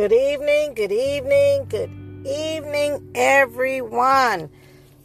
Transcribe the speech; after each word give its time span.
Good 0.00 0.14
evening, 0.14 0.72
good 0.72 0.92
evening, 0.92 1.66
good 1.68 1.90
evening, 2.26 3.10
everyone. 3.14 4.48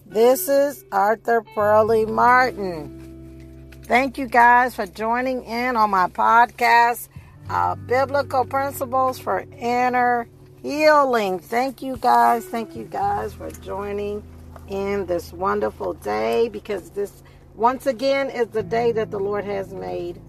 This 0.06 0.48
is 0.48 0.86
Arthur 0.90 1.42
Pearlie 1.54 2.06
Martin. 2.06 3.74
Thank 3.84 4.18
you 4.18 4.26
guys 4.26 4.74
for 4.74 4.86
joining 4.86 5.44
in 5.44 5.76
on 5.76 5.90
my 5.90 6.08
podcast, 6.08 7.10
uh, 7.50 7.76
Biblical 7.76 8.46
Principles 8.46 9.20
for 9.20 9.44
Inner 9.58 10.30
Healing. 10.62 11.40
Thank 11.40 11.82
you 11.82 11.98
guys. 11.98 12.46
Thank 12.46 12.74
you 12.74 12.86
guys 12.86 13.34
for 13.34 13.52
joining 13.52 14.24
in 14.70 15.08
this 15.08 15.34
wonderful 15.34 15.96
day 15.96 16.48
because 16.48 16.92
this, 16.92 17.22
once 17.56 17.86
again, 17.86 18.30
is 18.30 18.48
the 18.48 18.64
day 18.64 18.94
that 18.94 19.12
the 19.12 19.20
Lord 19.20 19.44
has 19.44 19.74
made. 19.74 20.22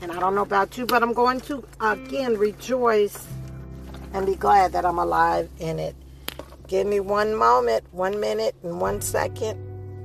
And 0.00 0.12
I 0.12 0.20
don't 0.20 0.36
know 0.36 0.42
about 0.42 0.78
you, 0.78 0.86
but 0.86 1.02
I'm 1.02 1.12
going 1.12 1.40
to 1.40 1.64
again 1.80 2.36
rejoice 2.38 3.26
and 4.12 4.26
be 4.26 4.34
glad 4.34 4.72
that 4.72 4.84
I'm 4.84 4.98
alive 4.98 5.48
in 5.58 5.78
it. 5.78 5.94
Give 6.66 6.86
me 6.86 7.00
one 7.00 7.34
moment, 7.34 7.84
one 7.92 8.18
minute, 8.18 8.54
and 8.62 8.80
one 8.80 9.00
second, 9.00 9.58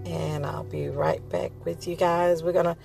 and 0.06 0.46
I'll 0.46 0.64
be 0.64 0.90
right 0.90 1.28
back 1.30 1.52
with 1.66 1.88
you 1.88 1.96
guys. 1.96 2.44
We're 2.44 2.54
gonna 2.54 2.78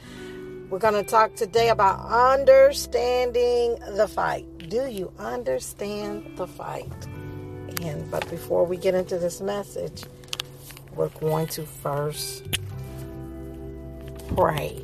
we're 0.70 0.78
gonna 0.78 1.02
talk 1.02 1.34
today 1.36 1.68
about 1.68 2.00
understanding 2.08 3.78
the 3.96 4.08
fight. 4.08 4.46
Do 4.70 4.86
you 4.86 5.12
understand 5.18 6.36
the 6.36 6.46
fight? 6.46 6.90
And 7.82 8.10
but 8.10 8.28
before 8.30 8.64
we 8.64 8.76
get 8.76 8.94
into 8.94 9.18
this 9.18 9.40
message, 9.40 10.04
we're 10.94 11.08
going 11.08 11.46
to 11.48 11.64
first 11.64 12.46
pray. 14.34 14.82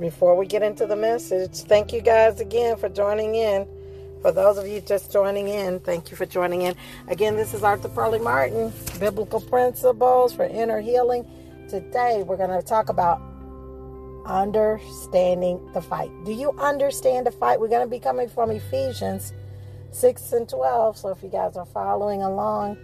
Before 0.00 0.34
we 0.34 0.46
get 0.46 0.62
into 0.62 0.86
the 0.86 0.96
message, 0.96 1.60
thank 1.60 1.92
you 1.92 2.00
guys 2.00 2.40
again 2.40 2.76
for 2.76 2.88
joining 2.88 3.34
in. 3.34 3.66
For 4.22 4.32
those 4.32 4.58
of 4.58 4.66
you 4.66 4.80
just 4.80 5.12
joining 5.12 5.48
in, 5.48 5.80
thank 5.80 6.10
you 6.10 6.16
for 6.16 6.26
joining 6.26 6.62
in. 6.62 6.74
Again, 7.08 7.36
this 7.36 7.54
is 7.54 7.62
Arthur 7.62 7.88
Pearlie 7.88 8.18
Martin, 8.18 8.72
Biblical 8.98 9.40
Principles 9.40 10.32
for 10.32 10.44
Inner 10.44 10.80
Healing. 10.80 11.26
Today, 11.68 12.22
we're 12.26 12.36
going 12.36 12.50
to 12.50 12.62
talk 12.66 12.88
about 12.88 13.20
understanding 14.26 15.60
the 15.72 15.80
fight. 15.80 16.10
Do 16.24 16.32
you 16.32 16.52
understand 16.52 17.26
the 17.26 17.32
fight? 17.32 17.60
We're 17.60 17.68
going 17.68 17.86
to 17.86 17.90
be 17.90 18.00
coming 18.00 18.28
from 18.28 18.50
Ephesians 18.50 19.32
6 19.92 20.32
and 20.32 20.48
12. 20.48 20.98
So 20.98 21.08
if 21.08 21.22
you 21.22 21.28
guys 21.28 21.56
are 21.56 21.66
following 21.66 22.22
along, 22.22 22.76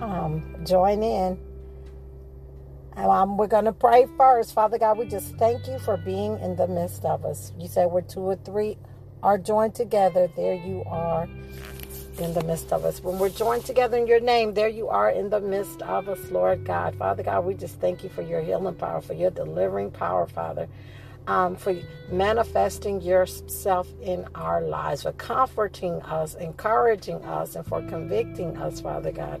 um, 0.00 0.64
join 0.64 1.02
in. 1.02 1.38
Um, 2.96 3.36
we're 3.38 3.46
going 3.46 3.64
to 3.64 3.72
pray 3.72 4.06
first. 4.18 4.54
Father 4.54 4.78
God, 4.78 4.98
we 4.98 5.06
just 5.06 5.36
thank 5.36 5.66
you 5.66 5.78
for 5.80 5.96
being 5.96 6.38
in 6.40 6.56
the 6.56 6.68
midst 6.68 7.04
of 7.04 7.24
us. 7.24 7.52
You 7.58 7.68
said 7.68 7.86
we're 7.86 8.02
two 8.02 8.20
or 8.20 8.36
three 8.36 8.78
are 9.22 9.38
joined 9.38 9.74
together. 9.74 10.28
There 10.36 10.54
you 10.54 10.84
are 10.86 11.28
in 12.18 12.34
the 12.34 12.44
midst 12.44 12.72
of 12.72 12.84
us. 12.84 13.02
When 13.02 13.18
we're 13.18 13.30
joined 13.30 13.64
together 13.64 13.96
in 13.96 14.06
your 14.06 14.20
name, 14.20 14.54
there 14.54 14.68
you 14.68 14.88
are 14.88 15.10
in 15.10 15.30
the 15.30 15.40
midst 15.40 15.82
of 15.82 16.08
us, 16.08 16.30
Lord 16.30 16.64
God. 16.64 16.94
Father 16.96 17.22
God, 17.22 17.44
we 17.46 17.54
just 17.54 17.80
thank 17.80 18.04
you 18.04 18.10
for 18.10 18.22
your 18.22 18.42
healing 18.42 18.74
power, 18.74 19.00
for 19.00 19.14
your 19.14 19.30
delivering 19.30 19.90
power, 19.90 20.26
Father. 20.26 20.68
Um, 21.26 21.56
for 21.56 21.74
manifesting 22.10 23.00
yourself 23.00 23.88
in 24.02 24.26
our 24.34 24.60
lives, 24.62 25.04
for 25.04 25.12
comforting 25.12 26.02
us, 26.02 26.34
encouraging 26.34 27.24
us, 27.24 27.56
and 27.56 27.64
for 27.66 27.80
convicting 27.82 28.56
us, 28.58 28.80
Father 28.80 29.12
God. 29.12 29.40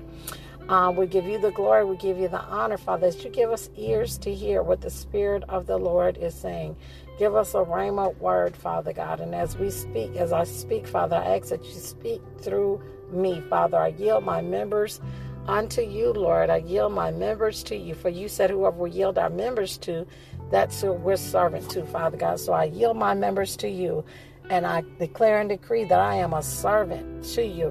Um, 0.68 0.96
we 0.96 1.06
give 1.06 1.26
you 1.26 1.38
the 1.38 1.50
glory. 1.50 1.84
We 1.84 1.96
give 1.96 2.18
you 2.18 2.28
the 2.28 2.40
honor, 2.40 2.78
Father, 2.78 3.10
that 3.10 3.24
you 3.24 3.30
give 3.30 3.50
us 3.50 3.68
ears 3.76 4.16
to 4.18 4.34
hear 4.34 4.62
what 4.62 4.80
the 4.80 4.90
Spirit 4.90 5.44
of 5.48 5.66
the 5.66 5.76
Lord 5.76 6.16
is 6.18 6.34
saying. 6.34 6.76
Give 7.18 7.34
us 7.34 7.54
a 7.54 7.58
rhema 7.58 8.16
word, 8.18 8.56
Father 8.56 8.92
God. 8.92 9.20
And 9.20 9.34
as 9.34 9.56
we 9.56 9.70
speak, 9.70 10.16
as 10.16 10.32
I 10.32 10.44
speak, 10.44 10.86
Father, 10.86 11.16
I 11.16 11.36
ask 11.36 11.48
that 11.50 11.64
you 11.64 11.72
speak 11.72 12.22
through 12.40 12.80
me, 13.12 13.42
Father. 13.50 13.76
I 13.76 13.88
yield 13.88 14.24
my 14.24 14.40
members 14.40 15.00
unto 15.46 15.82
you, 15.82 16.12
Lord. 16.12 16.48
I 16.48 16.58
yield 16.58 16.92
my 16.92 17.10
members 17.10 17.62
to 17.64 17.76
you. 17.76 17.94
For 17.94 18.08
you 18.08 18.28
said, 18.28 18.50
whoever 18.50 18.78
we 18.78 18.92
yield 18.92 19.18
our 19.18 19.30
members 19.30 19.76
to, 19.78 20.06
that's 20.50 20.80
who 20.80 20.92
we're 20.92 21.16
servant 21.16 21.68
to, 21.70 21.84
Father 21.86 22.16
God. 22.16 22.40
So 22.40 22.52
I 22.52 22.64
yield 22.64 22.96
my 22.96 23.14
members 23.14 23.56
to 23.58 23.68
you. 23.68 24.04
And 24.48 24.66
I 24.66 24.84
declare 24.98 25.40
and 25.40 25.48
decree 25.48 25.84
that 25.84 25.98
I 26.00 26.16
am 26.16 26.32
a 26.32 26.42
servant 26.42 27.24
to 27.34 27.44
you 27.44 27.70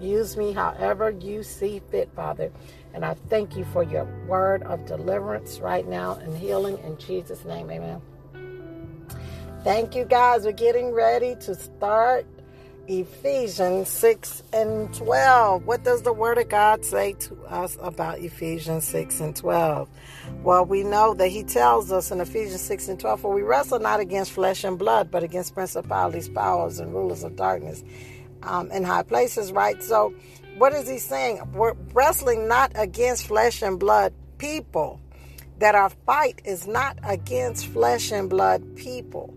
Use 0.00 0.36
me 0.36 0.52
however 0.52 1.10
you 1.10 1.42
see 1.42 1.80
fit, 1.90 2.10
Father. 2.14 2.52
And 2.94 3.04
I 3.04 3.14
thank 3.28 3.56
you 3.56 3.64
for 3.66 3.82
your 3.82 4.04
word 4.26 4.62
of 4.62 4.86
deliverance 4.86 5.60
right 5.60 5.86
now 5.86 6.14
and 6.14 6.36
healing 6.36 6.78
in 6.84 6.96
Jesus' 6.98 7.44
name. 7.44 7.70
Amen. 7.70 8.00
Thank 9.64 9.94
you, 9.94 10.04
guys. 10.04 10.44
We're 10.44 10.52
getting 10.52 10.92
ready 10.92 11.34
to 11.40 11.54
start 11.54 12.26
Ephesians 12.86 13.88
6 13.88 14.42
and 14.52 14.94
12. 14.94 15.66
What 15.66 15.82
does 15.84 16.02
the 16.02 16.12
Word 16.12 16.38
of 16.38 16.48
God 16.48 16.84
say 16.84 17.12
to 17.14 17.36
us 17.44 17.76
about 17.82 18.20
Ephesians 18.20 18.84
6 18.84 19.20
and 19.20 19.36
12? 19.36 19.90
Well, 20.42 20.64
we 20.64 20.84
know 20.84 21.12
that 21.14 21.28
He 21.28 21.42
tells 21.42 21.92
us 21.92 22.10
in 22.10 22.20
Ephesians 22.20 22.62
6 22.62 22.88
and 22.88 22.98
12, 22.98 23.20
for 23.20 23.34
we 23.34 23.42
wrestle 23.42 23.78
not 23.78 24.00
against 24.00 24.32
flesh 24.32 24.64
and 24.64 24.78
blood, 24.78 25.10
but 25.10 25.22
against 25.22 25.54
principalities, 25.54 26.28
powers, 26.30 26.78
and 26.78 26.94
rulers 26.94 27.24
of 27.24 27.36
darkness 27.36 27.82
um, 28.42 28.70
in 28.70 28.84
high 28.84 29.02
places, 29.02 29.52
right? 29.52 29.82
So, 29.82 30.14
what 30.56 30.72
is 30.72 30.88
he 30.88 30.98
saying? 30.98 31.40
We're 31.54 31.74
wrestling 31.92 32.48
not 32.48 32.72
against 32.74 33.26
flesh 33.26 33.62
and 33.62 33.78
blood 33.78 34.12
people. 34.38 35.00
That 35.58 35.74
our 35.74 35.90
fight 35.90 36.40
is 36.44 36.66
not 36.66 36.98
against 37.02 37.66
flesh 37.66 38.12
and 38.12 38.30
blood 38.30 38.76
people, 38.76 39.34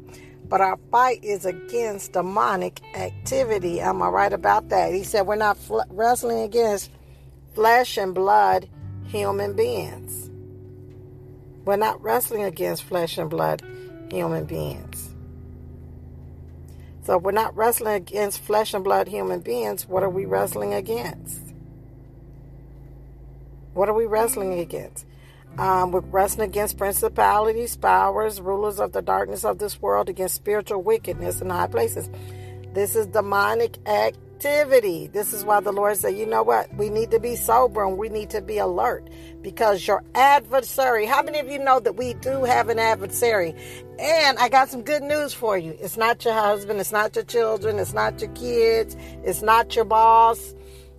but 0.47 0.62
our 0.62 0.78
fight 0.91 1.23
is 1.23 1.45
against 1.45 2.13
demonic 2.13 2.79
activity. 2.95 3.81
Am 3.81 4.01
I 4.03 4.09
right 4.09 4.34
about 4.34 4.69
that? 4.69 4.94
He 4.94 5.03
said 5.03 5.25
we're 5.25 5.35
not 5.35 5.57
fl- 5.57 5.81
wrestling 5.89 6.41
against 6.41 6.91
flesh 7.56 7.97
and 7.97 8.13
blood 8.13 8.69
human 9.07 9.56
beings. 9.56 10.29
We're 11.66 11.75
not 11.75 12.01
wrestling 12.01 12.44
against 12.44 12.83
flesh 12.83 13.18
and 13.18 13.29
blood 13.29 13.63
human 14.12 14.45
beings. 14.45 15.11
So 17.03 17.17
we're 17.17 17.31
not 17.31 17.56
wrestling 17.56 17.95
against 17.95 18.41
flesh 18.41 18.73
and 18.73 18.84
blood 18.84 19.07
human 19.07 19.39
beings. 19.39 19.88
What 19.88 20.03
are 20.03 20.09
we 20.09 20.25
wrestling 20.25 20.73
against? 20.73 21.41
What 23.73 23.89
are 23.89 23.94
we 23.94 24.06
wrestling 24.06 24.59
against? 24.59 25.06
Um, 25.57 25.91
we're 25.91 26.01
wrestling 26.01 26.50
against 26.50 26.78
principalities, 26.78 27.75
powers, 27.75 28.39
rulers 28.39 28.79
of 28.79 28.91
the 28.91 29.01
darkness 29.01 29.44
of 29.44 29.57
this 29.57 29.81
world, 29.81 30.09
against 30.09 30.35
spiritual 30.35 30.81
wickedness 30.81 31.41
in 31.41 31.50
high 31.50 31.67
places. 31.67 32.09
This 32.73 32.95
is 32.95 33.07
demonic 33.07 33.78
activity. 33.88 35.07
This 35.07 35.33
is 35.33 35.44
why 35.44 35.59
the 35.59 35.72
Lord 35.72 35.97
said, 35.97 36.16
you 36.16 36.25
know 36.25 36.44
what? 36.44 36.73
We 36.75 36.89
need 36.89 37.12
to 37.12 37.19
be 37.19 37.35
sober 37.35 37.83
and 37.83 37.97
we 37.97 38.09
need 38.09 38.29
to 38.29 38.41
be 38.41 38.59
alert 38.59 39.09
because 39.41 39.88
your 39.88 40.03
adversary, 40.16 41.06
how 41.06 41.22
many 41.24 41.40
of 41.40 41.50
you 41.50 41.59
know 41.59 41.79
that 41.79 41.96
we 41.96 42.13
do 42.16 42.44
have 42.44 42.69
an 42.69 42.79
adversary? 42.79 43.56
And 44.00 44.38
I 44.38 44.50
got 44.50 44.69
some 44.69 44.84
good 44.84 45.03
news 45.03 45.34
for 45.34 45.57
you. 45.57 45.75
It's 45.79 45.97
not 45.97 46.24
your 46.24 46.34
husband, 46.34 46.79
it's 46.79 46.91
not 46.91 47.16
your 47.16 47.25
children, 47.25 47.80
it's 47.80 47.94
not 47.94 48.19
your 48.22 48.31
kids, 48.31 48.96
it's 49.24 49.41
not 49.41 49.75
your 49.75 49.85
boss. 49.85 50.56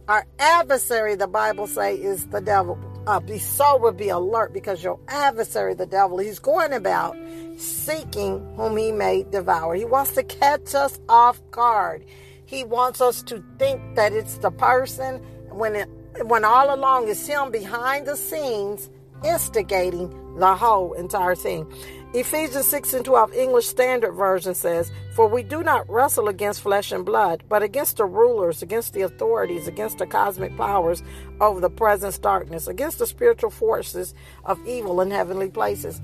Our 0.08 0.26
adversary, 0.38 1.14
the 1.14 1.28
Bible 1.28 1.66
say, 1.66 1.94
is 1.94 2.26
the 2.26 2.40
devil. 2.40 2.78
Uh, 3.06 3.20
be 3.20 3.38
sober, 3.38 3.92
be 3.92 4.08
alert, 4.08 4.52
because 4.52 4.82
your 4.82 4.98
adversary, 5.08 5.74
the 5.74 5.86
devil, 5.86 6.18
he's 6.18 6.38
going 6.38 6.72
about 6.72 7.16
seeking 7.56 8.44
whom 8.56 8.76
he 8.76 8.92
may 8.92 9.24
devour. 9.24 9.74
He 9.74 9.84
wants 9.84 10.12
to 10.12 10.22
catch 10.22 10.74
us 10.74 11.00
off 11.08 11.40
guard. 11.50 12.04
He 12.46 12.64
wants 12.64 13.00
us 13.00 13.22
to 13.24 13.42
think 13.58 13.80
that 13.94 14.12
it's 14.12 14.38
the 14.38 14.50
person 14.50 15.18
when 15.50 15.74
it 15.74 15.88
when 16.24 16.44
all 16.44 16.74
along 16.74 17.08
it's 17.08 17.26
him 17.26 17.50
behind 17.50 18.06
the 18.06 18.16
scenes 18.16 18.90
instigating 19.24 20.10
the 20.38 20.54
whole 20.54 20.92
entire 20.94 21.34
thing. 21.34 21.70
Ephesians 22.14 22.66
6 22.66 22.94
and 22.94 23.04
12 23.04 23.32
English 23.32 23.66
Standard 23.66 24.12
Version 24.12 24.54
says, 24.54 24.92
For 25.14 25.26
we 25.26 25.42
do 25.42 25.62
not 25.62 25.88
wrestle 25.88 26.28
against 26.28 26.60
flesh 26.60 26.92
and 26.92 27.06
blood, 27.06 27.42
but 27.48 27.62
against 27.62 27.96
the 27.96 28.04
rulers, 28.04 28.62
against 28.62 28.92
the 28.92 29.02
authorities, 29.02 29.66
against 29.66 29.98
the 29.98 30.06
cosmic 30.06 30.56
powers 30.56 31.02
over 31.40 31.60
the 31.60 31.70
present 31.70 32.20
darkness, 32.20 32.66
against 32.66 32.98
the 32.98 33.06
spiritual 33.06 33.50
forces 33.50 34.14
of 34.44 34.60
evil 34.66 35.00
in 35.00 35.10
heavenly 35.10 35.48
places. 35.48 36.02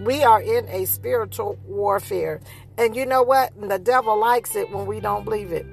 We 0.00 0.22
are 0.22 0.40
in 0.40 0.68
a 0.68 0.84
spiritual 0.84 1.58
warfare. 1.66 2.40
And 2.76 2.94
you 2.94 3.04
know 3.04 3.24
what? 3.24 3.52
The 3.60 3.80
devil 3.80 4.16
likes 4.16 4.54
it 4.54 4.70
when 4.70 4.86
we 4.86 5.00
don't 5.00 5.24
believe 5.24 5.50
it. 5.50 5.66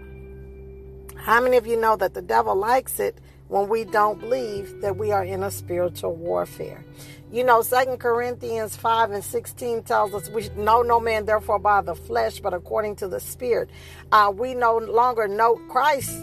How 1.16 1.42
many 1.42 1.58
of 1.58 1.68
you 1.68 1.80
know 1.80 1.96
that 1.96 2.16
the 2.16 2.22
devil 2.24 2.56
likes 2.56 3.00
it 3.00 3.20
when 3.48 3.70
we 3.70 3.84
don't 3.84 4.20
believe 4.20 4.82
that 4.82 4.98
we 4.98 5.12
are 5.12 5.24
in 5.24 5.44
a 5.44 5.52
spiritual 5.52 6.16
warfare? 6.16 6.84
You 7.32 7.44
know, 7.44 7.62
Second 7.62 7.98
Corinthians 7.98 8.76
5 8.76 9.12
and 9.12 9.24
16 9.24 9.84
tells 9.84 10.14
us 10.14 10.30
we 10.30 10.50
know 10.56 10.82
no 10.82 11.00
man 11.00 11.26
therefore 11.26 11.60
by 11.60 11.82
the 11.82 11.96
flesh, 11.96 12.40
but 12.40 12.54
according 12.54 12.96
to 12.98 13.08
the 13.08 13.20
Spirit. 13.20 13.70
Uh, 14.12 14.32
we 14.34 14.54
no 14.54 14.78
longer 14.78 15.28
know 15.28 15.56
Christ 15.70 16.16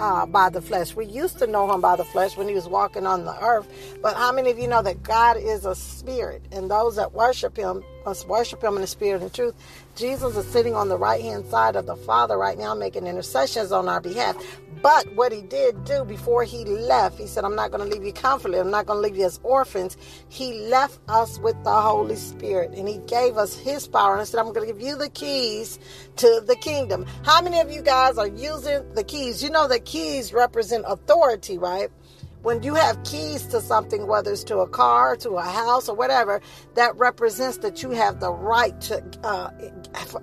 uh, 0.00 0.26
by 0.26 0.50
the 0.50 0.60
flesh. 0.60 0.94
We 0.94 1.06
used 1.06 1.38
to 1.38 1.46
know 1.46 1.72
him 1.72 1.80
by 1.80 1.96
the 1.96 2.04
flesh 2.04 2.36
when 2.36 2.48
he 2.48 2.54
was 2.54 2.68
walking 2.68 3.06
on 3.06 3.24
the 3.24 3.38
earth. 3.40 3.68
But 4.02 4.16
how 4.16 4.32
many 4.32 4.50
of 4.50 4.58
you 4.58 4.68
know 4.68 4.82
that 4.82 5.02
God 5.02 5.36
is 5.36 5.64
a 5.64 5.74
spirit, 5.74 6.42
and 6.52 6.70
those 6.70 6.96
that 6.96 7.12
worship 7.12 7.56
him 7.56 7.82
must 8.06 8.28
worship 8.28 8.62
him 8.62 8.76
in 8.76 8.80
the 8.80 8.86
spirit 8.86 9.20
and 9.20 9.34
truth? 9.34 9.54
Jesus 9.96 10.36
is 10.36 10.46
sitting 10.46 10.74
on 10.74 10.88
the 10.88 10.96
right 10.96 11.20
hand 11.20 11.44
side 11.46 11.74
of 11.74 11.86
the 11.86 11.96
Father 11.96 12.38
right 12.38 12.56
now, 12.56 12.74
making 12.74 13.06
intercessions 13.06 13.72
on 13.72 13.88
our 13.88 14.00
behalf. 14.00 14.36
But 14.80 15.12
what 15.14 15.32
he 15.32 15.42
did 15.42 15.84
do 15.84 16.04
before 16.04 16.44
he 16.44 16.64
left, 16.64 17.18
he 17.18 17.26
said, 17.26 17.44
I'm 17.44 17.56
not 17.56 17.72
going 17.72 17.82
to 17.82 17.92
leave 17.92 18.06
you 18.06 18.12
comfortless. 18.12 18.60
I'm 18.60 18.70
not 18.70 18.86
going 18.86 18.98
to 18.98 19.02
leave 19.02 19.18
you 19.18 19.24
as 19.24 19.40
orphans. 19.42 19.96
He 20.28 20.68
left 20.68 21.00
us 21.08 21.40
with 21.40 21.60
the 21.64 21.74
Holy 21.74 22.14
Spirit 22.14 22.70
and 22.72 22.88
he 22.88 22.98
gave 23.08 23.36
us 23.36 23.58
his 23.58 23.88
power 23.88 24.16
and 24.16 24.28
said, 24.28 24.38
I'm 24.38 24.52
going 24.52 24.66
to 24.66 24.72
give 24.72 24.80
you 24.80 24.96
the 24.96 25.08
keys 25.08 25.80
to 26.16 26.42
the 26.46 26.56
kingdom. 26.56 27.06
How 27.24 27.42
many 27.42 27.58
of 27.58 27.72
you 27.72 27.82
guys 27.82 28.18
are 28.18 28.28
using 28.28 28.92
the 28.94 29.02
keys? 29.02 29.42
You 29.42 29.50
know 29.50 29.66
that 29.66 29.84
keys 29.84 30.32
represent 30.32 30.84
authority, 30.86 31.58
right? 31.58 31.90
When 32.46 32.62
you 32.62 32.76
have 32.76 33.02
keys 33.02 33.44
to 33.44 33.60
something, 33.60 34.06
whether 34.06 34.30
it's 34.30 34.44
to 34.44 34.58
a 34.58 34.68
car, 34.68 35.16
to 35.16 35.30
a 35.30 35.42
house, 35.42 35.88
or 35.88 35.96
whatever, 35.96 36.40
that 36.76 36.96
represents 36.96 37.58
that 37.58 37.82
you 37.82 37.90
have 37.90 38.20
the 38.20 38.32
right 38.32 38.80
to 38.80 39.02
uh, 39.24 39.50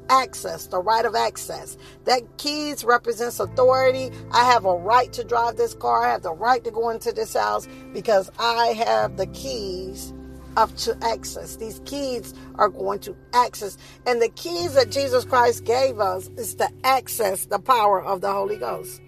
access, 0.07 0.67
the 0.67 0.79
right 0.79 1.03
of 1.03 1.15
access. 1.15 1.77
That 2.05 2.21
keys 2.37 2.85
represents 2.85 3.41
authority. 3.41 4.09
I 4.31 4.45
have 4.45 4.63
a 4.63 4.73
right 4.73 5.11
to 5.11 5.25
drive 5.25 5.57
this 5.57 5.73
car. 5.73 6.05
I 6.05 6.11
have 6.11 6.23
the 6.23 6.31
right 6.31 6.63
to 6.63 6.71
go 6.71 6.91
into 6.91 7.11
this 7.11 7.33
house 7.33 7.67
because 7.91 8.31
I 8.39 8.67
have 8.67 9.17
the 9.17 9.27
keys 9.27 10.13
of 10.55 10.73
to 10.77 10.97
access. 11.03 11.57
These 11.57 11.81
keys 11.83 12.33
are 12.55 12.69
going 12.69 12.99
to 12.99 13.17
access. 13.33 13.77
And 14.05 14.21
the 14.21 14.29
keys 14.29 14.75
that 14.75 14.91
Jesus 14.91 15.25
Christ 15.25 15.65
gave 15.65 15.99
us 15.99 16.29
is 16.37 16.55
to 16.55 16.69
access 16.85 17.47
the 17.47 17.59
power 17.59 18.01
of 18.01 18.21
the 18.21 18.31
Holy 18.31 18.55
Ghost. 18.55 19.01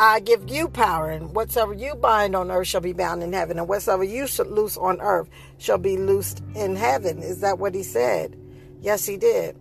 I 0.00 0.20
give 0.20 0.48
you 0.48 0.68
power, 0.68 1.10
and 1.10 1.34
whatsoever 1.34 1.74
you 1.74 1.96
bind 1.96 2.36
on 2.36 2.52
earth 2.52 2.68
shall 2.68 2.80
be 2.80 2.92
bound 2.92 3.22
in 3.22 3.32
heaven, 3.32 3.58
and 3.58 3.68
whatsoever 3.68 4.04
you 4.04 4.28
loose 4.46 4.76
on 4.76 5.00
earth 5.00 5.28
shall 5.58 5.78
be 5.78 5.96
loosed 5.96 6.40
in 6.54 6.76
heaven. 6.76 7.18
Is 7.18 7.40
that 7.40 7.58
what 7.58 7.74
he 7.74 7.82
said? 7.82 8.36
Yes, 8.80 9.04
he 9.04 9.16
did. 9.16 9.58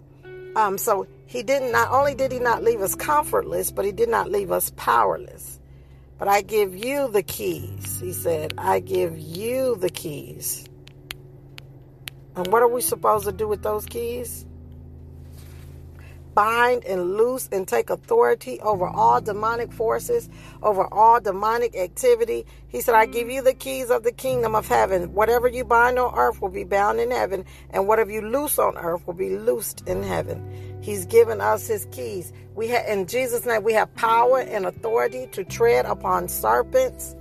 Um, 0.56 0.78
so 0.78 1.08
he 1.26 1.42
didn't. 1.42 1.72
Not 1.72 1.90
only 1.90 2.14
did 2.14 2.32
he 2.32 2.40
not 2.40 2.64
leave 2.64 2.82
us 2.82 2.94
comfortless, 2.94 3.72
but 3.72 3.84
he 3.84 3.92
did 3.92 4.10
not 4.10 4.30
leave 4.30 4.52
us 4.52 4.72
powerless. 4.76 5.60
But 6.20 6.28
I 6.28 6.42
give 6.42 6.76
you 6.76 7.08
the 7.08 7.24
keys. 7.24 8.00
He 8.00 8.14
said, 8.14 8.54
I 8.58 8.80
give 8.80 9.18
you 9.18 9.76
the 9.76 9.90
keys. 9.90 10.68
And 12.36 12.48
what 12.52 12.62
are 12.62 12.68
we 12.68 12.82
supposed 12.82 13.26
to 13.26 13.32
do 13.32 13.48
with 13.48 13.64
those 13.64 13.86
keys? 13.86 14.46
Bind 16.38 16.86
and 16.86 17.18
loose 17.18 17.50
and 17.52 17.68
take 17.68 17.90
authority 17.90 18.60
over 18.62 18.88
all 18.88 19.20
demonic 19.20 19.74
forces, 19.74 20.30
over 20.62 20.86
all 20.94 21.20
demonic 21.20 21.76
activity. 21.76 22.46
He 22.68 22.80
said, 22.80 22.94
I 22.94 23.08
give 23.08 23.28
you 23.28 23.42
the 23.42 23.56
keys 23.56 23.90
of 23.90 24.04
the 24.04 24.12
kingdom 24.12 24.54
of 24.54 24.68
heaven. 24.68 25.16
Whatever 25.16 25.48
you 25.48 25.66
bind 25.66 25.98
on 25.98 26.14
earth 26.16 26.40
will 26.40 26.50
be 26.50 26.64
bound 26.64 27.00
in 27.00 27.10
heaven, 27.10 27.44
and 27.72 27.88
whatever 27.88 28.12
you 28.12 28.22
loose 28.22 28.60
on 28.60 28.78
earth 28.78 29.08
will 29.08 29.16
be 29.16 29.36
loosed 29.36 29.82
in 29.88 30.04
heaven. 30.04 30.80
He's 30.80 31.08
given 31.08 31.42
us 31.42 31.66
his 31.66 31.88
keys. 31.92 32.32
We 32.54 32.68
have 32.68 32.86
in 32.86 33.08
Jesus' 33.08 33.44
name 33.44 33.64
we 33.64 33.74
have 33.74 33.92
power 33.96 34.40
and 34.40 34.68
authority 34.68 35.26
to 35.32 35.44
tread 35.44 35.88
upon 35.88 36.28
serpents. 36.28 37.16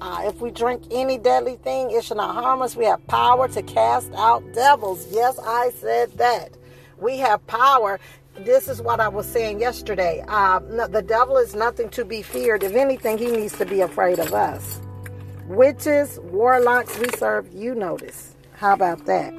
Uh, 0.00 0.22
if 0.24 0.40
we 0.40 0.50
drink 0.50 0.82
any 0.90 1.18
deadly 1.18 1.54
thing, 1.54 1.92
it 1.92 2.02
shall 2.02 2.16
not 2.16 2.34
harm 2.34 2.62
us. 2.62 2.74
We 2.74 2.86
have 2.86 3.06
power 3.06 3.46
to 3.46 3.62
cast 3.62 4.12
out 4.14 4.42
devils. 4.54 5.06
Yes, 5.12 5.38
I 5.38 5.70
said 5.80 6.18
that. 6.18 6.50
We 6.98 7.18
have 7.18 7.46
power 7.46 8.00
this 8.40 8.68
is 8.68 8.82
what 8.82 9.00
I 9.00 9.08
was 9.08 9.26
saying 9.26 9.60
yesterday. 9.60 10.24
Uh, 10.28 10.60
no, 10.68 10.86
the 10.86 11.02
devil 11.02 11.36
is 11.36 11.54
nothing 11.54 11.88
to 11.90 12.04
be 12.04 12.22
feared. 12.22 12.62
If 12.62 12.74
anything, 12.74 13.18
he 13.18 13.30
needs 13.30 13.56
to 13.58 13.66
be 13.66 13.80
afraid 13.80 14.18
of 14.18 14.32
us. 14.34 14.80
Witches, 15.46 16.18
warlocks, 16.24 16.98
we 16.98 17.08
serve 17.16 17.52
you 17.52 17.74
notice. 17.74 18.34
How 18.56 18.74
about 18.74 19.06
that? 19.06 19.34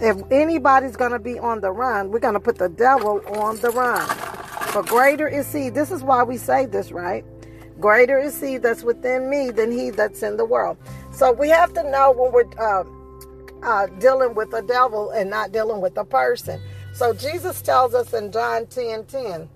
If 0.00 0.22
anybody's 0.30 0.96
going 0.96 1.12
to 1.12 1.18
be 1.18 1.38
on 1.38 1.60
the 1.60 1.70
run, 1.70 2.10
we're 2.10 2.18
going 2.20 2.34
to 2.34 2.40
put 2.40 2.58
the 2.58 2.68
devil 2.68 3.20
on 3.36 3.56
the 3.56 3.70
run. 3.70 4.06
For 4.68 4.82
greater 4.82 5.26
is 5.26 5.52
he. 5.52 5.70
This 5.70 5.90
is 5.90 6.02
why 6.02 6.22
we 6.22 6.36
say 6.36 6.66
this, 6.66 6.92
right? 6.92 7.24
Greater 7.80 8.18
is 8.18 8.40
he 8.40 8.58
that's 8.58 8.82
within 8.82 9.30
me 9.30 9.50
than 9.50 9.70
he 9.70 9.90
that's 9.90 10.22
in 10.22 10.36
the 10.36 10.44
world. 10.44 10.76
So 11.12 11.32
we 11.32 11.48
have 11.48 11.72
to 11.74 11.82
know 11.90 12.12
when 12.12 12.32
we're 12.32 12.58
uh, 12.58 12.84
uh, 13.62 13.86
dealing 13.98 14.34
with 14.34 14.52
a 14.52 14.62
devil 14.62 15.10
and 15.10 15.30
not 15.30 15.52
dealing 15.52 15.80
with 15.80 15.96
a 15.96 16.04
person. 16.04 16.60
So 16.98 17.12
Jesus 17.12 17.62
tells 17.62 17.94
us 17.94 18.12
in 18.12 18.32
John 18.32 18.66
10 18.66 19.04
10, 19.04 19.48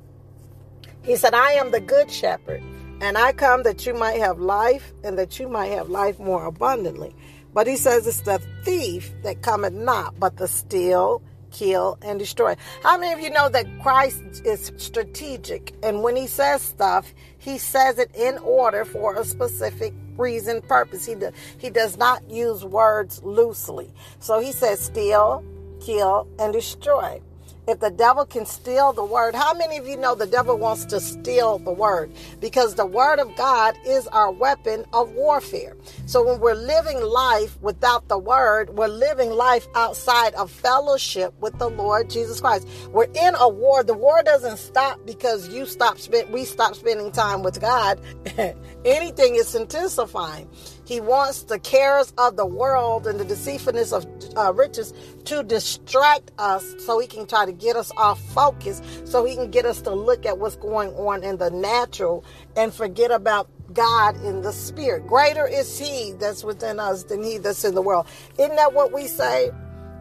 He 1.02 1.16
said, 1.16 1.34
I 1.34 1.54
am 1.54 1.72
the 1.72 1.80
good 1.80 2.08
shepherd, 2.08 2.62
and 3.00 3.18
I 3.18 3.32
come 3.32 3.64
that 3.64 3.84
you 3.84 3.94
might 3.94 4.20
have 4.20 4.38
life 4.38 4.92
and 5.02 5.18
that 5.18 5.40
you 5.40 5.48
might 5.48 5.72
have 5.72 5.88
life 5.88 6.20
more 6.20 6.46
abundantly. 6.46 7.16
But 7.52 7.66
he 7.66 7.76
says 7.76 8.06
it's 8.06 8.20
the 8.20 8.40
thief 8.62 9.12
that 9.24 9.42
cometh 9.42 9.72
not, 9.72 10.20
but 10.20 10.36
the 10.36 10.46
steal, 10.46 11.20
kill, 11.50 11.98
and 12.00 12.16
destroy. 12.20 12.54
How 12.84 12.96
many 12.96 13.12
of 13.12 13.18
you 13.18 13.30
know 13.30 13.48
that 13.48 13.66
Christ 13.82 14.22
is 14.44 14.70
strategic? 14.76 15.74
And 15.82 16.04
when 16.04 16.14
he 16.14 16.28
says 16.28 16.62
stuff, 16.62 17.12
he 17.38 17.58
says 17.58 17.98
it 17.98 18.14
in 18.14 18.38
order 18.38 18.84
for 18.84 19.16
a 19.16 19.24
specific 19.24 19.92
reason, 20.16 20.62
purpose. 20.62 21.04
He, 21.04 21.16
do, 21.16 21.32
he 21.58 21.70
does 21.70 21.96
not 21.98 22.30
use 22.30 22.64
words 22.64 23.20
loosely. 23.24 23.92
So 24.20 24.38
he 24.38 24.52
says 24.52 24.78
steal, 24.78 25.44
kill, 25.80 26.28
and 26.38 26.52
destroy 26.52 27.20
if 27.68 27.78
the 27.78 27.90
devil 27.90 28.24
can 28.24 28.44
steal 28.44 28.92
the 28.92 29.04
word, 29.04 29.34
how 29.34 29.54
many 29.54 29.76
of 29.76 29.86
you 29.86 29.96
know 29.96 30.14
the 30.14 30.26
devil 30.26 30.58
wants 30.58 30.84
to 30.86 31.00
steal 31.00 31.58
the 31.58 31.72
word? 31.72 32.12
Because 32.40 32.74
the 32.74 32.86
word 32.86 33.20
of 33.20 33.34
God 33.36 33.76
is 33.86 34.06
our 34.08 34.32
weapon 34.32 34.84
of 34.92 35.12
warfare. 35.12 35.76
So 36.06 36.24
when 36.24 36.40
we're 36.40 36.54
living 36.54 37.00
life 37.00 37.56
without 37.62 38.08
the 38.08 38.18
word, 38.18 38.70
we're 38.70 38.88
living 38.88 39.30
life 39.30 39.66
outside 39.76 40.34
of 40.34 40.50
fellowship 40.50 41.34
with 41.40 41.56
the 41.58 41.70
Lord 41.70 42.10
Jesus 42.10 42.40
Christ. 42.40 42.66
We're 42.90 43.04
in 43.14 43.34
a 43.38 43.48
war. 43.48 43.84
The 43.84 43.94
war 43.94 44.22
doesn't 44.22 44.58
stop 44.58 45.04
because 45.06 45.48
you 45.48 45.66
stop 45.66 45.98
we 46.30 46.44
stop 46.44 46.74
spending 46.74 47.12
time 47.12 47.42
with 47.42 47.60
God. 47.60 48.00
Anything 48.84 49.36
is 49.36 49.54
intensifying. 49.54 50.48
He 50.84 51.00
wants 51.00 51.44
the 51.44 51.58
cares 51.58 52.12
of 52.18 52.36
the 52.36 52.46
world 52.46 53.06
and 53.06 53.18
the 53.18 53.24
deceitfulness 53.24 53.92
of 53.92 54.06
uh, 54.36 54.52
riches 54.52 54.92
to 55.24 55.42
distract 55.42 56.32
us 56.38 56.74
so 56.78 56.98
he 56.98 57.06
can 57.06 57.26
try 57.26 57.46
to 57.46 57.52
get 57.52 57.76
us 57.76 57.92
off 57.96 58.20
focus, 58.32 58.82
so 59.04 59.24
he 59.24 59.34
can 59.34 59.50
get 59.50 59.64
us 59.64 59.80
to 59.82 59.94
look 59.94 60.26
at 60.26 60.38
what's 60.38 60.56
going 60.56 60.90
on 60.90 61.22
in 61.22 61.36
the 61.36 61.50
natural 61.50 62.24
and 62.56 62.74
forget 62.74 63.10
about 63.10 63.48
God 63.72 64.16
in 64.24 64.42
the 64.42 64.52
spirit. 64.52 65.06
Greater 65.06 65.46
is 65.46 65.78
he 65.78 66.12
that's 66.18 66.44
within 66.44 66.80
us 66.80 67.04
than 67.04 67.22
he 67.22 67.38
that's 67.38 67.64
in 67.64 67.74
the 67.74 67.82
world. 67.82 68.06
Isn't 68.38 68.56
that 68.56 68.72
what 68.72 68.92
we 68.92 69.06
say? 69.06 69.50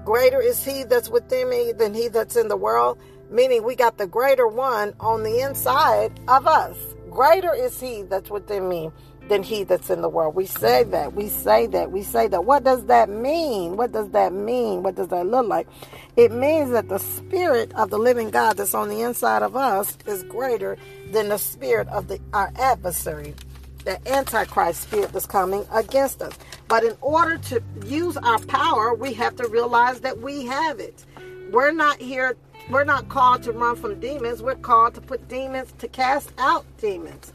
Greater 0.03 0.41
is 0.41 0.63
he 0.65 0.83
that's 0.83 1.09
within 1.09 1.49
me 1.49 1.73
than 1.73 1.93
he 1.93 2.07
that's 2.07 2.35
in 2.35 2.47
the 2.47 2.57
world. 2.57 2.97
Meaning 3.29 3.63
we 3.63 3.75
got 3.75 3.97
the 3.97 4.07
greater 4.07 4.47
one 4.47 4.93
on 4.99 5.23
the 5.23 5.39
inside 5.39 6.19
of 6.27 6.47
us. 6.47 6.75
Greater 7.09 7.53
is 7.53 7.79
he 7.79 8.01
that's 8.03 8.29
within 8.29 8.67
me 8.67 8.89
than 9.31 9.43
he 9.43 9.63
that's 9.63 9.89
in 9.89 10.01
the 10.01 10.09
world. 10.09 10.35
We 10.35 10.45
say 10.45 10.83
that. 10.83 11.13
We 11.13 11.29
say 11.29 11.65
that. 11.67 11.89
We 11.89 12.03
say 12.03 12.27
that. 12.27 12.43
What 12.43 12.65
does 12.65 12.87
that 12.87 13.07
mean? 13.07 13.77
What 13.77 13.93
does 13.93 14.09
that 14.09 14.33
mean? 14.33 14.83
What 14.83 14.95
does 14.95 15.07
that 15.07 15.25
look 15.25 15.47
like? 15.47 15.69
It 16.17 16.33
means 16.33 16.71
that 16.71 16.89
the 16.89 16.99
spirit 16.99 17.73
of 17.75 17.91
the 17.91 17.97
living 17.97 18.29
God 18.29 18.57
that's 18.57 18.73
on 18.73 18.89
the 18.89 18.99
inside 18.99 19.41
of 19.41 19.55
us 19.55 19.97
is 20.05 20.23
greater 20.23 20.77
than 21.11 21.29
the 21.29 21.37
spirit 21.37 21.87
of 21.87 22.09
the 22.09 22.19
our 22.33 22.51
adversary, 22.57 23.33
the 23.85 24.05
antichrist 24.11 24.81
spirit 24.81 25.13
that's 25.13 25.27
coming 25.27 25.65
against 25.71 26.21
us. 26.21 26.37
But 26.67 26.83
in 26.83 26.97
order 26.99 27.37
to 27.37 27.63
use 27.85 28.17
our 28.17 28.39
power, 28.39 28.93
we 28.93 29.13
have 29.13 29.37
to 29.37 29.47
realize 29.47 30.01
that 30.01 30.19
we 30.19 30.45
have 30.47 30.81
it. 30.81 31.05
We're 31.53 31.71
not 31.71 32.01
here 32.01 32.35
we're 32.69 32.83
not 32.83 33.09
called 33.09 33.43
to 33.43 33.51
run 33.51 33.75
from 33.75 33.99
demons. 33.99 34.41
We're 34.41 34.55
called 34.55 34.93
to 34.95 35.01
put 35.01 35.27
demons 35.27 35.73
to 35.79 35.87
cast 35.87 36.31
out 36.37 36.65
demons. 36.77 37.33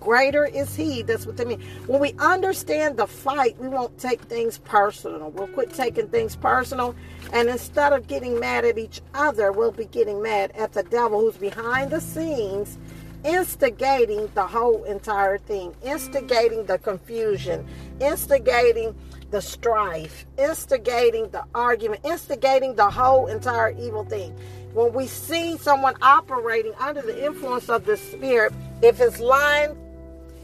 Greater 0.00 0.44
is 0.46 0.74
He 0.74 1.02
that's 1.02 1.26
what 1.26 1.36
they 1.36 1.44
mean. 1.44 1.60
When 1.86 2.00
we 2.00 2.14
understand 2.18 2.96
the 2.96 3.06
fight, 3.06 3.58
we 3.58 3.68
won't 3.68 3.98
take 3.98 4.20
things 4.22 4.58
personal. 4.58 5.30
We'll 5.30 5.48
quit 5.48 5.72
taking 5.74 6.08
things 6.08 6.36
personal. 6.36 6.94
And 7.32 7.48
instead 7.48 7.92
of 7.92 8.06
getting 8.06 8.38
mad 8.38 8.64
at 8.64 8.78
each 8.78 9.00
other, 9.14 9.52
we'll 9.52 9.72
be 9.72 9.86
getting 9.86 10.22
mad 10.22 10.52
at 10.54 10.72
the 10.72 10.82
devil 10.82 11.20
who's 11.20 11.36
behind 11.36 11.90
the 11.90 12.00
scenes, 12.00 12.78
instigating 13.24 14.28
the 14.34 14.46
whole 14.46 14.84
entire 14.84 15.38
thing, 15.38 15.74
instigating 15.82 16.64
the 16.66 16.78
confusion, 16.78 17.66
instigating 18.00 18.94
the 19.30 19.42
strife, 19.42 20.26
instigating 20.38 21.28
the 21.30 21.44
argument, 21.54 22.00
instigating 22.04 22.74
the 22.76 22.88
whole 22.88 23.26
entire 23.26 23.70
evil 23.78 24.04
thing. 24.04 24.34
When 24.72 24.92
we 24.92 25.06
see 25.06 25.56
someone 25.58 25.94
operating 26.00 26.72
under 26.78 27.02
the 27.02 27.24
influence 27.24 27.68
of 27.68 27.84
the 27.84 27.96
Spirit, 27.96 28.52
if 28.82 29.00
it's 29.00 29.18
lying, 29.20 29.76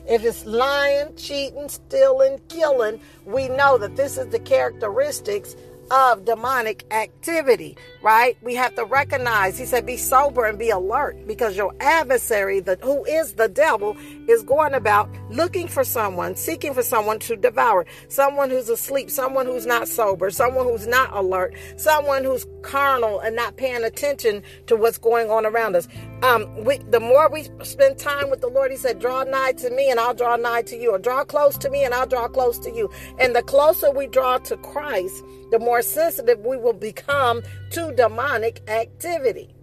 if 0.07 0.25
it's 0.25 0.45
lying, 0.45 1.15
cheating, 1.17 1.69
stealing, 1.69 2.41
killing, 2.49 3.01
we 3.25 3.49
know 3.49 3.79
that 3.79 3.97
this 3.97 4.19
is 4.19 4.29
the 4.29 4.39
characteristics 4.39 5.57
of 5.91 6.25
demonic 6.25 6.85
activity, 6.91 7.77
right? 8.03 8.37
We 8.43 8.55
have 8.55 8.75
to 8.77 8.85
recognize, 8.85 9.59
he 9.59 9.65
said, 9.67 9.87
be 9.87 9.97
sober 9.97 10.45
and 10.45 10.59
be 10.59 10.71
alert 10.71 11.27
because 11.27 11.57
your 11.57 11.75
adversary, 11.81 12.61
the, 12.61 12.79
who 12.83 13.05
is 13.05 13.35
the 13.35 13.49
devil, 13.49 13.97
is 14.29 14.43
going 14.43 14.75
about 14.75 15.09
looking 15.31 15.69
for 15.69 15.85
someone, 15.85 16.37
seeking 16.37 16.75
for 16.75 16.83
someone 16.83 17.19
to 17.21 17.37
devour, 17.37 17.87
someone 18.09 18.51
who's 18.51 18.69
asleep, 18.69 19.11
someone 19.11 19.47
who's 19.47 19.67
not 19.67 19.89
sober, 19.89 20.31
someone 20.31 20.67
who's 20.67 20.87
not 20.87 21.13
alert, 21.13 21.55
someone 21.77 22.25
who's 22.25 22.47
carnal 22.63 23.21
and 23.21 23.37
not 23.37 23.57
paying 23.57 23.85
attention 23.85 24.43
to 24.67 24.77
what's 24.77 24.99
going 24.99 25.31
on 25.31 25.45
around 25.47 25.77
us. 25.77 25.87
Um, 26.23 26.65
we, 26.65 26.79
the 26.79 27.01
more 27.01 27.29
we 27.29 27.49
spend 27.63 27.99
time 27.99 28.31
with 28.31 28.41
the 28.41 28.49
Lord, 28.49 28.71
he 28.71 28.77
said, 28.77 28.99
draw 28.99 29.25
nigh 29.25 29.53
to 29.53 29.71
me 29.71 29.91
and 29.91 30.01
I'll 30.01 30.15
draw 30.15 30.37
nigh 30.37 30.63
to 30.63 30.77
you, 30.77 30.93
or 30.93 30.99
draw 30.99 31.25
close 31.25 31.59
to 31.59 31.71
me 31.71 31.85
and 31.85 31.93
I'll 31.93 32.07
draw 32.07 32.29
close 32.29 32.59
to 32.61 32.71
you. 32.71 32.91
And 33.19 33.37
the 33.37 33.43
closer 33.43 33.91
we 33.91 34.07
draw 34.07 34.39
to 34.39 34.57
Christ, 34.59 35.23
the 35.55 35.61
more 35.61 35.83
sensitive 35.83 36.41
we 36.41 36.57
will 36.57 36.73
become 36.73 37.41
to 37.71 37.93
demonic 37.93 38.69
activity. 38.69 39.55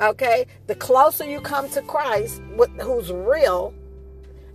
Okay? 0.00 0.44
The 0.66 0.74
closer 0.74 1.24
you 1.24 1.40
come 1.40 1.70
to 1.70 1.82
Christ, 1.82 2.42
who's 2.80 3.12
real, 3.12 3.72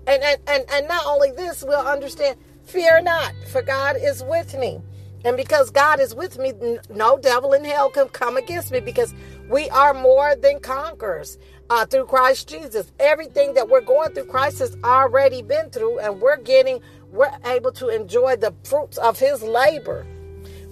and, 0.06 0.22
and, 0.22 0.38
and, 0.48 0.66
and 0.70 0.86
not 0.90 1.06
only 1.06 1.32
this, 1.32 1.64
we'll 1.64 1.88
understand 1.88 2.36
fear 2.66 3.02
not, 3.02 3.34
for 3.54 3.62
God 3.62 3.96
is 3.98 4.22
with 4.22 4.54
me. 4.60 4.82
And 5.24 5.38
because 5.38 5.70
God 5.70 6.02
is 6.02 6.14
with 6.14 6.38
me, 6.38 6.52
no 6.90 7.18
devil 7.18 7.54
in 7.54 7.64
hell 7.64 7.90
can 7.90 8.10
come 8.10 8.36
against 8.36 8.70
me 8.70 8.82
because 8.82 9.14
we 9.50 9.70
are 9.70 9.94
more 9.94 10.36
than 10.36 10.60
conquerors 10.60 11.38
uh, 11.70 11.86
through 11.86 12.08
Christ 12.08 12.50
Jesus. 12.50 12.92
Everything 13.00 13.54
that 13.54 13.70
we're 13.70 13.80
going 13.80 14.12
through, 14.12 14.26
Christ 14.26 14.60
has 14.60 14.76
already 14.84 15.42
been 15.42 15.70
through, 15.70 16.00
and 16.00 16.20
we're 16.20 16.36
getting, 16.36 16.82
we're 17.14 17.32
able 17.46 17.72
to 17.72 17.88
enjoy 17.88 18.36
the 18.36 18.54
fruits 18.66 18.98
of 18.98 19.18
his 19.18 19.42
labor. 19.42 20.06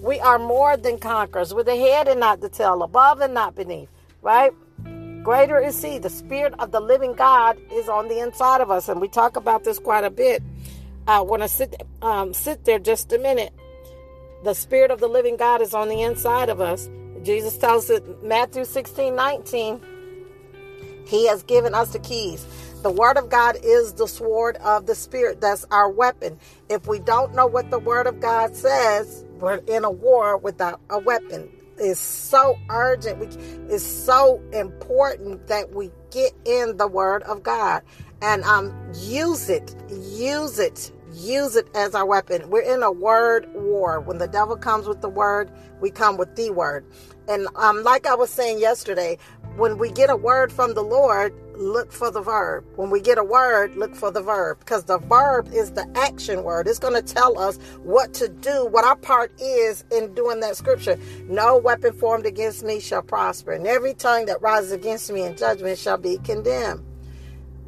We 0.02 0.18
are 0.18 0.40
more 0.40 0.76
than 0.76 0.98
conquerors. 0.98 1.54
We're 1.54 1.62
the 1.62 1.76
head 1.76 2.08
and 2.08 2.18
not 2.18 2.40
the 2.40 2.48
tail, 2.48 2.82
above 2.82 3.20
and 3.20 3.32
not 3.32 3.54
beneath, 3.54 3.88
right? 4.20 4.52
Greater 5.22 5.60
is 5.60 5.80
He. 5.80 5.98
The 5.98 6.10
Spirit 6.10 6.54
of 6.58 6.72
the 6.72 6.80
living 6.80 7.12
God 7.12 7.56
is 7.72 7.88
on 7.88 8.08
the 8.08 8.18
inside 8.18 8.60
of 8.60 8.68
us. 8.68 8.88
And 8.88 9.00
we 9.00 9.06
talk 9.06 9.36
about 9.36 9.62
this 9.62 9.78
quite 9.78 10.02
a 10.02 10.10
bit. 10.10 10.42
I 11.06 11.20
want 11.20 11.42
to 11.42 11.48
sit, 11.48 11.80
um, 12.02 12.34
sit 12.34 12.64
there 12.64 12.80
just 12.80 13.12
a 13.12 13.18
minute. 13.18 13.52
The 14.42 14.54
Spirit 14.54 14.90
of 14.90 14.98
the 14.98 15.06
living 15.06 15.36
God 15.36 15.62
is 15.62 15.72
on 15.72 15.88
the 15.88 16.02
inside 16.02 16.48
of 16.48 16.60
us. 16.60 16.90
Jesus 17.22 17.56
tells 17.56 17.88
it, 17.88 18.24
Matthew 18.24 18.64
16 18.64 19.14
19. 19.14 19.80
He 21.06 21.28
has 21.28 21.44
given 21.44 21.74
us 21.74 21.92
the 21.92 22.00
keys. 22.00 22.44
The 22.82 22.90
Word 22.90 23.18
of 23.18 23.28
God 23.30 23.56
is 23.62 23.92
the 23.92 24.08
sword 24.08 24.56
of 24.56 24.86
the 24.86 24.96
Spirit. 24.96 25.40
That's 25.40 25.64
our 25.70 25.88
weapon. 25.88 26.40
If 26.68 26.88
we 26.88 26.98
don't 26.98 27.36
know 27.36 27.46
what 27.46 27.70
the 27.70 27.78
Word 27.78 28.08
of 28.08 28.18
God 28.18 28.56
says, 28.56 29.24
we're 29.42 29.60
in 29.66 29.84
a 29.84 29.90
war 29.90 30.38
without 30.38 30.80
a 30.88 31.00
weapon. 31.00 31.50
It's 31.76 31.98
so 31.98 32.56
urgent. 32.70 33.18
We, 33.18 33.26
it's 33.74 33.82
so 33.82 34.40
important 34.52 35.48
that 35.48 35.74
we 35.74 35.90
get 36.12 36.32
in 36.44 36.76
the 36.76 36.86
Word 36.86 37.24
of 37.24 37.42
God 37.42 37.82
and 38.22 38.44
um, 38.44 38.72
use 38.94 39.50
it. 39.50 39.74
Use 39.90 40.60
it. 40.60 40.92
Use 41.12 41.56
it 41.56 41.66
as 41.74 41.94
our 41.94 42.06
weapon. 42.06 42.48
We're 42.50 42.62
in 42.62 42.82
a 42.82 42.92
word 42.92 43.52
war. 43.54 44.00
When 44.00 44.18
the 44.18 44.28
devil 44.28 44.56
comes 44.56 44.86
with 44.86 45.02
the 45.02 45.10
word, 45.10 45.50
we 45.80 45.90
come 45.90 46.16
with 46.16 46.36
the 46.36 46.50
word. 46.50 46.86
And 47.28 47.48
um, 47.56 47.82
like 47.82 48.06
I 48.06 48.14
was 48.14 48.30
saying 48.30 48.60
yesterday, 48.60 49.18
when 49.56 49.76
we 49.76 49.90
get 49.90 50.08
a 50.08 50.16
word 50.16 50.52
from 50.52 50.72
the 50.72 50.82
Lord, 50.82 51.34
look 51.56 51.92
for 51.92 52.10
the 52.10 52.20
verb. 52.20 52.64
When 52.76 52.90
we 52.90 53.00
get 53.00 53.18
a 53.18 53.24
word, 53.24 53.76
look 53.76 53.94
for 53.94 54.10
the 54.10 54.22
verb 54.22 54.58
because 54.60 54.84
the 54.84 54.98
verb 54.98 55.48
is 55.52 55.72
the 55.72 55.90
action 55.96 56.42
word. 56.42 56.68
It's 56.68 56.78
going 56.78 56.94
to 56.94 57.02
tell 57.02 57.38
us 57.38 57.58
what 57.82 58.14
to 58.14 58.28
do, 58.28 58.66
what 58.66 58.84
our 58.84 58.96
part 58.96 59.32
is 59.40 59.84
in 59.90 60.14
doing 60.14 60.40
that 60.40 60.56
scripture. 60.56 60.98
No 61.28 61.58
weapon 61.58 61.92
formed 61.92 62.26
against 62.26 62.64
me 62.64 62.80
shall 62.80 63.02
prosper, 63.02 63.52
and 63.52 63.66
every 63.66 63.94
tongue 63.94 64.26
that 64.26 64.42
rises 64.42 64.72
against 64.72 65.12
me 65.12 65.22
in 65.22 65.36
judgment 65.36 65.78
shall 65.78 65.98
be 65.98 66.18
condemned. 66.18 66.84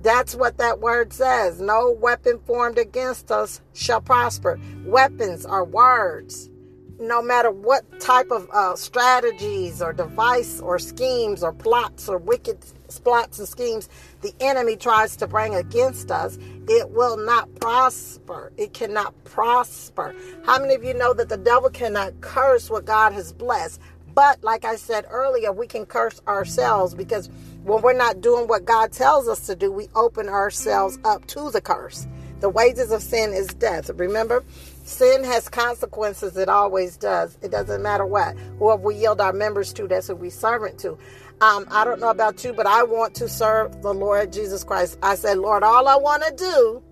That's 0.02 0.34
what 0.34 0.58
that 0.58 0.80
word 0.80 1.12
says. 1.12 1.60
No 1.60 1.90
weapon 1.90 2.38
formed 2.46 2.78
against 2.78 3.30
us 3.30 3.62
shall 3.72 4.02
prosper. 4.02 4.60
Weapons 4.84 5.46
are 5.46 5.64
words 5.64 6.50
no 6.98 7.22
matter 7.22 7.50
what 7.50 7.84
type 8.00 8.30
of 8.30 8.48
uh, 8.52 8.76
strategies 8.76 9.82
or 9.82 9.92
device 9.92 10.60
or 10.60 10.78
schemes 10.78 11.42
or 11.42 11.52
plots 11.52 12.08
or 12.08 12.18
wicked 12.18 12.58
plots 13.02 13.38
and 13.38 13.48
schemes 13.48 13.88
the 14.20 14.32
enemy 14.40 14.76
tries 14.76 15.16
to 15.16 15.26
bring 15.26 15.54
against 15.54 16.10
us, 16.10 16.38
it 16.68 16.90
will 16.90 17.16
not 17.16 17.52
prosper. 17.56 18.52
It 18.56 18.72
cannot 18.72 19.12
prosper. 19.24 20.14
How 20.44 20.58
many 20.58 20.74
of 20.74 20.84
you 20.84 20.94
know 20.94 21.12
that 21.14 21.28
the 21.28 21.36
devil 21.36 21.70
cannot 21.70 22.20
curse 22.20 22.70
what 22.70 22.84
God 22.84 23.12
has 23.12 23.32
blessed? 23.32 23.80
But 24.14 24.42
like 24.44 24.64
I 24.64 24.76
said 24.76 25.06
earlier, 25.10 25.52
we 25.52 25.66
can 25.66 25.86
curse 25.86 26.22
ourselves 26.28 26.94
because 26.94 27.28
when 27.64 27.82
we're 27.82 27.92
not 27.92 28.20
doing 28.20 28.46
what 28.46 28.64
God 28.64 28.92
tells 28.92 29.28
us 29.28 29.46
to 29.46 29.56
do, 29.56 29.72
we 29.72 29.88
open 29.94 30.28
ourselves 30.28 30.98
up 31.04 31.26
to 31.28 31.50
the 31.50 31.60
curse. 31.60 32.06
The 32.40 32.48
wages 32.48 32.92
of 32.92 33.02
sin 33.02 33.32
is 33.32 33.48
death. 33.48 33.90
Remember, 33.90 34.44
Sin 34.84 35.24
has 35.24 35.48
consequences. 35.48 36.36
It 36.36 36.50
always 36.50 36.98
does. 36.98 37.38
It 37.42 37.50
doesn't 37.50 37.82
matter 37.82 38.04
what. 38.04 38.36
Whoever 38.58 38.82
we 38.82 38.96
yield 38.96 39.20
our 39.20 39.32
members 39.32 39.72
to, 39.74 39.88
that's 39.88 40.08
who 40.08 40.14
we 40.14 40.28
servant 40.28 40.78
to. 40.80 40.92
Um, 41.40 41.66
I 41.70 41.84
don't 41.84 42.00
know 42.00 42.10
about 42.10 42.44
you, 42.44 42.52
but 42.52 42.66
I 42.66 42.82
want 42.82 43.14
to 43.16 43.28
serve 43.28 43.80
the 43.82 43.94
Lord 43.94 44.32
Jesus 44.32 44.62
Christ. 44.62 44.98
I 45.02 45.14
said, 45.14 45.38
Lord, 45.38 45.62
all 45.62 45.88
I 45.88 45.96
want 45.96 46.22
to 46.24 46.34
do 46.36 46.82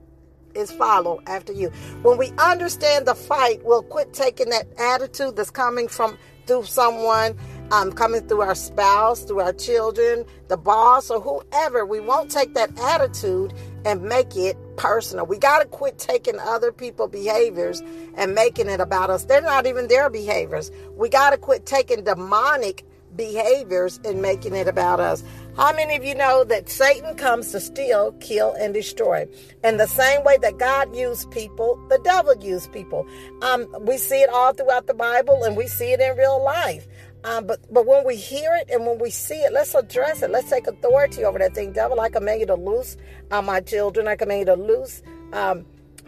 is 0.54 0.72
follow 0.72 1.20
after 1.26 1.52
you. 1.52 1.68
When 2.02 2.16
we 2.16 2.32
understand 2.38 3.06
the 3.06 3.14
fight, 3.14 3.62
we'll 3.64 3.82
quit 3.82 4.12
taking 4.14 4.49
that 4.50 4.66
attitude 4.78 5.37
that's 5.37 5.50
coming 5.50 5.87
from 5.87 6.18
through 6.46 6.64
someone, 6.64 7.37
um, 7.70 7.92
coming 7.92 8.26
through 8.26 8.40
our 8.40 8.54
spouse, 8.54 9.22
through 9.22 9.40
our 9.40 9.52
children, 9.52 10.25
the 10.49 10.56
boss, 10.56 11.11
or 11.11 11.20
whoever. 11.20 11.87
We 11.87 12.00
won't 12.00 12.30
take 12.30 12.54
that 12.54 12.76
attitude 12.80 13.52
and 13.84 14.02
make 14.02 14.36
it 14.36 14.56
personal. 14.76 15.26
We 15.26 15.38
got 15.38 15.60
to 15.60 15.66
quit 15.66 15.98
taking 15.98 16.38
other 16.38 16.72
people's 16.72 17.10
behaviors 17.10 17.82
and 18.16 18.34
making 18.34 18.68
it 18.68 18.80
about 18.80 19.10
us. 19.10 19.24
They're 19.24 19.40
not 19.40 19.66
even 19.66 19.88
their 19.88 20.10
behaviors. 20.10 20.70
We 20.96 21.08
got 21.08 21.30
to 21.30 21.38
quit 21.38 21.66
taking 21.66 22.04
demonic 22.04 22.84
behaviors 23.16 24.00
and 24.04 24.22
making 24.22 24.54
it 24.54 24.68
about 24.68 25.00
us. 25.00 25.22
How 25.56 25.74
many 25.74 25.96
of 25.96 26.04
you 26.04 26.14
know 26.14 26.44
that 26.44 26.70
Satan 26.70 27.14
comes 27.14 27.52
to 27.52 27.60
steal, 27.60 28.12
kill, 28.20 28.54
and 28.54 28.72
destroy? 28.72 29.28
And 29.62 29.78
the 29.78 29.86
same 29.86 30.24
way 30.24 30.38
that 30.40 30.56
God 30.56 30.96
used 30.96 31.30
people, 31.30 31.78
the 31.90 31.98
devil 32.04 32.34
used 32.40 32.72
people. 32.72 33.06
Um, 33.42 33.66
we 33.80 33.98
see 33.98 34.22
it 34.22 34.30
all 34.30 34.54
throughout 34.54 34.86
the 34.86 34.94
Bible 34.94 35.44
and 35.44 35.56
we 35.56 35.66
see 35.66 35.92
it 35.92 36.00
in 36.00 36.16
real 36.16 36.42
life. 36.42 36.86
Um, 37.25 37.47
but 37.47 37.61
but 37.73 37.87
when 37.87 38.05
we 38.05 38.17
hear 38.17 38.55
it 38.55 38.71
and 38.71 38.87
when 38.87 38.99
we 38.99 39.11
see 39.11 39.37
it, 39.37 39.52
let's 39.52 39.75
address 39.75 40.23
it. 40.23 40.31
Let's 40.31 40.50
take 40.50 40.67
authority 40.67 41.25
over 41.25 41.38
that 41.38 41.55
thing. 41.55 41.73
Devil, 41.73 42.00
I 42.00 42.09
command 42.09 42.41
you 42.41 42.47
to 42.47 42.55
loose 42.55 42.97
uh, 43.31 43.43
my 43.43 43.61
children. 43.61 44.09
I 44.09 44.17
command 44.17 44.41
you 44.41 44.47
to 44.47 44.55
loose, 44.57 45.02
um, 45.33 45.64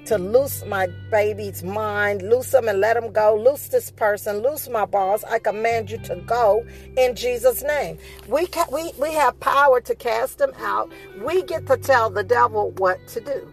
to 0.06 0.18
loose 0.18 0.64
my 0.66 0.88
baby's 1.10 1.62
mind. 1.62 2.22
Loose 2.22 2.50
them 2.50 2.68
and 2.68 2.80
let 2.80 2.94
them 2.94 3.12
go. 3.12 3.36
Loose 3.36 3.68
this 3.68 3.92
person. 3.92 4.38
Loose 4.42 4.68
my 4.68 4.86
boss. 4.86 5.22
I 5.24 5.38
command 5.38 5.90
you 5.90 5.98
to 5.98 6.16
go 6.26 6.66
in 6.96 7.14
Jesus' 7.14 7.62
name. 7.62 7.98
We 8.26 8.46
ca- 8.46 8.66
we 8.72 8.92
we 8.98 9.12
have 9.14 9.38
power 9.40 9.80
to 9.82 9.94
cast 9.94 10.38
them 10.38 10.52
out. 10.58 10.90
We 11.22 11.44
get 11.44 11.66
to 11.68 11.76
tell 11.76 12.10
the 12.10 12.24
devil 12.24 12.72
what 12.72 13.06
to 13.08 13.20
do. 13.20 13.52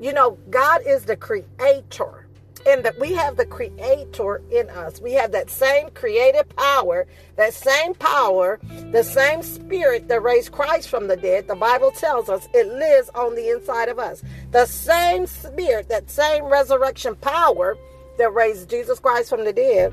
You 0.00 0.12
know, 0.12 0.38
God 0.50 0.82
is 0.86 1.04
the 1.04 1.16
creator 1.16 2.25
and 2.66 2.84
that 2.84 2.98
we 2.98 3.12
have 3.14 3.36
the 3.36 3.46
creator 3.46 4.42
in 4.50 4.68
us. 4.70 5.00
We 5.00 5.12
have 5.12 5.32
that 5.32 5.48
same 5.48 5.90
creative 5.90 6.48
power, 6.56 7.06
that 7.36 7.54
same 7.54 7.94
power, 7.94 8.58
the 8.90 9.04
same 9.04 9.42
spirit 9.42 10.08
that 10.08 10.22
raised 10.22 10.52
Christ 10.52 10.88
from 10.88 11.06
the 11.06 11.16
dead. 11.16 11.46
The 11.46 11.54
Bible 11.54 11.92
tells 11.92 12.28
us 12.28 12.48
it 12.52 12.66
lives 12.66 13.08
on 13.14 13.36
the 13.36 13.50
inside 13.50 13.88
of 13.88 13.98
us. 13.98 14.22
The 14.50 14.66
same 14.66 15.26
spirit, 15.26 15.88
that 15.88 16.10
same 16.10 16.44
resurrection 16.46 17.14
power 17.16 17.76
that 18.18 18.34
raised 18.34 18.68
Jesus 18.68 18.98
Christ 18.98 19.30
from 19.30 19.44
the 19.44 19.52
dead, 19.52 19.92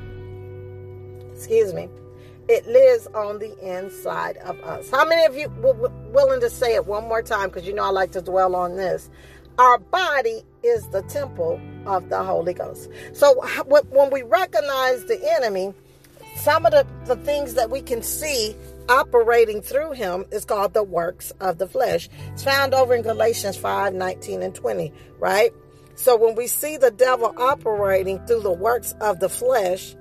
excuse 1.35 1.73
me, 1.73 1.89
it 2.47 2.65
lives 2.67 3.07
on 3.13 3.39
the 3.39 3.55
inside 3.59 4.37
of 4.37 4.59
us. 4.61 4.89
How 4.89 5.05
many 5.05 5.25
of 5.25 5.35
you 5.35 5.47
w- 5.61 5.91
willing 6.11 6.41
to 6.41 6.49
say 6.49 6.73
it 6.75 6.87
one 6.87 7.07
more 7.07 7.21
time? 7.21 7.49
Because 7.49 7.67
you 7.67 7.73
know 7.73 7.83
I 7.83 7.89
like 7.89 8.11
to 8.13 8.21
dwell 8.21 8.55
on 8.55 8.75
this. 8.75 9.09
Our 9.59 9.77
body 9.77 10.41
is 10.63 10.87
the 10.89 11.03
temple 11.03 11.61
of 11.85 12.09
the 12.09 12.23
Holy 12.23 12.53
Ghost. 12.53 12.89
So 13.13 13.41
when 13.89 14.09
we 14.09 14.23
recognize 14.23 15.05
the 15.05 15.19
enemy, 15.37 15.73
some 16.37 16.65
of 16.65 16.71
the, 16.71 16.85
the 17.05 17.15
things 17.17 17.53
that 17.53 17.69
we 17.69 17.81
can 17.81 18.01
see 18.01 18.55
operating 18.89 19.61
through 19.61 19.91
him 19.91 20.25
is 20.31 20.45
called 20.45 20.73
the 20.73 20.83
works 20.83 21.31
of 21.39 21.57
the 21.57 21.67
flesh. 21.67 22.09
It's 22.33 22.43
found 22.43 22.73
over 22.73 22.93
in 22.95 23.01
Galatians 23.01 23.57
5 23.57 23.93
19 23.93 24.41
and 24.41 24.53
20, 24.53 24.91
right? 25.19 25.53
So 25.95 26.15
when 26.17 26.35
we 26.35 26.47
see 26.47 26.77
the 26.77 26.91
devil 26.91 27.33
operating 27.37 28.25
through 28.25 28.41
the 28.41 28.51
works 28.51 28.93
of 28.99 29.19
the 29.19 29.29
flesh, 29.29 29.95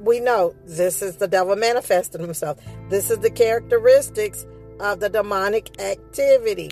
we 0.00 0.20
know 0.20 0.54
this 0.66 1.00
is 1.00 1.16
the 1.16 1.28
devil 1.28 1.56
manifesting 1.56 2.20
himself. 2.20 2.60
This 2.90 3.10
is 3.10 3.18
the 3.18 3.30
characteristics 3.30 4.46
of 4.80 5.00
the 5.00 5.08
demonic 5.08 5.80
activity. 5.80 6.70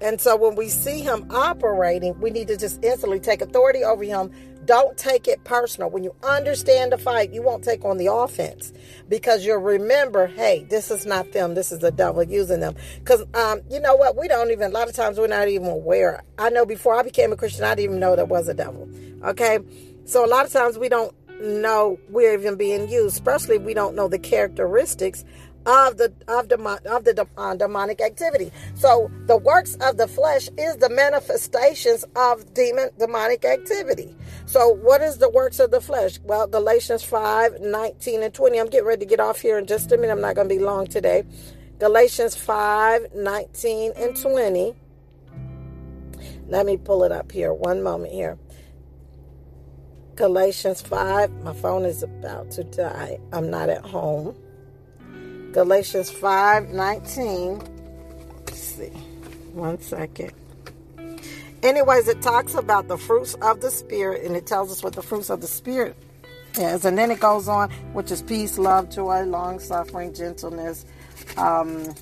And 0.00 0.20
so 0.20 0.36
when 0.36 0.54
we 0.54 0.68
see 0.68 1.00
him 1.00 1.26
operating, 1.30 2.18
we 2.20 2.30
need 2.30 2.48
to 2.48 2.56
just 2.56 2.82
instantly 2.82 3.20
take 3.20 3.42
authority 3.42 3.84
over 3.84 4.02
him. 4.02 4.30
don't 4.64 4.96
take 4.96 5.26
it 5.26 5.42
personal. 5.44 5.90
When 5.90 6.04
you 6.04 6.14
understand 6.22 6.92
the 6.92 6.98
fight, 6.98 7.32
you 7.32 7.42
won't 7.42 7.64
take 7.64 7.84
on 7.84 7.96
the 7.96 8.06
offense 8.06 8.72
because 9.08 9.44
you'll 9.44 9.58
remember, 9.58 10.26
hey, 10.26 10.64
this 10.70 10.90
is 10.90 11.04
not 11.06 11.32
them. 11.32 11.54
This 11.54 11.72
is 11.72 11.80
the 11.80 11.90
devil 11.90 12.22
using 12.22 12.60
them. 12.60 12.74
Because 12.98 13.24
um, 13.34 13.60
you 13.70 13.80
know 13.80 13.94
what? 13.94 14.16
We 14.16 14.28
don't 14.28 14.50
even, 14.50 14.70
a 14.70 14.74
lot 14.74 14.88
of 14.88 14.94
times 14.94 15.18
we're 15.18 15.26
not 15.26 15.48
even 15.48 15.68
aware. 15.68 16.22
I 16.38 16.50
know 16.50 16.64
before 16.64 16.98
I 16.98 17.02
became 17.02 17.32
a 17.32 17.36
Christian, 17.36 17.64
I 17.64 17.74
didn't 17.74 17.84
even 17.84 18.00
know 18.00 18.16
there 18.16 18.24
was 18.24 18.48
a 18.48 18.54
devil. 18.54 18.88
Okay? 19.24 19.58
So 20.04 20.24
a 20.24 20.28
lot 20.28 20.46
of 20.46 20.52
times 20.52 20.78
we 20.78 20.88
don't 20.88 21.14
know 21.40 21.98
we're 22.08 22.34
even 22.34 22.56
being 22.56 22.88
used, 22.88 23.14
especially 23.14 23.56
if 23.56 23.62
we 23.62 23.74
don't 23.74 23.94
know 23.94 24.08
the 24.08 24.18
characteristics 24.18 25.24
of 25.70 25.98
the 25.98 26.12
of 26.26 26.48
the 26.48 26.58
of 26.86 27.04
the 27.04 27.26
uh, 27.36 27.54
demonic 27.54 28.00
activity. 28.00 28.50
So 28.74 29.10
the 29.26 29.36
works 29.36 29.76
of 29.76 29.96
the 29.96 30.08
flesh 30.08 30.48
is 30.58 30.76
the 30.78 30.90
manifestations 30.90 32.04
of 32.16 32.52
demon 32.54 32.90
demonic 32.98 33.44
activity. 33.44 34.16
So 34.46 34.68
what 34.68 35.00
is 35.00 35.18
the 35.18 35.30
works 35.30 35.60
of 35.60 35.70
the 35.70 35.80
flesh? 35.80 36.18
Well, 36.24 36.48
Galatians 36.48 37.04
5, 37.04 37.60
19 37.60 38.22
and 38.22 38.34
20. 38.34 38.58
I'm 38.58 38.66
getting 38.66 38.86
ready 38.86 39.00
to 39.00 39.06
get 39.06 39.20
off 39.20 39.40
here 39.40 39.58
in 39.58 39.66
just 39.66 39.92
a 39.92 39.96
minute. 39.96 40.12
I'm 40.12 40.20
not 40.20 40.34
going 40.34 40.48
to 40.48 40.54
be 40.54 40.60
long 40.60 40.88
today. 40.88 41.22
Galatians 41.78 42.34
5, 42.34 43.14
19 43.14 43.92
and 43.96 44.16
20. 44.16 44.74
Let 46.48 46.66
me 46.66 46.76
pull 46.76 47.04
it 47.04 47.12
up 47.12 47.30
here. 47.30 47.54
One 47.54 47.82
moment 47.82 48.12
here. 48.12 48.38
Galatians 50.16 50.82
5. 50.82 51.30
My 51.44 51.54
phone 51.54 51.84
is 51.84 52.02
about 52.02 52.50
to 52.52 52.64
die. 52.64 53.20
I'm 53.32 53.50
not 53.50 53.68
at 53.68 53.84
home. 53.84 54.34
Galatians 55.52 56.10
5 56.10 56.70
19. 56.70 57.62
Let's 58.46 58.58
see. 58.58 58.86
One 59.52 59.80
second. 59.80 60.32
Anyways, 61.62 62.08
it 62.08 62.22
talks 62.22 62.54
about 62.54 62.88
the 62.88 62.96
fruits 62.96 63.34
of 63.34 63.60
the 63.60 63.70
Spirit 63.70 64.24
and 64.24 64.36
it 64.36 64.46
tells 64.46 64.70
us 64.70 64.82
what 64.82 64.94
the 64.94 65.02
fruits 65.02 65.28
of 65.28 65.40
the 65.40 65.46
Spirit 65.46 65.96
is. 66.56 66.84
And 66.84 66.96
then 66.96 67.10
it 67.10 67.20
goes 67.20 67.48
on, 67.48 67.70
which 67.92 68.10
is 68.10 68.22
peace, 68.22 68.58
love, 68.58 68.90
joy, 68.90 69.24
long 69.24 69.58
suffering, 69.58 70.14
gentleness. 70.14 70.86
Um, 71.36 71.94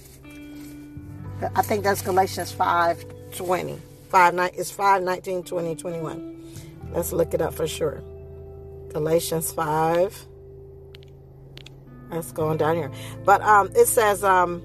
I 1.57 1.63
think 1.63 1.85
that's 1.85 2.03
Galatians 2.03 2.53
5 2.53 3.05
20. 3.37 3.79
5, 4.11 4.39
it's 4.55 4.71
5 4.71 5.03
19, 5.03 5.43
20, 5.43 5.77
21. 5.77 6.53
Let's 6.93 7.13
look 7.13 7.35
it 7.35 7.41
up 7.41 7.55
for 7.55 7.67
sure. 7.67 8.03
Galatians 8.93 9.53
5 9.53 10.28
Let's 12.11 12.33
go 12.33 12.49
on 12.49 12.57
down 12.57 12.77
here. 12.77 12.91
But 13.25 13.43
um, 13.43 13.71
it 13.75 13.87
says, 13.87 14.25
um, 14.25 14.63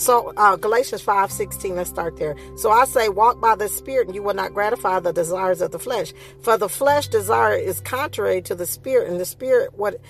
so 0.00 0.32
uh, 0.36 0.56
Galatians 0.56 1.02
5 1.02 1.30
16, 1.30 1.76
let's 1.76 1.90
start 1.90 2.16
there. 2.16 2.34
So 2.56 2.70
I 2.70 2.84
say, 2.86 3.08
walk 3.08 3.40
by 3.40 3.54
the 3.54 3.68
Spirit, 3.68 4.06
and 4.06 4.14
you 4.14 4.22
will 4.22 4.34
not 4.34 4.54
gratify 4.54 5.00
the 5.00 5.12
desires 5.12 5.60
of 5.60 5.72
the 5.72 5.78
flesh. 5.78 6.12
For 6.42 6.56
the 6.56 6.68
flesh 6.68 7.08
desire 7.08 7.54
is 7.54 7.80
contrary 7.80 8.42
to 8.42 8.54
the 8.54 8.66
Spirit, 8.66 9.10
and 9.10 9.20
the 9.20 9.26
Spirit 9.26 9.74
what 9.76 10.00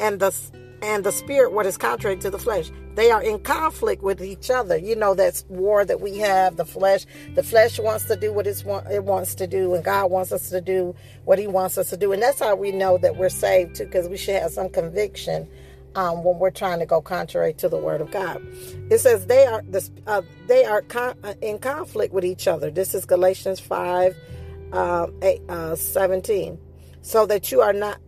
and 0.00 0.18
the 0.18 0.34
and 0.82 1.04
the 1.04 1.12
spirit 1.12 1.52
what 1.52 1.66
is 1.66 1.76
contrary 1.76 2.16
to 2.16 2.30
the 2.30 2.38
flesh. 2.38 2.70
They 2.94 3.10
are 3.10 3.22
in 3.22 3.38
conflict 3.40 4.02
with 4.02 4.22
each 4.22 4.50
other. 4.50 4.76
You 4.76 4.96
know 4.96 5.14
that's 5.14 5.44
war 5.48 5.84
that 5.84 6.00
we 6.00 6.18
have 6.18 6.56
the 6.56 6.64
flesh 6.64 7.06
the 7.34 7.42
flesh 7.42 7.78
wants 7.78 8.06
to 8.06 8.16
do 8.16 8.32
what 8.32 8.46
it 8.46 9.04
wants 9.04 9.34
to 9.36 9.46
do 9.46 9.74
and 9.74 9.84
god 9.84 10.10
wants 10.10 10.32
us 10.32 10.50
to 10.50 10.60
do 10.60 10.94
what 11.24 11.38
he 11.38 11.46
wants 11.46 11.78
us 11.78 11.90
to 11.90 11.96
do. 11.96 12.12
And 12.12 12.22
that's 12.22 12.40
how 12.40 12.56
we 12.56 12.72
know 12.72 12.98
that 12.98 13.16
we're 13.16 13.28
saved 13.28 13.76
too 13.76 13.84
because 13.84 14.08
we 14.08 14.16
should 14.16 14.36
have 14.36 14.52
some 14.52 14.70
conviction 14.70 15.48
um, 15.94 16.22
when 16.24 16.38
we're 16.38 16.50
trying 16.50 16.78
to 16.78 16.86
go 16.86 17.00
contrary 17.00 17.52
to 17.54 17.68
the 17.68 17.78
word 17.78 18.00
of 18.00 18.10
god. 18.10 18.42
It 18.90 18.98
says 18.98 19.26
they 19.26 19.46
are 19.46 19.62
uh, 20.06 20.22
they 20.46 20.64
are 20.64 20.82
con- 20.82 21.18
uh, 21.22 21.34
in 21.40 21.58
conflict 21.58 22.14
with 22.14 22.24
each 22.24 22.48
other. 22.48 22.70
This 22.70 22.94
is 22.94 23.04
galatians 23.04 23.60
5 23.60 24.16
um, 24.72 25.14
8, 25.22 25.42
uh, 25.48 25.76
17 25.76 26.58
so 27.02 27.26
that 27.26 27.50
you 27.50 27.60
are 27.60 27.72
not 27.72 27.98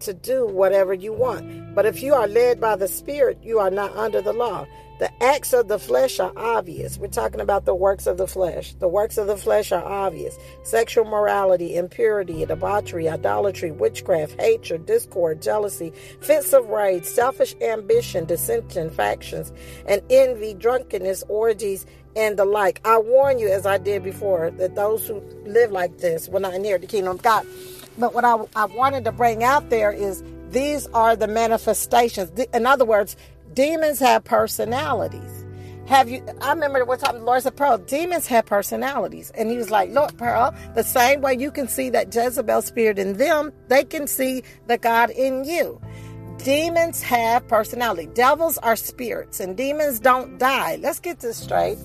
to 0.00 0.14
do 0.14 0.46
whatever 0.46 0.94
you 0.94 1.12
want. 1.12 1.74
But 1.74 1.86
if 1.86 2.02
you 2.02 2.14
are 2.14 2.26
led 2.26 2.60
by 2.60 2.76
the 2.76 2.88
Spirit, 2.88 3.38
you 3.42 3.58
are 3.58 3.70
not 3.70 3.96
under 3.96 4.20
the 4.20 4.32
law. 4.32 4.66
The 5.00 5.10
acts 5.22 5.54
of 5.54 5.68
the 5.68 5.78
flesh 5.78 6.20
are 6.20 6.32
obvious. 6.36 6.98
We're 6.98 7.06
talking 7.06 7.40
about 7.40 7.64
the 7.64 7.74
works 7.74 8.06
of 8.06 8.18
the 8.18 8.26
flesh. 8.26 8.74
The 8.74 8.86
works 8.86 9.16
of 9.16 9.28
the 9.28 9.36
flesh 9.38 9.72
are 9.72 9.82
obvious 9.82 10.38
sexual 10.62 11.06
morality, 11.06 11.74
impurity, 11.74 12.44
debauchery, 12.44 13.08
idolatry, 13.08 13.70
witchcraft, 13.70 14.38
hatred, 14.38 14.84
discord, 14.84 15.40
jealousy, 15.40 15.94
fits 16.20 16.52
of 16.52 16.68
rage, 16.68 17.04
selfish 17.04 17.54
ambition, 17.62 18.26
dissension, 18.26 18.90
factions, 18.90 19.54
and 19.86 20.02
envy, 20.10 20.52
drunkenness, 20.52 21.24
orgies, 21.28 21.86
and 22.14 22.38
the 22.38 22.44
like. 22.44 22.82
I 22.84 22.98
warn 22.98 23.38
you, 23.38 23.48
as 23.48 23.64
I 23.64 23.78
did 23.78 24.02
before, 24.02 24.50
that 24.50 24.74
those 24.74 25.08
who 25.08 25.20
live 25.46 25.72
like 25.72 25.96
this 25.96 26.28
will 26.28 26.40
not 26.40 26.52
inherit 26.52 26.82
the 26.82 26.86
kingdom 26.86 27.16
of 27.16 27.22
God. 27.22 27.46
But 28.00 28.14
what 28.14 28.24
I, 28.24 28.38
I 28.56 28.64
wanted 28.64 29.04
to 29.04 29.12
bring 29.12 29.44
out 29.44 29.68
there 29.70 29.92
is 29.92 30.24
these 30.48 30.86
are 30.88 31.14
the 31.14 31.28
manifestations. 31.28 32.30
In 32.54 32.66
other 32.66 32.84
words, 32.84 33.16
demons 33.52 33.98
have 34.00 34.24
personalities. 34.24 35.44
Have 35.86 36.08
you? 36.08 36.24
I 36.40 36.52
remember 36.52 36.84
one 36.84 36.98
time 36.98 37.18
the 37.18 37.24
Lord 37.24 37.42
said, 37.42 37.56
Pearl, 37.56 37.76
demons 37.76 38.26
have 38.28 38.46
personalities. 38.46 39.30
And 39.32 39.50
he 39.50 39.56
was 39.56 39.70
like, 39.70 39.90
Look, 39.90 40.16
Pearl, 40.16 40.54
the 40.74 40.84
same 40.84 41.20
way 41.20 41.34
you 41.34 41.50
can 41.50 41.68
see 41.68 41.90
that 41.90 42.14
Jezebel 42.14 42.62
spirit 42.62 42.98
in 42.98 43.14
them, 43.14 43.52
they 43.68 43.84
can 43.84 44.06
see 44.06 44.44
the 44.66 44.78
God 44.78 45.10
in 45.10 45.44
you. 45.44 45.80
Demons 46.38 47.02
have 47.02 47.46
personality. 47.48 48.06
Devils 48.14 48.56
are 48.58 48.76
spirits, 48.76 49.40
and 49.40 49.56
demons 49.56 50.00
don't 50.00 50.38
die. 50.38 50.76
Let's 50.76 51.00
get 51.00 51.20
this 51.20 51.36
straight. 51.36 51.76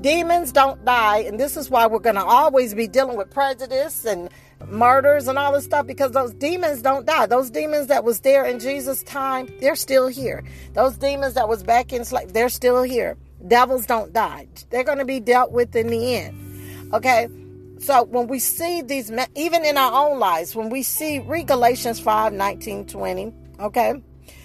Demons 0.00 0.50
don't 0.50 0.84
die, 0.84 1.18
and 1.18 1.38
this 1.38 1.56
is 1.56 1.70
why 1.70 1.86
we're 1.86 2.00
going 2.00 2.16
to 2.16 2.24
always 2.24 2.74
be 2.74 2.88
dealing 2.88 3.16
with 3.16 3.30
prejudice 3.30 4.04
and 4.04 4.28
murders 4.68 5.28
and 5.28 5.38
all 5.38 5.52
this 5.52 5.64
stuff 5.64 5.86
because 5.86 6.12
those 6.12 6.32
demons 6.34 6.82
don't 6.82 7.06
die. 7.06 7.26
Those 7.26 7.50
demons 7.50 7.86
that 7.88 8.04
was 8.04 8.20
there 8.20 8.44
in 8.44 8.58
Jesus' 8.58 9.02
time, 9.02 9.48
they're 9.60 9.76
still 9.76 10.08
here. 10.08 10.44
Those 10.74 10.96
demons 10.96 11.34
that 11.34 11.48
was 11.48 11.62
back 11.62 11.92
in 11.92 12.04
slave, 12.04 12.32
they're 12.32 12.48
still 12.48 12.82
here. 12.82 13.16
Devils 13.46 13.86
don't 13.86 14.12
die. 14.12 14.48
They're 14.70 14.84
going 14.84 14.98
to 14.98 15.04
be 15.04 15.20
dealt 15.20 15.52
with 15.52 15.74
in 15.74 15.88
the 15.88 16.14
end. 16.14 16.94
Okay? 16.94 17.28
So 17.78 18.04
when 18.04 18.28
we 18.28 18.38
see 18.38 18.80
these, 18.82 19.10
even 19.34 19.64
in 19.64 19.76
our 19.76 20.08
own 20.08 20.20
lives, 20.20 20.54
when 20.54 20.70
we 20.70 20.84
see, 20.84 21.18
read 21.18 21.48
Galatians 21.48 21.98
5, 21.98 22.32
19, 22.32 22.86
20, 22.86 23.32
okay? 23.58 23.94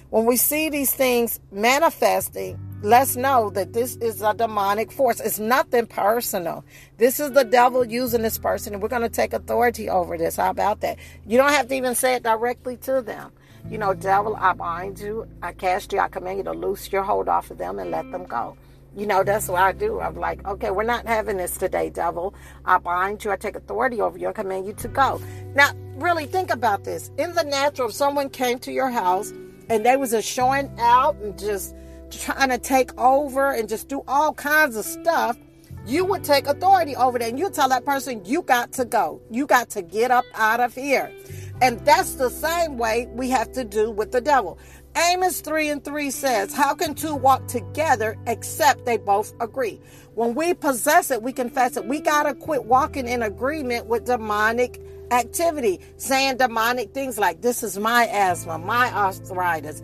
When 0.10 0.26
we 0.26 0.38
see 0.38 0.70
these 0.70 0.92
things 0.92 1.40
manifesting, 1.52 2.60
let's 2.84 3.16
know 3.16 3.50
that 3.52 3.74
this 3.74 3.96
is 3.98 4.22
a 4.22 4.34
demonic 4.34 4.92
force. 4.92 5.20
It's 5.20 5.40
nothing 5.40 5.88
personal. 5.88 6.64
This 6.98 7.20
is 7.20 7.32
the 7.32 7.44
devil 7.44 7.86
using 7.86 8.22
this 8.22 8.38
person, 8.38 8.74
and 8.74 8.82
we're 8.82 8.90
going 8.90 9.02
to 9.02 9.10
take 9.10 9.34
authority 9.34 9.90
over 9.90 10.18
this. 10.18 10.36
How 10.36 10.50
about 10.50 10.82
that? 10.82 10.98
You 11.26 11.38
don't 11.38 11.52
have 11.52 11.68
to 11.70 11.76
even 11.76 11.96
say 11.96 12.16
it 12.16 12.24
directly 12.24 12.78
to 12.78 13.02
them. 13.02 13.32
You 13.70 13.78
know, 13.78 13.94
devil, 13.94 14.36
I 14.38 14.54
bind 14.54 15.00
you, 15.00 15.28
I 15.42 15.52
cast 15.52 15.92
you, 15.92 16.00
I 16.00 16.08
command 16.08 16.38
you 16.38 16.44
to 16.46 16.54
loose 16.54 16.92
your 16.92 17.04
hold 17.04 17.28
off 17.28 17.52
of 17.52 17.58
them 17.58 17.80
and 17.80 17.92
let 17.92 18.10
them 18.12 18.26
go. 18.26 18.56
You 18.96 19.06
know, 19.06 19.24
that's 19.24 19.48
what 19.48 19.62
I 19.62 19.74
do. 19.74 20.00
I'm 20.00 20.16
like, 20.16 20.46
okay, 20.48 20.72
we're 20.72 20.84
not 20.84 21.06
having 21.06 21.38
this 21.38 21.58
today, 21.58 21.90
devil. 21.90 22.34
I 22.66 22.78
bind 22.78 23.24
you, 23.26 23.32
I 23.32 23.36
take 23.36 23.56
authority 23.56 24.00
over 24.00 24.18
you, 24.18 24.30
I 24.30 24.34
command 24.34 24.66
you 24.66 24.74
to 24.74 24.88
go. 24.88 25.22
Now, 25.54 25.72
really 25.96 26.26
think 26.28 26.50
about 26.50 26.84
this. 26.84 27.12
In 27.18 27.34
the 27.36 27.44
natural, 27.44 27.90
if 27.90 27.96
someone 27.96 28.30
came 28.30 28.58
to 28.60 28.72
your 28.72 28.90
house 28.90 29.32
and 29.70 29.86
they 29.86 29.98
was 29.98 30.12
just 30.12 30.30
showing 30.30 30.72
out 30.80 31.16
and 31.18 31.38
just 31.38 31.76
trying 32.12 32.50
to 32.50 32.58
take 32.58 32.98
over 33.00 33.52
and 33.52 33.68
just 33.68 33.88
do 33.88 34.04
all 34.08 34.34
kinds 34.34 34.76
of 34.76 34.86
stuff, 34.86 35.38
you 35.86 36.04
would 36.04 36.24
take 36.24 36.48
authority 36.48 36.96
over 36.96 37.18
that 37.18 37.30
and 37.30 37.40
you 37.40 37.50
tell 37.50 37.70
that 37.70 37.86
person, 37.86 38.22
you 38.26 38.42
got 38.42 38.74
to 38.74 38.86
go. 38.86 39.22
You 39.32 39.48
got 39.48 39.70
to 39.72 39.82
get 39.82 40.12
up 40.12 40.26
out 40.34 40.60
of 40.60 40.74
here. 40.76 41.12
And 41.62 41.80
that's 41.86 42.16
the 42.16 42.30
same 42.30 42.78
way 42.78 43.08
we 43.14 43.30
have 43.30 43.52
to 43.54 43.64
do 43.64 43.90
with 43.90 44.12
the 44.12 44.22
devil. 44.22 44.60
Amos 44.96 45.42
3 45.42 45.70
and 45.70 45.84
3 45.84 46.12
says, 46.12 46.54
How 46.54 46.74
can 46.74 46.94
two 46.94 47.16
walk 47.16 47.48
together 47.48 48.18
except 48.28 48.86
they 48.86 48.98
both 48.98 49.34
agree? 49.40 49.80
When 50.16 50.36
we 50.36 50.54
possess 50.54 51.12
it, 51.12 51.22
we 51.22 51.32
confess 51.32 51.78
it. 51.78 51.86
We 51.86 52.02
got 52.02 52.24
to 52.24 52.34
quit 52.34 52.66
walking 52.66 53.08
in 53.08 53.22
agreement 53.22 53.86
with 53.86 54.06
demonic 54.06 54.82
activity, 55.12 55.80
saying 55.98 56.38
demonic 56.38 56.94
things 56.94 57.18
like, 57.18 57.42
This 57.42 57.64
is 57.64 57.78
my 57.78 58.08
asthma, 58.08 58.58
my 58.58 58.92
arthritis 58.92 59.84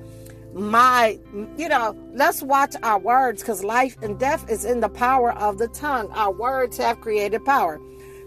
my 0.54 1.20
you 1.58 1.68
know 1.68 1.98
let's 2.14 2.44
watch 2.44 2.76
our 2.84 3.00
words 3.00 3.42
because 3.42 3.64
life 3.64 3.98
and 4.02 4.20
death 4.20 4.50
is 4.50 4.66
in 4.66 4.80
the 4.82 4.90
power 4.90 5.34
of 5.34 5.58
the 5.58 5.68
tongue. 5.70 6.12
Our 6.12 6.32
words 6.32 6.78
have 6.78 7.02
created 7.02 7.44
power. 7.46 7.82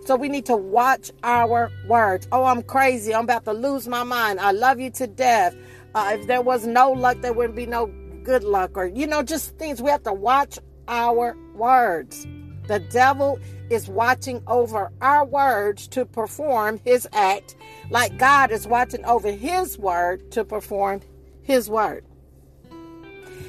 So 0.05 0.15
we 0.17 0.29
need 0.29 0.47
to 0.47 0.57
watch 0.57 1.11
our 1.23 1.71
words. 1.89 2.29
Oh 2.33 2.45
i'm 2.45 2.63
crazy. 2.63 3.15
I'm 3.15 3.25
about 3.25 3.45
to 3.45 3.53
lose 3.53 3.87
my 3.89 4.03
mind. 4.03 4.41
I 4.41 4.53
love 4.53 4.81
you 4.81 4.91
to 4.91 5.07
death. 5.07 5.57
Uh, 5.95 6.17
if 6.19 6.27
there 6.27 6.43
was 6.43 6.67
no 6.67 6.93
luck 6.93 7.21
there 7.21 7.33
wouldn't 7.33 7.57
be 7.57 7.67
no 7.67 7.87
good 8.25 8.45
luck 8.45 8.77
or 8.77 8.87
you 8.87 9.07
know 9.07 9.23
just 9.23 9.57
things. 9.59 9.81
We 9.81 9.91
have 9.91 10.03
to 10.05 10.13
watch 10.13 10.59
our 10.89 11.37
words. 11.55 12.27
The 12.67 12.81
devil 12.81 13.39
is 13.71 13.89
watching 13.89 14.43
over 14.47 14.91
our 15.01 15.25
words 15.25 15.89
to 15.89 16.05
perform 16.05 16.81
his 16.85 17.09
act 17.13 17.57
like 17.91 18.17
god 18.19 18.51
is 18.51 18.67
watching 18.67 19.05
over 19.05 19.31
his 19.31 19.79
word 19.79 20.31
to 20.31 20.45
perform 20.45 21.01
his 21.43 21.69
word 21.69 22.05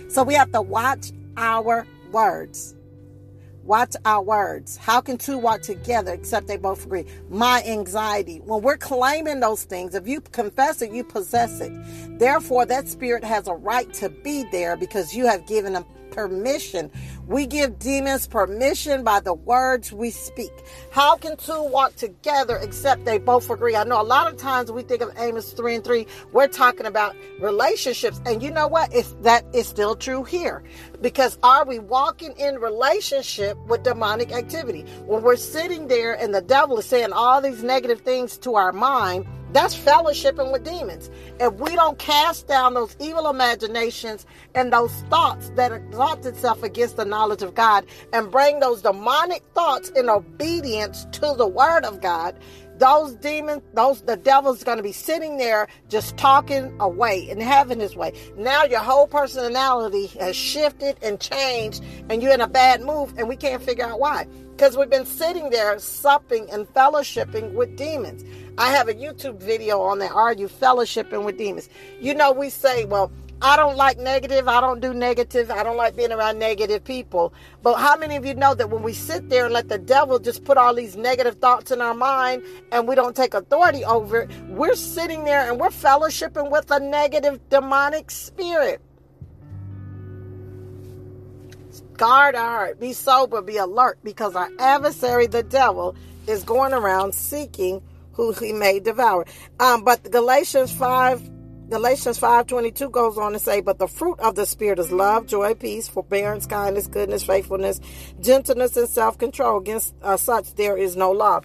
so 0.10 0.24
we 0.24 0.34
have 0.34 0.52
to 0.52 0.62
watch 0.62 1.12
our 1.38 1.86
words. 2.12 2.76
Watch 3.64 3.96
our 4.06 4.22
words. 4.22 4.78
How 4.78 5.02
can 5.02 5.18
two 5.18 5.38
walk 5.38 5.62
together 5.62 6.14
except 6.14 6.48
they 6.48 6.56
both 6.56 6.86
agree? 6.86 7.06
My 7.30 7.62
anxiety. 7.66 8.40
When 8.40 8.62
we're 8.62 8.78
claiming 8.78 9.42
those 9.42 9.66
things, 9.66 9.94
if 9.94 10.08
you 10.08 10.22
confess 10.22 10.82
it, 10.82 10.92
you 10.92 11.04
possess 11.04 11.60
it. 11.60 11.74
Therefore, 12.18 12.66
that 12.66 12.88
spirit 12.88 13.26
has 13.26 13.50
a 13.50 13.54
right 13.54 13.92
to 13.96 14.08
be 14.10 14.46
there 14.54 14.78
because 14.78 15.14
you 15.14 15.28
have 15.28 15.46
given 15.48 15.74
them 15.74 15.86
permission. 16.18 16.92
We 17.28 17.46
give 17.46 17.78
demons 17.78 18.26
permission 18.26 19.04
by 19.04 19.20
the 19.20 19.36
words 19.36 19.94
we 19.94 20.10
speak. 20.10 20.52
How 20.92 21.16
can 21.16 21.38
two 21.38 21.62
walk 21.62 21.96
together 21.96 22.58
except 22.58 23.06
they 23.06 23.20
both 23.20 23.52
agree? 23.52 23.76
I 23.76 23.84
know 23.84 24.02
a 24.02 24.04
lot 24.04 24.26
of 24.26 24.40
times 24.40 24.72
we 24.72 24.82
think 24.82 25.04
of 25.04 25.12
Amos 25.20 25.54
3 25.54 25.76
and 25.76 25.84
3, 25.84 26.08
we're 26.34 26.48
talking 26.48 26.88
about 26.88 27.16
relationships. 27.40 28.20
And 28.26 28.42
you 28.42 28.50
know 28.50 28.68
what? 28.68 28.92
If 28.96 29.22
that 29.22 29.46
is 29.54 29.68
still 29.68 29.96
true 29.96 30.24
here. 30.24 30.64
Because 31.02 31.38
are 31.44 31.66
we 31.66 31.78
walking 31.78 32.34
in 32.38 32.56
relationship 32.56 33.56
with 33.68 33.84
demonic 33.84 34.32
activity? 34.32 34.82
When 35.06 35.22
we're 35.22 35.36
sitting 35.36 35.88
there 35.88 36.14
and 36.20 36.34
the 36.34 36.42
devil 36.42 36.80
is 36.80 36.86
saying 36.86 37.14
all 37.14 37.42
these 37.42 37.62
negative 37.62 38.02
things 38.02 38.40
to 38.40 38.56
our 38.56 38.72
mind, 38.72 39.28
that's 39.54 39.76
fellowshipping 39.76 40.52
with 40.52 40.64
demons. 40.64 41.10
If 41.40 41.54
we 41.54 41.74
don't 41.76 41.98
cast 41.98 42.48
down 42.48 42.74
those 42.74 42.96
evil 43.00 43.30
imaginations 43.30 44.26
and 44.56 44.74
those 44.74 44.92
thoughts 45.10 45.52
that 45.56 45.72
exalt 45.72 46.26
itself 46.26 46.64
against 46.64 46.98
the 46.98 47.06
knowledge 47.06 47.42
of 47.42 47.56
God 47.56 47.86
and 48.14 48.30
bring 48.32 48.60
those 48.60 48.82
demonic 48.82 49.44
thoughts 49.54 49.90
in 49.90 50.10
obedience 50.10 51.06
to 51.14 51.34
the 51.38 51.48
word 51.48 51.86
of 51.86 52.02
God, 52.02 52.38
those 52.78 53.16
demons, 53.16 53.64
those 53.74 54.02
the 54.02 54.18
devil's 54.18 54.64
going 54.64 54.78
to 54.78 54.84
be 54.84 54.92
sitting 54.92 55.38
there 55.38 55.68
just 55.90 56.18
talking 56.18 56.76
away 56.80 57.28
and 57.30 57.42
having 57.42 57.80
his 57.80 57.96
way. 57.96 58.14
Now 58.38 58.66
your 58.66 58.82
whole 58.82 59.08
personality 59.08 60.08
has 60.20 60.36
shifted 60.36 60.98
and 61.02 61.20
changed, 61.20 61.84
and 62.10 62.22
you're 62.22 62.34
in 62.34 62.42
a 62.42 62.48
bad 62.48 62.82
mood, 62.82 63.14
and 63.18 63.28
we 63.28 63.36
can't 63.36 63.64
figure 63.64 63.86
out 63.86 64.00
why. 64.00 64.28
Because 64.52 64.78
we've 64.78 64.90
been 64.90 65.06
sitting 65.06 65.50
there 65.50 65.78
supping 65.80 66.50
and 66.52 66.68
fellowshipping 66.74 67.54
with 67.54 67.76
demons. 67.78 68.24
I 68.58 68.72
have 68.72 68.88
a 68.88 68.94
YouTube 68.94 69.38
video 69.38 69.82
on 69.82 70.00
that. 70.00 70.12
Are 70.12 70.34
you 70.34 70.48
fellowshipping 70.48 71.24
with 71.24 71.38
demons? 71.38 71.70
You 72.00 72.16
know, 72.16 72.32
we 72.32 72.50
say, 72.50 72.86
well, 72.86 73.12
I 73.40 73.56
don't 73.56 73.78
like 73.78 74.00
negative. 74.00 74.48
I 74.48 74.60
don't 74.62 74.80
do 74.80 74.96
negative. 74.96 75.52
I 75.52 75.62
don't 75.62 75.78
like 75.78 75.96
being 75.96 76.12
around 76.12 76.40
negative 76.40 76.84
people. 76.84 77.36
But 77.62 77.76
how 77.76 77.96
many 77.96 78.16
of 78.16 78.26
you 78.26 78.34
know 78.34 78.56
that 78.56 78.72
when 78.72 78.82
we 78.82 78.94
sit 78.94 79.30
there 79.30 79.46
and 79.46 79.54
let 79.54 79.70
the 79.70 79.78
devil 79.78 80.18
just 80.18 80.44
put 80.44 80.58
all 80.58 80.74
these 80.74 80.96
negative 80.96 81.36
thoughts 81.36 81.70
in 81.70 81.82
our 81.82 81.94
mind 81.94 82.42
and 82.72 82.88
we 82.88 82.96
don't 82.96 83.16
take 83.16 83.36
authority 83.36 83.86
over 83.86 84.22
it, 84.22 84.32
we're 84.48 84.76
sitting 84.76 85.24
there 85.24 85.48
and 85.48 85.60
we're 85.60 85.70
fellowshipping 85.70 86.50
with 86.50 86.72
a 86.72 86.80
negative 86.80 87.40
demonic 87.50 88.10
spirit. 88.10 88.82
Guard 91.94 92.34
our 92.34 92.58
heart. 92.58 92.80
Be 92.80 92.94
sober. 92.94 93.44
Be 93.44 93.58
alert 93.58 94.00
because 94.04 94.36
our 94.36 94.50
adversary, 94.58 95.28
the 95.28 95.44
devil, 95.44 95.96
is 96.26 96.44
going 96.44 96.74
around 96.74 97.14
seeking 97.14 97.84
who 98.18 98.34
he 98.34 98.52
may 98.52 98.80
devour. 98.80 99.26
Um, 99.60 99.84
but 99.84 100.12
Galatians 100.12 100.72
5 100.74 101.32
Galatians 101.70 102.18
5:22 102.18 102.90
goes 102.90 103.18
on 103.18 103.34
to 103.34 103.40
say, 103.40 103.60
"But 103.60 103.78
the 103.78 103.90
fruit 103.90 104.18
of 104.22 104.36
the 104.36 104.46
spirit 104.46 104.80
is 104.80 104.90
love, 104.90 105.26
joy, 105.26 105.54
peace, 105.54 105.90
forbearance, 105.90 106.46
kindness, 106.46 106.88
goodness, 106.88 107.24
faithfulness, 107.24 107.82
gentleness, 108.22 108.78
and 108.78 108.88
self-control. 108.88 109.58
Against 109.58 109.94
uh, 110.02 110.16
such 110.16 110.56
there 110.56 110.78
is 110.78 110.96
no 110.96 111.12
law." 111.12 111.42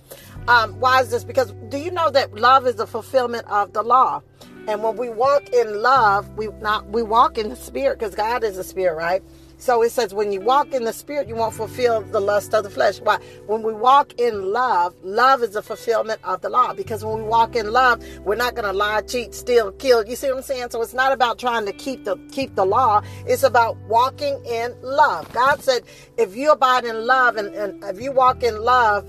Um, 0.47 0.79
why 0.79 1.01
is 1.01 1.11
this? 1.11 1.25
Because 1.25 1.53
do 1.71 1.77
you 1.77 1.91
know 1.91 2.09
that 2.11 2.35
love 2.37 2.69
is 2.69 2.77
the 2.77 2.87
fulfillment 2.87 3.49
of 3.49 3.73
the 3.73 3.83
law? 3.83 4.23
And 4.69 4.81
when 4.85 4.97
we 4.97 5.09
walk 5.09 5.49
in 5.49 5.83
love, 5.83 6.29
we 6.37 6.47
not 6.61 6.89
we 6.91 7.03
walk 7.03 7.37
in 7.37 7.49
the 7.49 7.57
spirit 7.57 7.99
because 7.99 8.15
God 8.15 8.45
is 8.45 8.57
a 8.59 8.65
spirit, 8.65 8.95
right? 8.95 9.23
So 9.63 9.81
it 9.83 9.93
says, 9.93 10.13
when 10.13 10.33
you 10.33 10.41
walk 10.41 10.75
in 10.75 10.83
the 10.83 10.93
spirit, 10.93 11.29
you 11.29 11.37
won't 11.37 11.55
fulfill 11.55 12.01
the 12.01 12.19
lust 12.19 12.53
of 12.53 12.65
the 12.65 12.69
flesh. 12.69 12.99
Why? 12.99 13.21
When 13.47 13.63
we 13.63 13.73
walk 13.73 14.13
in 14.19 14.51
love, 14.51 14.93
love 15.05 15.41
is 15.41 15.51
the 15.51 15.63
fulfillment 15.63 16.21
of 16.25 16.41
the 16.41 16.49
law. 16.49 16.75
Because 16.75 17.05
when 17.05 17.19
we 17.19 17.23
walk 17.23 17.55
in 17.55 17.71
love, 17.71 18.05
we're 18.25 18.35
not 18.35 18.57
going 18.57 18.67
to 18.67 18.73
lie, 18.73 19.03
cheat, 19.03 19.33
steal, 19.35 19.71
kill. 19.71 20.05
You 20.05 20.17
see 20.17 20.27
what 20.31 20.39
I'm 20.39 20.43
saying? 20.43 20.71
So 20.71 20.83
it's 20.83 20.95
not 20.95 21.13
about 21.13 21.39
trying 21.39 21.65
to 21.67 21.73
keep 21.73 22.03
the 22.03 22.17
keep 22.33 22.57
the 22.57 22.67
law. 22.67 23.03
It's 23.25 23.45
about 23.45 23.77
walking 23.87 24.45
in 24.45 24.75
love. 24.83 25.33
God 25.33 25.63
said, 25.63 25.85
if 26.17 26.35
you 26.35 26.51
abide 26.51 26.85
in 26.85 27.07
love 27.07 27.37
and, 27.37 27.55
and 27.55 27.85
if 27.85 28.03
you 28.03 28.11
walk 28.11 28.43
in 28.43 28.61
love, 28.61 29.09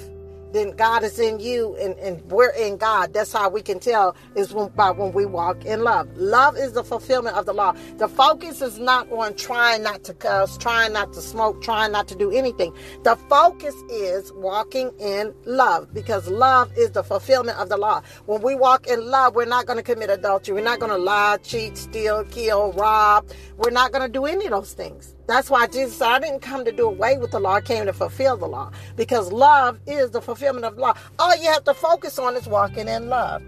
then 0.54 0.72
God 0.72 1.04
is 1.04 1.20
in 1.20 1.40
you 1.40 1.76
and, 1.76 1.98
and 2.00 2.22
we're 2.32 2.52
in 2.52 2.78
God. 2.78 3.14
That's 3.14 3.34
how 3.34 3.50
we 3.50 3.62
can 3.62 3.80
tell 3.80 4.16
is 4.36 4.54
when, 4.54 4.70
by 4.70 4.92
when 4.92 5.12
we 5.12 5.26
walk 5.26 5.66
in 5.66 5.84
love. 5.84 6.16
Love 6.16 6.56
is 6.58 6.74
the 6.74 6.84
fulfillment 6.84 7.36
of 7.36 7.46
the 7.46 7.54
law. 7.54 7.74
The 7.98 8.08
focus 8.08 8.62
is 8.62 8.80
not 8.80 9.12
on 9.12 9.36
trying 9.36 9.84
not 9.84 10.04
to 10.06 10.14
cuss, 10.14 10.58
trying 10.58 10.94
not 10.94 11.12
to 11.14 11.22
smoke, 11.22 11.62
trying 11.62 11.92
not 11.92 12.08
to 12.10 12.16
do 12.16 12.32
anything. 12.32 12.74
The 13.04 13.16
focus 13.16 13.76
is 13.90 14.32
walking 14.34 14.92
in 15.00 15.34
love 15.46 15.94
because 15.94 16.28
love 16.30 16.72
is 16.78 16.92
the 16.92 17.04
fulfillment 17.04 17.58
of 17.58 17.70
the 17.70 17.78
law. 17.78 18.02
When 18.26 18.42
we 18.42 18.56
walk 18.56 18.88
in 18.88 19.06
love, 19.10 19.36
we're 19.36 19.46
not 19.46 19.66
going 19.66 19.78
to 19.78 19.84
commit 19.84 20.10
adultery. 20.10 20.54
We're 20.54 20.64
not 20.64 20.80
going 20.80 20.92
to 20.92 20.98
lie, 20.98 21.38
cheat, 21.38 21.78
steal, 21.78 22.24
kill, 22.26 22.74
rob. 22.74 23.28
We're 23.58 23.72
not 23.72 23.92
going 23.92 24.06
to 24.06 24.12
do 24.12 24.26
any 24.26 24.46
of 24.46 24.52
those 24.52 24.74
things. 24.74 25.16
That's 25.28 25.50
why 25.50 25.68
Jesus 25.68 25.98
said, 25.98 26.08
I 26.08 26.20
didn't 26.20 26.42
come 26.42 26.66
to 26.66 26.72
do 26.72 26.88
away 26.88 27.18
with 27.18 27.32
the 27.32 27.40
law, 27.40 27.56
I 27.56 27.62
came 27.62 27.86
to 27.86 27.94
fulfill 27.94 28.38
the 28.38 28.48
law. 28.48 28.72
Because 28.96 29.32
love 29.32 29.80
is 29.88 30.12
the 30.12 30.22
fulfillment 30.22 30.66
of 30.66 30.76
the 30.76 30.82
law. 30.82 30.96
All 31.18 31.36
you 31.38 31.52
have 31.52 31.64
to 31.66 31.74
focus 31.74 32.20
on 32.20 32.36
is 32.36 32.46
walking 32.48 32.88
in 32.88 33.10
love. 33.10 33.42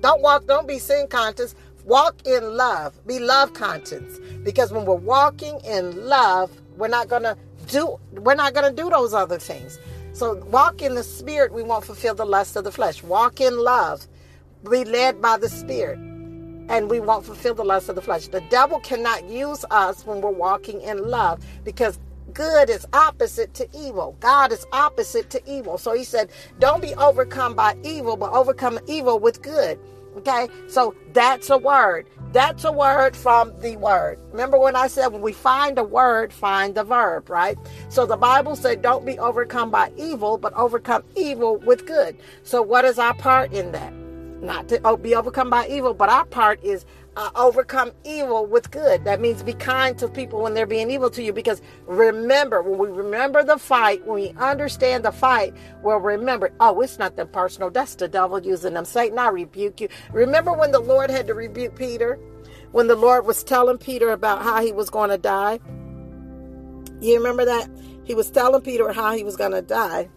Don't 0.00 0.22
walk, 0.22 0.46
don't 0.46 0.68
be 0.68 0.78
sin 0.78 1.08
conscious. 1.08 1.54
Walk 1.84 2.16
in 2.26 2.56
love. 2.56 3.04
Be 3.06 3.18
love 3.18 3.54
conscious. 3.54 4.18
Because 4.44 4.72
when 4.72 4.84
we're 4.84 4.94
walking 4.94 5.60
in 5.64 6.06
love, 6.06 6.50
we're 6.76 6.88
not 6.88 7.08
gonna 7.08 7.36
do 7.68 7.98
we're 8.12 8.34
not 8.34 8.54
gonna 8.54 8.72
do 8.72 8.90
those 8.90 9.14
other 9.14 9.38
things. 9.38 9.78
So 10.12 10.36
walk 10.46 10.82
in 10.82 10.94
the 10.94 11.02
spirit, 11.02 11.52
we 11.52 11.62
won't 11.62 11.84
fulfill 11.84 12.14
the 12.14 12.24
lust 12.24 12.56
of 12.56 12.64
the 12.64 12.72
flesh. 12.72 13.02
Walk 13.02 13.40
in 13.40 13.56
love. 13.56 14.06
Be 14.68 14.84
led 14.84 15.20
by 15.20 15.36
the 15.36 15.48
spirit 15.48 15.98
and 16.68 16.90
we 16.90 17.00
won't 17.00 17.24
fulfill 17.24 17.54
the 17.54 17.64
lust 17.64 17.88
of 17.88 17.94
the 17.94 18.02
flesh. 18.02 18.28
The 18.28 18.40
devil 18.42 18.80
cannot 18.80 19.28
use 19.28 19.64
us 19.70 20.04
when 20.06 20.20
we're 20.20 20.30
walking 20.30 20.80
in 20.80 21.08
love 21.08 21.44
because 21.64 21.98
good 22.32 22.68
is 22.68 22.86
opposite 22.92 23.54
to 23.54 23.68
evil. 23.74 24.16
God 24.20 24.52
is 24.52 24.66
opposite 24.72 25.30
to 25.30 25.42
evil. 25.50 25.78
So 25.78 25.94
he 25.94 26.04
said, 26.04 26.30
don't 26.58 26.82
be 26.82 26.94
overcome 26.96 27.54
by 27.54 27.76
evil, 27.82 28.16
but 28.16 28.32
overcome 28.32 28.78
evil 28.86 29.18
with 29.18 29.42
good. 29.42 29.78
Okay, 30.18 30.48
so 30.66 30.94
that's 31.12 31.50
a 31.50 31.58
word. 31.58 32.08
That's 32.32 32.64
a 32.64 32.72
word 32.72 33.14
from 33.14 33.52
the 33.60 33.76
word. 33.76 34.18
Remember 34.30 34.58
when 34.58 34.74
I 34.74 34.86
said 34.86 35.08
when 35.08 35.20
we 35.20 35.34
find 35.34 35.78
a 35.78 35.84
word, 35.84 36.32
find 36.32 36.74
the 36.74 36.84
verb, 36.84 37.28
right? 37.28 37.58
So 37.90 38.06
the 38.06 38.16
Bible 38.16 38.56
said, 38.56 38.80
don't 38.80 39.04
be 39.04 39.18
overcome 39.18 39.70
by 39.70 39.92
evil, 39.98 40.38
but 40.38 40.54
overcome 40.54 41.04
evil 41.16 41.58
with 41.58 41.86
good. 41.86 42.16
So 42.44 42.62
what 42.62 42.86
is 42.86 42.98
our 42.98 43.12
part 43.12 43.52
in 43.52 43.72
that? 43.72 43.92
Not 44.40 44.68
to 44.68 44.98
be 45.00 45.14
overcome 45.14 45.50
by 45.50 45.66
evil, 45.68 45.94
but 45.94 46.08
our 46.08 46.24
part 46.24 46.62
is 46.62 46.84
uh, 47.16 47.30
overcome 47.34 47.92
evil 48.04 48.46
with 48.46 48.70
good. 48.70 49.04
That 49.04 49.20
means 49.20 49.42
be 49.42 49.54
kind 49.54 49.98
to 49.98 50.08
people 50.08 50.42
when 50.42 50.54
they're 50.54 50.66
being 50.66 50.90
evil 50.90 51.10
to 51.10 51.22
you. 51.22 51.32
Because 51.32 51.62
remember, 51.86 52.62
when 52.62 52.78
we 52.78 52.88
remember 52.88 53.42
the 53.42 53.58
fight, 53.58 54.06
when 54.06 54.20
we 54.20 54.30
understand 54.38 55.04
the 55.04 55.12
fight, 55.12 55.54
we'll 55.82 55.96
remember, 55.96 56.52
oh, 56.60 56.80
it's 56.80 56.98
not 56.98 57.16
the 57.16 57.26
personal. 57.26 57.70
That's 57.70 57.94
the 57.94 58.08
devil 58.08 58.40
using 58.40 58.74
them. 58.74 58.84
Satan, 58.84 59.18
I 59.18 59.28
rebuke 59.28 59.80
you. 59.80 59.88
Remember 60.12 60.52
when 60.52 60.72
the 60.72 60.80
Lord 60.80 61.10
had 61.10 61.26
to 61.28 61.34
rebuke 61.34 61.74
Peter? 61.74 62.18
When 62.72 62.88
the 62.88 62.96
Lord 62.96 63.24
was 63.24 63.42
telling 63.42 63.78
Peter 63.78 64.10
about 64.10 64.42
how 64.42 64.60
he 64.60 64.72
was 64.72 64.90
going 64.90 65.10
to 65.10 65.18
die? 65.18 65.60
You 67.00 67.16
remember 67.16 67.44
that? 67.46 67.70
He 68.04 68.14
was 68.14 68.30
telling 68.30 68.60
Peter 68.60 68.92
how 68.92 69.12
he 69.12 69.24
was 69.24 69.36
going 69.36 69.52
to 69.52 69.62
die 69.62 70.10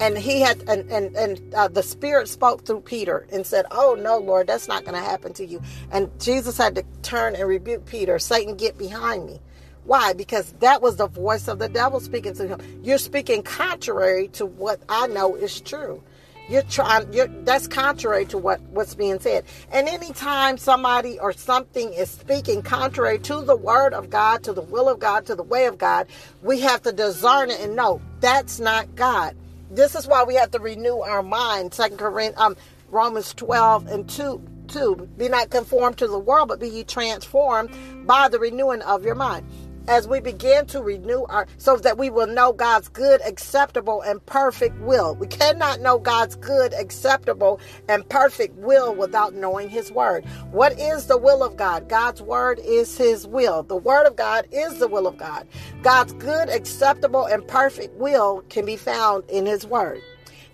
and 0.00 0.16
he 0.18 0.40
had 0.40 0.62
and 0.68 0.90
and, 0.90 1.14
and 1.16 1.54
uh, 1.54 1.68
the 1.68 1.82
spirit 1.82 2.28
spoke 2.28 2.64
through 2.64 2.80
peter 2.80 3.26
and 3.32 3.46
said 3.46 3.66
oh 3.70 3.96
no 4.00 4.18
lord 4.18 4.46
that's 4.46 4.66
not 4.66 4.84
going 4.84 4.94
to 4.94 5.00
happen 5.00 5.32
to 5.34 5.46
you. 5.46 5.62
And 5.92 6.10
jesus 6.20 6.56
had 6.58 6.74
to 6.76 6.84
turn 7.02 7.36
and 7.36 7.46
rebuke 7.48 7.86
peter 7.86 8.18
satan 8.18 8.56
get 8.56 8.76
behind 8.78 9.26
me. 9.26 9.40
Why? 9.84 10.12
Because 10.12 10.52
that 10.60 10.82
was 10.82 10.96
the 10.96 11.08
voice 11.08 11.48
of 11.48 11.58
the 11.58 11.68
devil 11.68 12.00
speaking 12.00 12.34
to 12.34 12.46
him. 12.46 12.60
You're 12.82 12.98
speaking 12.98 13.42
contrary 13.42 14.28
to 14.28 14.46
what 14.46 14.80
i 14.88 15.06
know 15.06 15.36
is 15.36 15.60
true. 15.60 16.02
You're 16.48 16.62
trying 16.62 17.12
you're 17.12 17.28
that's 17.44 17.68
contrary 17.68 18.24
to 18.26 18.38
what 18.38 18.60
what's 18.62 18.94
being 18.94 19.20
said. 19.20 19.44
And 19.70 19.88
anytime 19.88 20.56
somebody 20.56 21.18
or 21.20 21.32
something 21.32 21.92
is 21.92 22.10
speaking 22.10 22.62
contrary 22.62 23.18
to 23.20 23.42
the 23.42 23.56
word 23.56 23.92
of 23.94 24.10
god 24.10 24.42
to 24.44 24.52
the 24.52 24.62
will 24.62 24.88
of 24.88 24.98
god 24.98 25.26
to 25.26 25.34
the 25.34 25.42
way 25.42 25.66
of 25.66 25.78
god 25.78 26.08
we 26.42 26.60
have 26.60 26.82
to 26.82 26.92
discern 26.92 27.50
it 27.50 27.60
and 27.60 27.76
know 27.76 28.00
that's 28.20 28.58
not 28.60 28.94
god 28.96 29.36
this 29.70 29.94
is 29.94 30.06
why 30.06 30.24
we 30.24 30.34
have 30.34 30.50
to 30.52 30.58
renew 30.58 30.98
our 30.98 31.22
mind. 31.22 31.72
Second 31.72 31.98
Corinthians, 31.98 32.40
um, 32.40 32.56
Romans 32.88 33.32
12 33.34 33.86
and 33.86 34.08
2, 34.08 34.42
2. 34.68 35.08
Be 35.16 35.28
not 35.28 35.50
conformed 35.50 35.98
to 35.98 36.08
the 36.08 36.18
world, 36.18 36.48
but 36.48 36.60
be 36.60 36.68
ye 36.68 36.84
transformed 36.84 37.70
by 38.06 38.28
the 38.28 38.38
renewing 38.38 38.82
of 38.82 39.04
your 39.04 39.14
mind. 39.14 39.46
As 39.88 40.06
we 40.06 40.20
begin 40.20 40.66
to 40.66 40.82
renew 40.82 41.24
our 41.24 41.46
so 41.56 41.76
that 41.76 41.98
we 41.98 42.10
will 42.10 42.26
know 42.26 42.52
God's 42.52 42.88
good, 42.88 43.20
acceptable, 43.22 44.02
and 44.02 44.24
perfect 44.26 44.78
will. 44.80 45.14
We 45.14 45.26
cannot 45.26 45.80
know 45.80 45.98
God's 45.98 46.36
good, 46.36 46.72
acceptable, 46.74 47.60
and 47.88 48.08
perfect 48.08 48.56
will 48.56 48.94
without 48.94 49.34
knowing 49.34 49.68
his 49.68 49.90
word. 49.90 50.24
What 50.52 50.78
is 50.78 51.06
the 51.06 51.18
will 51.18 51.42
of 51.42 51.56
God? 51.56 51.88
God's 51.88 52.22
word 52.22 52.60
is 52.64 52.96
his 52.96 53.26
will. 53.26 53.62
The 53.62 53.76
word 53.76 54.06
of 54.06 54.16
God 54.16 54.46
is 54.52 54.78
the 54.78 54.88
will 54.88 55.06
of 55.06 55.16
God. 55.16 55.46
God's 55.82 56.12
good, 56.14 56.48
acceptable, 56.48 57.24
and 57.24 57.46
perfect 57.46 57.94
will 57.96 58.42
can 58.48 58.64
be 58.64 58.76
found 58.76 59.28
in 59.28 59.46
his 59.46 59.66
word. 59.66 60.00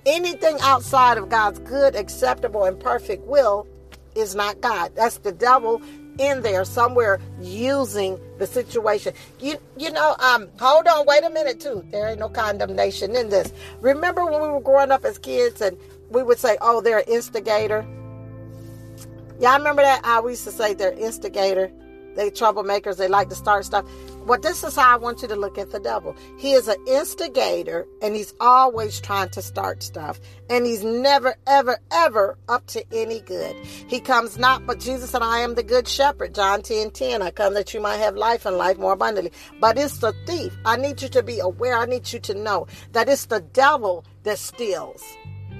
Anything 0.06 0.56
outside 0.60 1.18
of 1.18 1.28
God's 1.28 1.58
good, 1.60 1.96
acceptable, 1.96 2.64
and 2.64 2.78
perfect 2.78 3.26
will 3.26 3.66
is 4.14 4.34
not 4.34 4.60
God. 4.60 4.92
That's 4.94 5.18
the 5.18 5.32
devil 5.32 5.82
in 6.18 6.42
there 6.42 6.64
somewhere 6.64 7.20
using 7.40 8.18
the 8.38 8.46
situation. 8.46 9.12
You 9.40 9.56
you 9.76 9.90
know, 9.90 10.16
um, 10.18 10.48
hold 10.58 10.86
on, 10.86 11.06
wait 11.06 11.24
a 11.24 11.30
minute 11.30 11.60
too. 11.60 11.84
There 11.90 12.08
ain't 12.08 12.18
no 12.18 12.28
condemnation 12.28 13.14
in 13.16 13.28
this. 13.28 13.52
Remember 13.80 14.24
when 14.24 14.42
we 14.42 14.48
were 14.48 14.60
growing 14.60 14.90
up 14.90 15.04
as 15.04 15.18
kids 15.18 15.60
and 15.60 15.76
we 16.10 16.22
would 16.22 16.38
say, 16.38 16.56
Oh, 16.60 16.80
they're 16.80 16.98
an 16.98 17.04
instigator. 17.08 17.86
Y'all 19.40 19.58
remember 19.58 19.82
that? 19.82 20.00
I 20.04 20.20
used 20.26 20.44
to 20.44 20.52
say 20.52 20.74
they're 20.74 20.92
instigator. 20.92 21.70
They 22.14 22.30
troublemakers, 22.30 22.96
they 22.96 23.08
like 23.08 23.28
to 23.28 23.34
start 23.34 23.64
stuff. 23.66 23.84
But 24.26 24.42
this 24.42 24.64
is 24.64 24.74
how 24.74 24.92
I 24.92 24.96
want 24.96 25.22
you 25.22 25.28
to 25.28 25.36
look 25.36 25.56
at 25.56 25.70
the 25.70 25.78
devil. 25.78 26.16
He 26.36 26.52
is 26.52 26.66
an 26.66 26.76
instigator 26.88 27.86
and 28.02 28.16
he's 28.16 28.34
always 28.40 29.00
trying 29.00 29.28
to 29.30 29.42
start 29.42 29.84
stuff. 29.84 30.20
And 30.50 30.66
he's 30.66 30.82
never, 30.82 31.36
ever, 31.46 31.78
ever 31.92 32.36
up 32.48 32.66
to 32.68 32.84
any 32.92 33.20
good. 33.20 33.54
He 33.64 34.00
comes 34.00 34.36
not, 34.36 34.66
but 34.66 34.80
Jesus 34.80 35.10
said, 35.10 35.22
I 35.22 35.38
am 35.38 35.54
the 35.54 35.62
good 35.62 35.86
shepherd. 35.86 36.34
John 36.34 36.62
10 36.62 36.90
10. 36.90 37.22
I 37.22 37.30
come 37.30 37.54
that 37.54 37.72
you 37.72 37.80
might 37.80 37.98
have 37.98 38.16
life 38.16 38.44
and 38.46 38.56
life 38.56 38.78
more 38.78 38.94
abundantly. 38.94 39.32
But 39.60 39.78
it's 39.78 39.98
the 39.98 40.12
thief. 40.26 40.56
I 40.64 40.76
need 40.76 41.00
you 41.02 41.08
to 41.10 41.22
be 41.22 41.38
aware. 41.38 41.76
I 41.76 41.86
need 41.86 42.12
you 42.12 42.18
to 42.20 42.34
know 42.34 42.66
that 42.92 43.08
it's 43.08 43.26
the 43.26 43.40
devil 43.40 44.04
that 44.24 44.38
steals. 44.38 45.04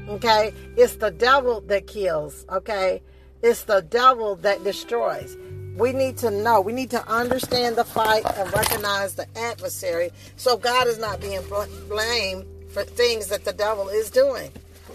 Okay? 0.09 0.53
It's 0.77 0.97
the 0.97 1.13
devil 1.13 1.61
that 1.63 1.87
kills. 1.87 2.45
Okay? 2.51 3.01
It's 3.43 3.65
the 3.65 3.83
devil 3.83 4.35
that 4.37 4.65
destroys 4.65 5.37
we 5.77 5.93
need 5.93 6.17
to 6.19 6.31
know. 6.31 6.61
We 6.61 6.73
need 6.73 6.91
to 6.91 7.09
understand 7.09 7.77
the 7.77 7.85
fight 7.85 8.25
and 8.37 8.53
recognize 8.53 9.15
the 9.15 9.27
adversary 9.39 10.11
so 10.37 10.57
God 10.57 10.87
is 10.87 10.99
not 10.99 11.21
being 11.21 11.43
blamed 11.89 12.47
for 12.71 12.83
things 12.83 13.29
that 13.29 13.45
the 13.45 13.53
devil 13.53 13.89
is 13.89 14.11
doing. 14.11 14.51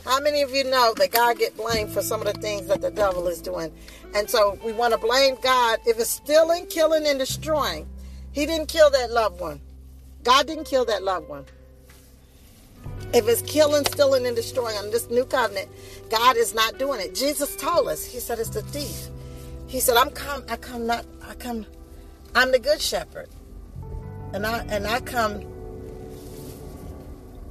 How 0.05 0.19
many 0.19 0.41
of 0.41 0.51
you 0.51 0.63
know 0.63 0.95
that 0.97 1.11
God 1.11 1.37
get 1.37 1.55
blamed 1.55 1.91
for 1.91 2.01
some 2.01 2.21
of 2.21 2.33
the 2.33 2.39
things 2.41 2.65
that 2.67 2.81
the 2.81 2.89
devil 2.89 3.27
is 3.27 3.41
doing? 3.41 3.71
And 4.15 4.27
so 4.27 4.57
we 4.63 4.73
want 4.73 4.93
to 4.93 4.99
blame 4.99 5.37
God 5.43 5.79
if 5.85 5.99
it's 5.99 6.09
stealing, 6.09 6.65
killing, 6.65 7.05
and 7.05 7.19
destroying. 7.19 7.87
He 8.31 8.47
didn't 8.47 8.67
kill 8.67 8.89
that 8.89 9.11
loved 9.11 9.39
one. 9.39 9.61
God 10.23 10.47
didn't 10.47 10.65
kill 10.65 10.85
that 10.85 11.03
loved 11.03 11.29
one. 11.29 11.45
If 13.13 13.27
it's 13.27 13.41
killing, 13.43 13.85
stealing, 13.85 14.25
and 14.25 14.35
destroying 14.35 14.77
on 14.77 14.89
this 14.89 15.09
new 15.09 15.25
covenant, 15.25 15.69
God 16.09 16.37
is 16.37 16.55
not 16.55 16.79
doing 16.79 17.01
it. 17.01 17.13
Jesus 17.13 17.55
told 17.55 17.87
us, 17.87 18.03
He 18.05 18.19
said 18.19 18.39
it's 18.39 18.49
the 18.49 18.61
thief. 18.63 19.09
He 19.71 19.79
said, 19.79 19.95
I'm 19.95 20.09
come, 20.09 20.43
I 20.49 20.57
come 20.57 20.85
not, 20.85 21.05
I 21.25 21.33
come, 21.35 21.65
I'm 22.35 22.51
the 22.51 22.59
good 22.59 22.81
shepherd. 22.81 23.29
And 24.33 24.45
I 24.45 24.65
and 24.67 24.85
I 24.85 24.99
come 24.99 25.45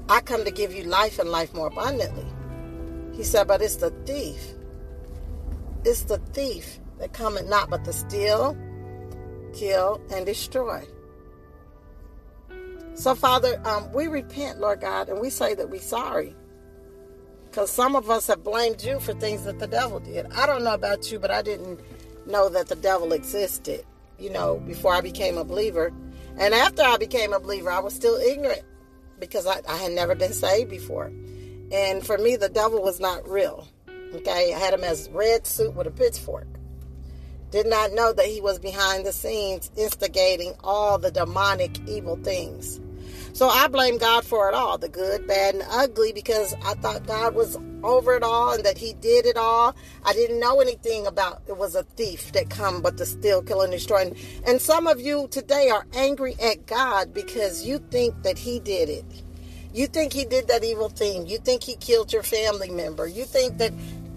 I 0.07 0.21
come 0.21 0.45
to 0.45 0.51
give 0.51 0.75
you 0.75 0.83
life 0.83 1.19
and 1.19 1.31
life 1.31 1.55
more 1.55 1.69
abundantly. 1.69 2.27
He 3.15 3.25
said, 3.25 3.49
but 3.49 3.63
it's 3.63 3.77
the 3.77 3.89
thief. 4.05 4.53
It's 5.87 6.03
the 6.03 6.19
thief 6.35 6.79
that 6.99 7.15
cometh 7.15 7.49
not 7.49 7.71
but 7.71 7.87
to 7.87 7.93
steal, 7.95 8.55
kill, 9.55 9.99
and 10.13 10.27
destroy. 10.27 10.85
So, 12.93 13.15
Father, 13.15 13.59
um, 13.65 13.91
we 13.95 14.09
repent, 14.09 14.61
Lord 14.61 14.83
God, 14.83 15.09
and 15.09 15.23
we 15.23 15.31
say 15.31 15.55
that 15.55 15.71
we're 15.71 15.81
sorry. 15.81 16.37
Because 17.47 17.71
some 17.71 17.97
of 17.97 18.11
us 18.11 18.27
have 18.27 18.45
blamed 18.45 18.83
you 18.83 19.01
for 19.01 19.15
things 19.15 19.45
that 19.45 19.59
the 19.59 19.67
devil 19.67 20.01
did. 20.01 20.27
I 20.33 20.45
don't 20.45 20.65
know 20.65 20.75
about 20.75 21.11
you, 21.11 21.19
but 21.19 21.31
I 21.31 21.41
didn't 21.41 21.81
know 22.27 22.49
that 22.49 22.69
the 22.69 22.77
devil 22.77 23.13
existed, 23.13 23.85
you 24.19 24.31
know, 24.31 24.59
before 24.67 24.95
I 24.95 25.01
became 25.01 25.39
a 25.39 25.45
believer. 25.45 25.93
And 26.39 26.55
after 26.55 26.83
I 26.83 26.97
became 26.97 27.33
a 27.33 27.41
believer, 27.41 27.71
I 27.71 27.81
was 27.81 27.95
still 27.95 28.17
ignorant 28.17 28.63
because 29.19 29.47
I, 29.47 29.61
I 29.69 29.77
had 29.77 29.93
never 29.93 30.15
been 30.15 30.33
saved 30.33 30.71
before. 30.71 31.13
And 31.73 32.05
for 32.05 32.19
me, 32.19 32.37
the 32.37 32.49
devil 32.49 32.83
was 32.83 33.01
not 33.01 33.29
real. 33.29 33.69
Okay, 34.15 34.53
I 34.55 34.59
had 34.59 34.75
him 34.75 34.83
as 34.83 35.09
red 35.11 35.47
suit 35.47 35.75
with 35.75 35.87
a 35.87 35.91
pitchfork. 35.91 36.49
Did 37.51 37.67
not 37.67 37.93
know 37.93 38.13
that 38.13 38.27
he 38.27 38.41
was 38.41 38.59
behind 38.59 39.05
the 39.05 39.13
scenes 39.13 39.71
instigating 39.77 40.55
all 40.63 40.99
the 40.99 41.11
demonic 41.11 41.79
evil 41.89 42.17
things. 42.17 42.81
So 43.33 43.49
I 43.49 43.69
blame 43.69 43.99
God 43.99 44.25
for 44.25 44.49
it 44.49 44.55
all 44.55 44.77
the 44.77 44.89
good, 44.89 45.27
bad, 45.27 45.55
and 45.55 45.65
ugly 45.71 46.13
because 46.13 46.55
I 46.65 46.75
thought 46.75 47.07
God 47.07 47.35
was 47.35 47.57
over 47.83 48.17
it 48.17 48.23
all 48.23 48.53
and 48.53 48.65
that 48.65 48.77
He 48.77 48.95
did 48.95 49.25
it 49.25 49.37
all. 49.37 49.75
I 50.05 50.13
didn't 50.13 50.41
know 50.41 50.61
anything 50.61 51.07
about 51.07 51.43
it 51.47 51.57
was 51.57 51.75
a 51.75 51.85
thief 51.85 52.33
that 52.33 52.51
come 52.51 52.83
but 52.83 52.97
to 52.99 53.07
steal, 53.07 53.43
kill, 53.43 53.63
and 53.63 53.73
destroy. 53.73 54.13
And 54.47 54.61
some 54.61 54.87
of 54.87 55.01
you 55.01 55.29
today 55.31 55.71
are 55.71 55.87
angry 55.95 56.35
at 56.41 56.67
God 56.67 57.15
because 57.15 57.65
you 57.65 57.79
think 57.91 58.23
that 58.25 58.39
He 58.39 58.59
did 58.59 58.89
it. 58.89 59.05
You 59.73 59.87
think 59.87 60.13
He 60.13 60.25
did 60.25 60.49
that 60.49 60.65
evil 60.65 60.89
thing. 60.89 61.27
You 61.27 61.39
think 61.39 61.63
He 61.63 61.77
killed 61.77 62.13
your 62.13 62.25
family 62.25 62.71
member. 62.71 63.07
You 63.07 63.25
think 63.25 63.59
that 63.59 63.73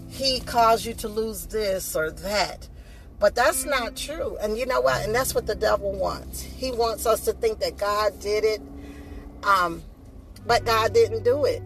He 0.08 0.40
caused 0.40 0.84
you 0.84 0.94
to 0.94 1.08
lose 1.08 1.46
this 1.46 1.94
or 1.94 2.10
that. 2.10 2.68
But 3.20 3.36
that's 3.36 3.64
not 3.64 3.96
true. 3.96 4.36
And 4.40 4.58
you 4.58 4.66
know 4.66 4.80
what? 4.80 5.04
And 5.04 5.14
that's 5.14 5.34
what 5.34 5.46
the 5.46 5.54
devil 5.54 5.92
wants. 5.92 6.42
He 6.42 6.72
wants 6.72 7.06
us 7.06 7.20
to 7.26 7.32
think 7.32 7.60
that 7.60 7.78
God 7.78 8.18
did 8.20 8.44
it 8.44 8.60
um, 9.46 9.82
but 10.46 10.64
God 10.64 10.92
didn't 10.92 11.24
do 11.24 11.44
it. 11.44 11.62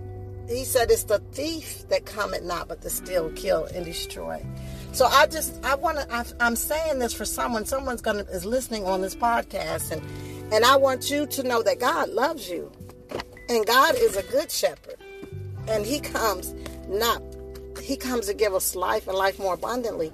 He 0.48 0.64
said 0.64 0.90
it's 0.90 1.04
the 1.04 1.18
thief 1.32 1.86
that 1.88 2.06
cometh 2.06 2.42
not, 2.42 2.68
but 2.68 2.80
to 2.82 2.90
steal, 2.90 3.30
kill, 3.32 3.64
and 3.66 3.84
destroy. 3.84 4.44
So 4.92 5.04
I 5.06 5.26
just 5.26 5.62
I 5.64 5.74
want 5.74 5.98
to 5.98 6.36
I'm 6.40 6.56
saying 6.56 6.98
this 6.98 7.12
for 7.12 7.26
someone. 7.26 7.66
Someone's 7.66 8.00
gonna 8.00 8.24
is 8.24 8.46
listening 8.46 8.86
on 8.86 9.02
this 9.02 9.14
podcast, 9.14 9.92
and 9.92 10.02
and 10.52 10.64
I 10.64 10.76
want 10.76 11.10
you 11.10 11.26
to 11.26 11.42
know 11.42 11.62
that 11.62 11.78
God 11.78 12.08
loves 12.10 12.48
you, 12.48 12.72
and 13.48 13.66
God 13.66 13.94
is 13.96 14.16
a 14.16 14.22
good 14.24 14.50
shepherd, 14.50 14.96
and 15.68 15.84
He 15.84 16.00
comes 16.00 16.54
not 16.88 17.22
He 17.82 17.96
comes 17.96 18.26
to 18.26 18.34
give 18.34 18.54
us 18.54 18.74
life 18.74 19.06
and 19.06 19.16
life 19.16 19.38
more 19.38 19.54
abundantly. 19.54 20.12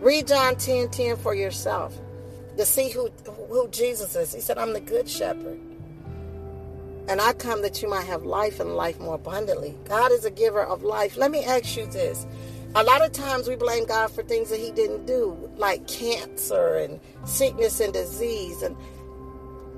Read 0.00 0.26
John 0.26 0.56
10 0.56 0.90
10 0.90 1.16
for 1.16 1.34
yourself 1.34 1.98
to 2.58 2.66
see 2.66 2.90
who 2.90 3.08
who 3.48 3.68
Jesus 3.68 4.14
is. 4.14 4.34
He 4.34 4.40
said, 4.40 4.58
I'm 4.58 4.74
the 4.74 4.80
good 4.80 5.08
shepherd. 5.08 5.58
And 7.10 7.20
I 7.20 7.32
come 7.32 7.62
that 7.62 7.82
you 7.82 7.88
might 7.88 8.06
have 8.06 8.22
life 8.22 8.60
and 8.60 8.76
life 8.76 9.00
more 9.00 9.16
abundantly. 9.16 9.76
God 9.88 10.12
is 10.12 10.24
a 10.24 10.30
giver 10.30 10.62
of 10.62 10.84
life. 10.84 11.16
Let 11.16 11.32
me 11.32 11.44
ask 11.44 11.76
you 11.76 11.86
this. 11.86 12.24
A 12.76 12.84
lot 12.84 13.04
of 13.04 13.10
times 13.10 13.48
we 13.48 13.56
blame 13.56 13.84
God 13.84 14.12
for 14.12 14.22
things 14.22 14.48
that 14.50 14.60
He 14.60 14.70
didn't 14.70 15.06
do, 15.06 15.50
like 15.56 15.88
cancer 15.88 16.76
and 16.76 17.00
sickness 17.24 17.80
and 17.80 17.92
disease. 17.92 18.62
And 18.62 18.76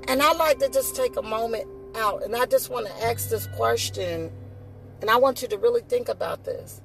and 0.07 0.21
I 0.21 0.31
like 0.33 0.59
to 0.59 0.69
just 0.69 0.95
take 0.95 1.15
a 1.15 1.23
moment 1.23 1.67
out 1.95 2.21
and 2.21 2.35
I 2.35 2.45
just 2.45 2.69
want 2.69 2.85
to 2.85 3.03
ask 3.03 3.31
this 3.31 3.47
question. 3.55 4.31
And 5.01 5.09
I 5.09 5.17
want 5.17 5.41
you 5.41 5.47
to 5.47 5.57
really 5.57 5.81
think 5.81 6.09
about 6.09 6.43
this. 6.43 6.81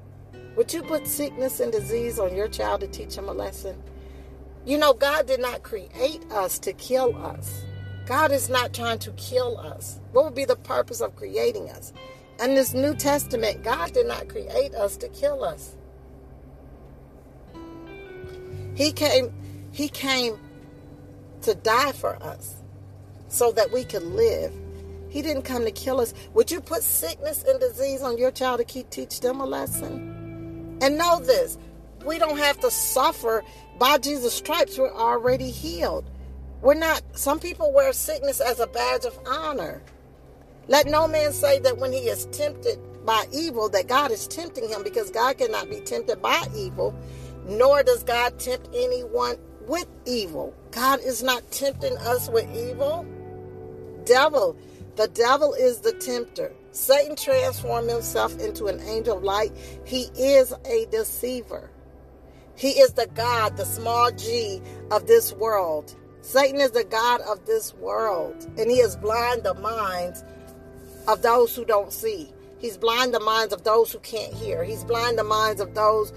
Would 0.57 0.73
you 0.73 0.83
put 0.83 1.07
sickness 1.07 1.61
and 1.61 1.71
disease 1.71 2.19
on 2.19 2.35
your 2.35 2.49
child 2.49 2.81
to 2.81 2.89
teach 2.89 3.15
him 3.17 3.29
a 3.29 3.35
lesson? 3.35 3.77
You 4.65 4.79
know, 4.79 4.95
God 4.95 5.27
did 5.27 5.41
not 5.41 5.63
create 5.63 6.25
us 6.31 6.59
to 6.61 6.73
kill 6.73 7.15
us. 7.23 7.65
God 8.09 8.33
is 8.33 8.49
not 8.49 8.73
trying 8.73 8.99
to 9.01 9.11
kill 9.13 9.59
us. 9.59 10.01
What 10.13 10.25
would 10.25 10.35
be 10.35 10.47
the 10.47 10.57
purpose 10.57 11.03
of 11.03 11.15
creating 11.15 11.69
us? 11.69 11.93
In 12.43 12.55
this 12.55 12.73
New 12.73 12.95
Testament, 12.95 13.63
God 13.63 13.93
did 13.93 14.07
not 14.07 14.31
create 14.31 14.75
us 14.75 14.97
to 14.97 15.09
kill 15.11 15.45
us. 15.45 15.77
He 18.75 18.93
came 18.93 19.31
he 19.73 19.91
came 19.91 20.39
to 21.43 21.55
die 21.55 21.93
for 21.93 22.17
us 22.23 22.57
so 23.29 23.53
that 23.53 23.73
we 23.73 23.85
could 23.85 24.05
live. 24.05 24.55
He 25.11 25.21
didn't 25.21 25.43
come 25.43 25.67
to 25.67 25.71
kill 25.71 26.01
us. 26.01 26.15
Would 26.33 26.51
you 26.51 26.63
put 26.63 26.83
sickness 26.83 27.45
and 27.47 27.61
disease 27.61 28.01
on 28.01 28.17
your 28.17 28.31
child 28.31 28.61
to 28.61 28.65
keep 28.65 28.89
teach 28.89 29.21
them 29.21 29.41
a 29.41 29.47
lesson? 29.47 30.79
And 30.81 30.97
know 30.97 31.21
this, 31.21 31.59
we 32.07 32.19
don't 32.19 32.39
have 32.39 32.59
to 32.61 32.71
suffer 32.71 33.45
by 33.79 33.99
Jesus' 33.99 34.33
stripes. 34.33 34.79
We're 34.79 34.95
already 34.95 35.51
healed. 35.51 36.09
We're 36.61 36.75
not, 36.75 37.03
some 37.13 37.39
people 37.39 37.73
wear 37.73 37.93
sickness 37.93 38.41
as 38.41 38.59
a 38.59 38.67
badge 38.67 39.05
of 39.05 39.19
honor. 39.27 39.83
Let 40.67 40.87
no 40.87 41.07
man 41.07 41.33
say 41.33 41.61
that 41.61 41.79
when 41.79 41.93
he 41.93 42.01
is 42.01 42.27
tempted 42.27 42.79
by 43.07 43.25
evil, 43.33 43.69
that 43.71 43.87
God 43.87 44.11
is 44.11 44.27
tempting 44.27 44.69
him, 44.69 44.83
because 44.83 45.11
God 45.11 45.39
cannot 45.39 45.71
be 45.71 45.81
tempted 45.81 46.21
by 46.21 46.45
evil, 46.55 46.95
nor 47.47 47.83
does 47.83 48.03
God 48.03 48.39
tempt 48.39 48.69
anyone 48.75 49.37
with 49.67 49.87
evil. 50.05 50.55
God 50.73 51.01
is 51.01 51.23
not 51.23 51.49
tempting 51.51 51.97
us 51.99 52.29
with 52.29 52.47
evil. 52.55 53.07
Devil, 54.05 54.57
the 54.97 55.09
devil 55.09 55.55
is 55.55 55.81
the 55.81 55.93
tempter. 55.93 56.53
Satan 56.73 57.17
transformed 57.17 57.89
himself 57.89 58.39
into 58.41 58.67
an 58.67 58.81
angel 58.81 59.17
of 59.17 59.23
light. 59.23 59.53
He 59.85 60.09
is 60.19 60.53
a 60.67 60.87
deceiver. 60.91 61.71
He 62.57 62.71
is 62.71 62.93
the 62.95 63.07
God, 63.15 63.57
the 63.57 63.65
small 63.65 64.11
g 64.11 64.61
of 64.91 65.07
this 65.07 65.33
world 65.33 65.95
Satan 66.21 66.61
is 66.61 66.73
the 66.73 66.85
God 66.85 67.21
of 67.23 67.47
this 67.47 67.75
world, 67.75 68.47
and 68.59 68.71
he 68.71 68.79
is 68.79 68.97
blind 68.97 69.45
the 69.45 69.55
minds 69.55 70.25
of 71.07 71.23
those 71.23 71.55
who 71.55 71.65
don't 71.65 71.93
see. 71.93 72.33
He's 72.59 72.77
blind 72.77 73.15
the 73.15 73.21
minds 73.21 73.55
of 73.55 73.65
those 73.65 73.93
who 73.93 73.99
can't 74.01 74.33
hear. 74.33 74.65
He's 74.65 74.85
blind 74.85 75.19
the 75.19 75.25
minds 75.25 75.61
of 75.61 75.75
those 75.75 76.13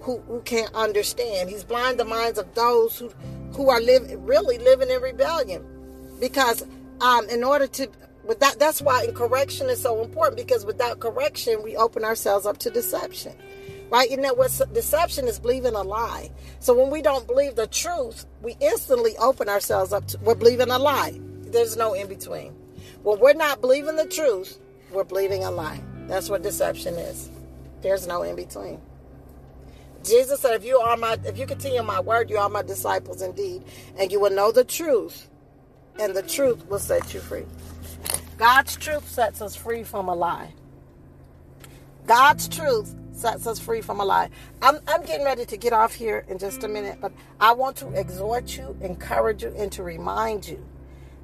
who, 0.00 0.18
who 0.20 0.40
can't 0.42 0.72
understand. 0.74 1.50
He's 1.50 1.64
blind 1.64 1.98
the 1.98 2.04
minds 2.04 2.38
of 2.38 2.54
those 2.54 2.98
who, 2.98 3.12
who 3.52 3.70
are 3.70 3.80
live, 3.80 4.08
really 4.20 4.58
living 4.58 4.88
in 4.88 5.02
rebellion. 5.02 5.64
Because 6.20 6.64
um, 7.00 7.28
in 7.28 7.44
order 7.44 7.66
to 7.66 7.88
with 8.24 8.40
that 8.40 8.58
that's 8.58 8.82
why 8.82 9.06
correction 9.14 9.68
is 9.68 9.80
so 9.80 10.02
important 10.02 10.36
because 10.36 10.64
without 10.64 11.00
correction 11.00 11.62
we 11.62 11.74
open 11.76 12.04
ourselves 12.04 12.44
up 12.46 12.58
to 12.58 12.70
deception 12.70 13.32
right? 13.90 14.10
You 14.10 14.16
know 14.16 14.34
what? 14.34 14.58
Deception 14.72 15.26
is 15.26 15.38
believing 15.38 15.74
a 15.74 15.82
lie. 15.82 16.30
So 16.60 16.74
when 16.74 16.90
we 16.90 17.02
don't 17.02 17.26
believe 17.26 17.56
the 17.56 17.66
truth 17.66 18.26
we 18.42 18.56
instantly 18.60 19.16
open 19.18 19.48
ourselves 19.48 19.92
up 19.92 20.06
to 20.08 20.18
we're 20.18 20.34
believing 20.34 20.70
a 20.70 20.78
lie. 20.78 21.18
There's 21.42 21.76
no 21.76 21.92
in 21.92 22.08
between. 22.08 22.54
When 23.02 23.18
we're 23.18 23.34
not 23.34 23.60
believing 23.60 23.96
the 23.96 24.06
truth 24.06 24.58
we're 24.92 25.04
believing 25.04 25.44
a 25.44 25.50
lie. 25.50 25.80
That's 26.06 26.30
what 26.30 26.42
deception 26.42 26.94
is. 26.94 27.30
There's 27.82 28.06
no 28.06 28.22
in 28.22 28.36
between. 28.36 28.80
Jesus 30.04 30.40
said 30.40 30.54
if 30.54 30.64
you 30.64 30.78
are 30.78 30.96
my 30.96 31.18
if 31.24 31.36
you 31.38 31.46
continue 31.46 31.82
my 31.82 32.00
word 32.00 32.30
you 32.30 32.38
are 32.38 32.48
my 32.48 32.62
disciples 32.62 33.20
indeed 33.20 33.62
and 33.98 34.10
you 34.10 34.18
will 34.18 34.30
know 34.30 34.50
the 34.50 34.64
truth 34.64 35.28
and 35.98 36.14
the 36.14 36.22
truth 36.22 36.66
will 36.68 36.78
set 36.78 37.12
you 37.12 37.20
free. 37.20 37.44
God's 38.38 38.76
truth 38.76 39.06
sets 39.08 39.42
us 39.42 39.54
free 39.54 39.82
from 39.82 40.08
a 40.08 40.14
lie. 40.14 40.54
God's 42.06 42.48
truth 42.48 42.94
sets 43.20 43.46
us 43.46 43.58
free 43.58 43.80
from 43.80 44.00
a 44.00 44.04
lie. 44.04 44.30
I'm, 44.62 44.78
I'm 44.88 45.04
getting 45.04 45.24
ready 45.24 45.44
to 45.46 45.56
get 45.56 45.72
off 45.72 45.94
here 45.94 46.24
in 46.28 46.38
just 46.38 46.64
a 46.64 46.68
minute, 46.68 46.98
but 47.00 47.12
I 47.40 47.52
want 47.52 47.76
to 47.76 47.90
exhort 47.92 48.56
you, 48.56 48.76
encourage 48.80 49.42
you, 49.42 49.54
and 49.56 49.70
to 49.72 49.82
remind 49.82 50.48
you 50.48 50.64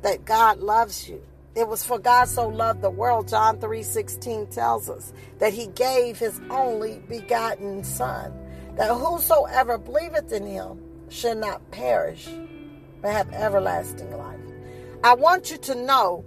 that 0.03 0.25
God 0.25 0.59
loves 0.59 1.09
you. 1.09 1.23
It 1.55 1.67
was 1.67 1.85
for 1.85 1.99
God 1.99 2.29
so 2.29 2.49
loved 2.49 2.83
the 2.83 2.91
world, 2.91 3.29
John 3.29 3.59
3:16 3.59 4.55
tells 4.55 4.91
us, 4.91 5.13
that 5.39 5.55
he 5.55 5.69
gave 5.69 6.19
his 6.19 6.39
only 6.51 7.03
begotten 7.09 7.83
son, 7.83 8.33
that 8.77 8.91
whosoever 8.91 9.79
believeth 9.79 10.33
in 10.33 10.47
him 10.47 10.83
should 11.09 11.39
not 11.39 11.71
perish, 11.71 12.29
but 13.01 13.13
have 13.13 13.33
everlasting 13.33 14.15
life. 14.17 14.41
I 15.03 15.15
want 15.15 15.51
you 15.51 15.57
to 15.59 15.75
know 15.75 16.25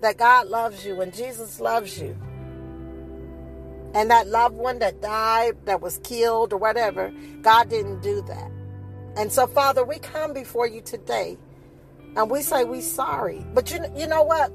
that 0.00 0.16
God 0.16 0.48
loves 0.48 0.84
you 0.84 1.00
and 1.00 1.14
Jesus 1.14 1.60
loves 1.60 2.00
you. 2.00 2.16
And 3.94 4.10
that 4.10 4.26
loved 4.28 4.54
one 4.54 4.78
that 4.78 5.00
died, 5.02 5.56
that 5.66 5.80
was 5.80 5.98
killed, 6.02 6.52
or 6.52 6.56
whatever, 6.56 7.12
God 7.42 7.68
didn't 7.68 8.00
do 8.00 8.22
that. 8.22 8.50
And 9.16 9.30
so, 9.30 9.46
Father, 9.46 9.84
we 9.84 9.98
come 9.98 10.32
before 10.32 10.66
you 10.66 10.80
today 10.80 11.36
and 12.16 12.30
we 12.30 12.42
say 12.42 12.64
we're 12.64 12.80
sorry. 12.80 13.44
But 13.52 13.70
you, 13.70 13.84
you 13.94 14.06
know 14.06 14.22
what? 14.22 14.48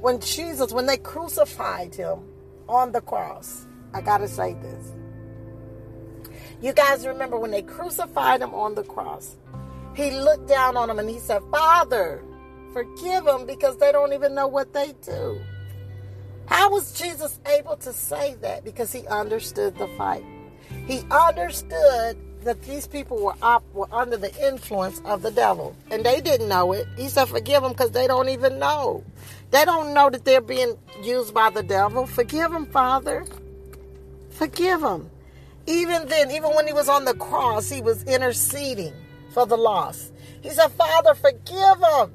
When 0.00 0.20
Jesus, 0.20 0.72
when 0.72 0.86
they 0.86 0.96
crucified 0.96 1.94
him 1.94 2.20
on 2.68 2.92
the 2.92 3.00
cross, 3.00 3.66
I 3.94 4.00
got 4.00 4.18
to 4.18 4.28
say 4.28 4.54
this. 4.54 4.92
You 6.60 6.72
guys 6.72 7.06
remember 7.06 7.38
when 7.38 7.50
they 7.52 7.62
crucified 7.62 8.40
him 8.40 8.54
on 8.54 8.74
the 8.74 8.82
cross, 8.82 9.36
he 9.94 10.10
looked 10.10 10.48
down 10.48 10.76
on 10.76 10.90
him 10.90 10.98
and 10.98 11.08
he 11.08 11.18
said, 11.18 11.42
Father, 11.50 12.22
Forgive 12.72 13.24
them 13.24 13.46
because 13.46 13.76
they 13.78 13.90
don't 13.90 14.12
even 14.12 14.34
know 14.34 14.46
what 14.46 14.72
they 14.72 14.92
do. 15.02 15.40
How 16.50 16.68
was 16.68 16.92
Jesus 16.92 17.38
able 17.46 17.76
to 17.76 17.92
say 17.92 18.34
that? 18.40 18.64
Because 18.64 18.92
he 18.92 19.06
understood 19.06 19.78
the 19.78 19.86
fight. 19.96 20.24
He 20.86 21.02
understood 21.08 22.16
that 22.42 22.60
these 22.62 22.88
people 22.88 23.22
were 23.22 23.36
up 23.40 23.62
were 23.72 23.86
under 23.92 24.16
the 24.16 24.34
influence 24.44 25.00
of 25.04 25.22
the 25.22 25.30
devil 25.30 25.76
and 25.90 26.04
they 26.04 26.20
didn't 26.20 26.48
know 26.48 26.72
it. 26.72 26.88
He 26.96 27.08
said 27.08 27.26
forgive 27.26 27.62
them 27.62 27.72
because 27.72 27.92
they 27.92 28.08
don't 28.08 28.30
even 28.30 28.58
know. 28.58 29.04
They 29.52 29.64
don't 29.64 29.94
know 29.94 30.10
that 30.10 30.24
they're 30.24 30.40
being 30.40 30.76
used 31.02 31.32
by 31.32 31.50
the 31.50 31.62
devil. 31.62 32.06
Forgive 32.06 32.50
them 32.50 32.66
father. 32.66 33.24
Forgive 34.30 34.80
them 34.80 35.08
even 35.66 36.08
then 36.08 36.32
even 36.32 36.50
when 36.50 36.66
he 36.66 36.72
was 36.72 36.88
on 36.88 37.04
the 37.04 37.14
cross 37.14 37.68
he 37.68 37.80
was 37.80 38.02
interceding 38.04 38.92
for 39.30 39.46
the 39.46 39.56
lost. 39.56 40.12
He 40.40 40.50
said 40.50 40.72
father 40.72 41.14
forgive 41.14 41.78
them 41.80 42.12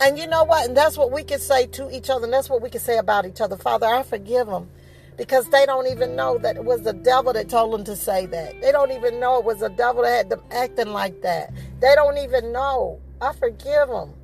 and 0.00 0.18
you 0.18 0.26
know 0.26 0.44
what? 0.44 0.66
And 0.66 0.76
that's 0.76 0.96
what 0.96 1.12
we 1.12 1.22
can 1.22 1.38
say 1.38 1.66
to 1.68 1.90
each 1.94 2.10
other. 2.10 2.24
And 2.24 2.32
that's 2.32 2.48
what 2.48 2.62
we 2.62 2.70
can 2.70 2.80
say 2.80 2.98
about 2.98 3.26
each 3.26 3.40
other. 3.40 3.56
Father, 3.56 3.86
I 3.86 4.02
forgive 4.02 4.46
them 4.46 4.68
because 5.16 5.48
they 5.50 5.66
don't 5.66 5.86
even 5.86 6.16
know 6.16 6.38
that 6.38 6.56
it 6.56 6.64
was 6.64 6.82
the 6.82 6.94
devil 6.94 7.32
that 7.34 7.48
told 7.50 7.74
them 7.74 7.84
to 7.84 7.96
say 7.96 8.26
that. 8.26 8.60
They 8.62 8.72
don't 8.72 8.92
even 8.92 9.20
know 9.20 9.38
it 9.38 9.44
was 9.44 9.60
the 9.60 9.68
devil 9.68 10.02
that 10.02 10.16
had 10.16 10.30
them 10.30 10.42
acting 10.50 10.88
like 10.88 11.20
that. 11.22 11.52
They 11.80 11.94
don't 11.94 12.18
even 12.18 12.52
know. 12.52 13.00
I 13.20 13.34
forgive 13.34 13.88
them. 13.88 14.14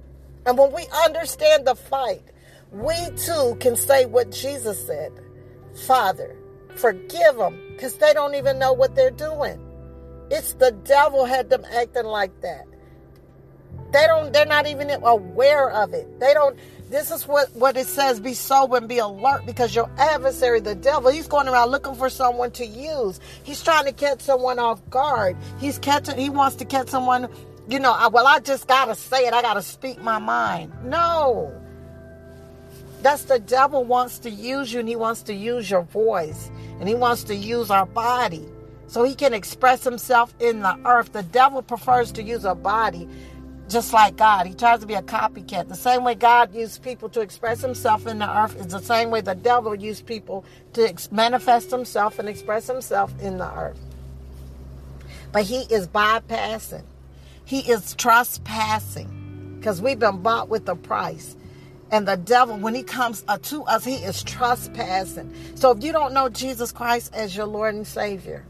And 0.47 0.57
when 0.57 0.73
we 0.73 0.87
understand 1.05 1.67
the 1.67 1.75
fight, 1.75 2.23
we 2.73 2.95
too 3.17 3.57
can 3.61 3.77
say 3.77 4.07
what 4.07 4.31
Jesus 4.31 4.87
said 4.87 5.13
Father, 5.87 6.35
forgive 6.77 7.37
them 7.37 7.61
because 7.73 7.95
they 7.99 8.15
don't 8.15 8.35
even 8.35 8.59
know 8.59 8.73
what 8.73 8.95
they're 8.95 9.11
doing. 9.11 9.61
It's 10.31 10.55
the 10.55 10.73
devil 10.73 11.27
had 11.27 11.51
them 11.51 11.65
acting 11.71 12.07
like 12.07 12.41
that. 12.41 12.67
They 13.93 14.07
don't, 14.07 14.33
they're 14.33 14.47
not 14.47 14.67
even 14.67 14.91
aware 14.91 15.71
of 15.71 15.95
it. 15.95 16.21
They 16.21 16.35
don't, 16.35 16.59
this 16.91 17.11
is 17.11 17.27
what, 17.27 17.55
what 17.55 17.77
it 17.77 17.87
says 17.87 18.21
be 18.21 18.35
sober 18.35 18.77
and 18.77 18.89
be 18.89 18.99
alert 18.99 19.45
because 19.47 19.75
your 19.75 19.91
adversary, 19.99 20.61
the 20.61 20.75
devil, 20.75 21.11
he's 21.11 21.27
going 21.27 21.49
around 21.49 21.71
looking 21.71 21.95
for 21.95 22.09
someone 22.09 22.51
to 22.53 22.67
use. 22.67 23.21
He's 23.43 23.63
trying 23.63 23.87
to 23.87 23.93
catch 23.93 24.21
someone 24.21 24.59
off 24.59 24.89
guard. 24.91 25.37
He's 25.59 25.79
catching, 25.79 26.17
he 26.17 26.31
wants 26.31 26.57
to 26.57 26.65
catch 26.65 26.89
someone, 26.89 27.29
you 27.69 27.81
know, 27.81 28.09
well, 28.13 28.27
I 28.27 28.41
just 28.41 28.69
got 28.69 28.87
to 28.87 28.95
say 28.95 29.27
it. 29.27 29.35
I 29.35 29.43
got 29.43 29.55
to 29.55 29.63
speak 29.63 30.01
my 30.03 30.19
mind. 30.19 30.73
No. 30.85 31.53
That's 33.03 33.25
the 33.25 33.39
devil 33.39 33.85
wants 33.85 34.19
to 34.21 34.31
use 34.31 34.73
you 34.73 34.81
and 34.81 34.89
he 34.89 34.97
wants 34.97 35.23
to 35.23 35.35
use 35.35 35.71
your 35.71 35.83
voice 35.83 36.51
and 36.81 36.89
he 36.89 36.95
wants 36.95 37.25
to 37.25 37.35
use 37.35 37.71
our 37.71 37.87
body 37.87 38.45
so 38.89 39.03
he 39.03 39.15
can 39.15 39.35
express 39.35 39.85
himself 39.85 40.35
in 40.41 40.61
the 40.61 40.79
earth. 40.85 41.13
The 41.13 41.23
devil 41.25 41.63
prefers 41.63 42.13
to 42.13 42.23
use 42.23 42.45
a 42.45 42.55
body 42.55 43.09
just 43.69 43.93
like 43.93 44.17
God. 44.17 44.47
He 44.47 44.55
tries 44.55 44.81
to 44.81 44.87
be 44.87 44.95
a 44.95 45.03
copycat. 45.03 45.69
The 45.69 45.75
same 45.75 46.05
way 46.05 46.15
God 46.15 46.55
used 46.55 46.83
people 46.83 47.09
to 47.11 47.21
express 47.21 47.61
himself 47.61 48.07
in 48.07 48.19
the 48.19 48.39
earth 48.39 48.57
is 48.61 48.69
the 48.69 48.81
same 48.81 49.11
way 49.11 49.21
the 49.21 49.35
devil 49.35 49.75
used 49.75 50.07
people 50.07 50.45
to 50.75 50.95
manifest 51.11 51.71
himself 51.71 52.19
and 52.19 52.29
express 52.29 52.67
himself 52.67 53.13
in 53.21 53.39
the 53.39 53.53
earth. 53.53 53.81
But 55.33 55.45
he 55.45 55.63
is 55.63 55.89
bypassing, 55.89 56.85
he 57.45 57.61
is 57.61 57.95
trespassing 57.95 59.57
because 59.59 59.83
we've 59.83 59.99
been 59.99 60.23
bought 60.23 60.49
with 60.49 60.69
a 60.69 60.77
price. 60.77 61.37
And 61.91 62.07
the 62.07 62.17
devil, 62.17 62.57
when 62.57 62.75
he 62.75 62.83
comes 62.83 63.25
uh, 63.29 63.39
to 63.43 63.63
us, 63.65 63.85
he 63.85 63.95
is 63.95 64.23
trespassing. 64.25 65.33
So 65.55 65.71
if 65.71 65.85
you 65.85 65.93
don't 65.93 66.13
know 66.13 66.29
Jesus 66.29 66.73
Christ 66.73 67.15
as 67.15 67.37
your 67.37 67.47
Lord 67.47 67.75
and 67.75 67.87
Savior, 67.87 68.45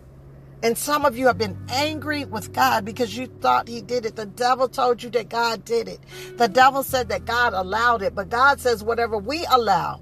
and 0.62 0.76
some 0.76 1.04
of 1.04 1.16
you 1.16 1.26
have 1.26 1.38
been 1.38 1.56
angry 1.68 2.24
with 2.24 2.52
God 2.52 2.84
because 2.84 3.16
you 3.16 3.26
thought 3.26 3.68
He 3.68 3.82
did 3.82 4.06
it. 4.06 4.16
The 4.16 4.26
devil 4.26 4.68
told 4.68 5.02
you 5.02 5.10
that 5.10 5.28
God 5.28 5.64
did 5.64 5.88
it. 5.88 6.00
The 6.36 6.48
devil 6.48 6.82
said 6.82 7.08
that 7.10 7.24
God 7.26 7.52
allowed 7.52 8.02
it. 8.02 8.14
But 8.14 8.30
God 8.30 8.60
says, 8.60 8.82
whatever 8.82 9.18
we 9.18 9.44
allow, 9.50 10.00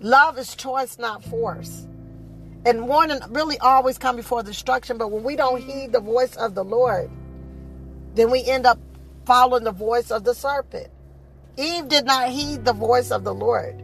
love 0.00 0.38
is 0.38 0.54
choice, 0.56 0.98
not 0.98 1.22
force. 1.24 1.86
And 2.64 2.88
warning 2.88 3.20
really 3.28 3.58
always 3.58 3.98
come 3.98 4.16
before 4.16 4.42
destruction. 4.42 4.96
But 4.96 5.10
when 5.12 5.22
we 5.22 5.36
don't 5.36 5.62
heed 5.62 5.92
the 5.92 6.00
voice 6.00 6.34
of 6.36 6.54
the 6.54 6.64
Lord, 6.64 7.10
then 8.14 8.30
we 8.30 8.42
end 8.44 8.66
up 8.66 8.78
following 9.26 9.64
the 9.64 9.70
voice 9.72 10.10
of 10.10 10.24
the 10.24 10.34
serpent. 10.34 10.88
Eve 11.58 11.88
did 11.88 12.06
not 12.06 12.30
heed 12.30 12.64
the 12.64 12.72
voice 12.72 13.10
of 13.10 13.22
the 13.22 13.34
Lord. 13.34 13.82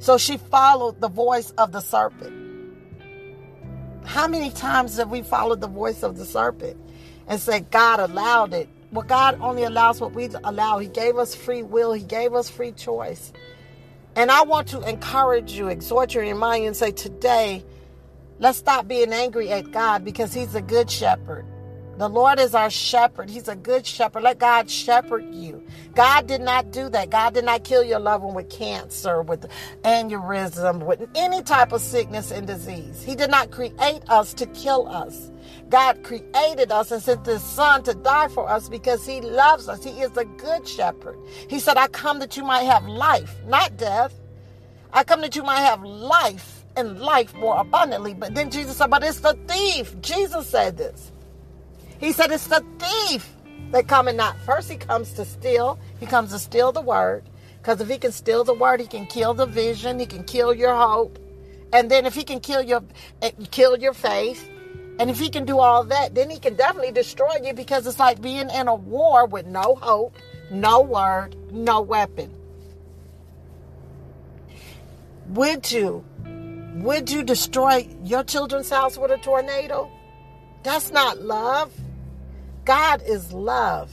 So 0.00 0.18
she 0.18 0.36
followed 0.36 1.00
the 1.00 1.08
voice 1.08 1.52
of 1.52 1.72
the 1.72 1.80
serpent. 1.80 2.47
How 4.08 4.26
many 4.26 4.50
times 4.50 4.96
have 4.96 5.10
we 5.10 5.20
followed 5.20 5.60
the 5.60 5.68
voice 5.68 6.02
of 6.02 6.16
the 6.16 6.24
serpent 6.24 6.78
and 7.26 7.38
said 7.38 7.70
God 7.70 8.00
allowed 8.00 8.54
it? 8.54 8.66
Well, 8.90 9.04
God 9.06 9.38
only 9.42 9.64
allows 9.64 10.00
what 10.00 10.14
we 10.14 10.30
allow. 10.44 10.78
He 10.78 10.88
gave 10.88 11.18
us 11.18 11.34
free 11.34 11.62
will, 11.62 11.92
He 11.92 12.02
gave 12.02 12.32
us 12.32 12.48
free 12.48 12.72
choice. 12.72 13.34
And 14.16 14.30
I 14.30 14.44
want 14.44 14.66
to 14.68 14.80
encourage 14.88 15.52
you, 15.52 15.68
exhort 15.68 16.14
you, 16.14 16.22
remind 16.22 16.62
you, 16.62 16.68
and 16.68 16.76
say 16.76 16.90
today, 16.90 17.62
let's 18.38 18.56
stop 18.56 18.88
being 18.88 19.12
angry 19.12 19.50
at 19.50 19.72
God 19.72 20.06
because 20.06 20.32
He's 20.32 20.54
a 20.54 20.62
good 20.62 20.90
shepherd. 20.90 21.44
The 21.98 22.08
Lord 22.08 22.38
is 22.38 22.54
our 22.54 22.70
shepherd. 22.70 23.28
He's 23.28 23.48
a 23.48 23.56
good 23.56 23.84
shepherd. 23.84 24.22
Let 24.22 24.38
God 24.38 24.70
shepherd 24.70 25.34
you. 25.34 25.60
God 25.96 26.28
did 26.28 26.40
not 26.40 26.70
do 26.70 26.88
that. 26.90 27.10
God 27.10 27.34
did 27.34 27.44
not 27.44 27.64
kill 27.64 27.82
your 27.82 27.98
loved 27.98 28.22
one 28.22 28.34
with 28.34 28.48
cancer, 28.50 29.20
with 29.20 29.46
aneurysm, 29.82 30.84
with 30.84 31.08
any 31.16 31.42
type 31.42 31.72
of 31.72 31.80
sickness 31.80 32.30
and 32.30 32.46
disease. 32.46 33.02
He 33.02 33.16
did 33.16 33.30
not 33.30 33.50
create 33.50 34.02
us 34.08 34.32
to 34.34 34.46
kill 34.46 34.86
us. 34.86 35.32
God 35.70 36.04
created 36.04 36.70
us 36.70 36.92
and 36.92 37.02
sent 37.02 37.26
his 37.26 37.42
son 37.42 37.82
to 37.82 37.94
die 37.94 38.28
for 38.28 38.48
us 38.48 38.68
because 38.68 39.04
he 39.04 39.20
loves 39.20 39.68
us. 39.68 39.82
He 39.82 39.90
is 40.00 40.16
a 40.16 40.24
good 40.24 40.68
shepherd. 40.68 41.18
He 41.50 41.58
said, 41.58 41.76
I 41.76 41.88
come 41.88 42.20
that 42.20 42.36
you 42.36 42.44
might 42.44 42.62
have 42.62 42.86
life, 42.86 43.34
not 43.44 43.76
death. 43.76 44.14
I 44.92 45.02
come 45.02 45.20
that 45.22 45.34
you 45.34 45.42
might 45.42 45.62
have 45.62 45.82
life 45.82 46.64
and 46.76 47.00
life 47.00 47.34
more 47.34 47.58
abundantly. 47.58 48.14
But 48.14 48.36
then 48.36 48.52
Jesus 48.52 48.76
said, 48.76 48.88
But 48.88 49.02
it's 49.02 49.18
the 49.18 49.36
thief. 49.48 50.00
Jesus 50.00 50.46
said 50.46 50.76
this. 50.76 51.10
He 51.98 52.12
said, 52.12 52.30
It's 52.30 52.46
the 52.46 52.64
thief 52.78 53.34
that 53.72 53.88
come 53.88 54.08
and 54.08 54.16
not. 54.16 54.38
First, 54.40 54.70
he 54.70 54.76
comes 54.76 55.12
to 55.14 55.24
steal. 55.24 55.78
He 56.00 56.06
comes 56.06 56.30
to 56.32 56.38
steal 56.38 56.72
the 56.72 56.80
word. 56.80 57.24
Because 57.58 57.80
if 57.80 57.88
he 57.88 57.98
can 57.98 58.12
steal 58.12 58.44
the 58.44 58.54
word, 58.54 58.80
he 58.80 58.86
can 58.86 59.06
kill 59.06 59.34
the 59.34 59.46
vision. 59.46 59.98
He 59.98 60.06
can 60.06 60.24
kill 60.24 60.54
your 60.54 60.74
hope. 60.74 61.18
And 61.72 61.90
then 61.90 62.06
if 62.06 62.14
he 62.14 62.24
can 62.24 62.40
kill 62.40 62.62
your 62.62 62.82
eh, 63.20 63.30
kill 63.50 63.76
your 63.78 63.92
faith, 63.92 64.48
and 64.98 65.10
if 65.10 65.18
he 65.18 65.28
can 65.28 65.44
do 65.44 65.58
all 65.58 65.84
that, 65.84 66.14
then 66.14 66.30
he 66.30 66.38
can 66.38 66.54
definitely 66.54 66.92
destroy 66.92 67.36
you 67.44 67.52
because 67.52 67.86
it's 67.86 67.98
like 67.98 68.22
being 68.22 68.48
in 68.50 68.68
a 68.68 68.74
war 68.74 69.26
with 69.26 69.46
no 69.46 69.74
hope, 69.74 70.16
no 70.50 70.80
word, 70.80 71.36
no 71.52 71.80
weapon. 71.80 72.34
Would 75.28 75.70
you 75.70 76.04
would 76.76 77.10
you 77.10 77.22
destroy 77.22 77.88
your 78.02 78.24
children's 78.24 78.70
house 78.70 78.96
with 78.96 79.10
a 79.10 79.18
tornado? 79.18 79.90
That's 80.62 80.90
not 80.90 81.20
love. 81.20 81.72
God 82.68 83.02
is 83.06 83.32
love. 83.32 83.90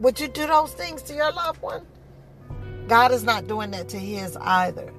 Would 0.00 0.18
you 0.18 0.26
do 0.26 0.46
those 0.46 0.72
things 0.72 1.02
to 1.02 1.14
your 1.14 1.30
loved 1.32 1.60
one? 1.60 1.86
God 2.88 3.12
is 3.12 3.24
not 3.24 3.46
doing 3.46 3.72
that 3.72 3.90
to 3.90 3.98
his 3.98 4.38
either. 4.38 4.90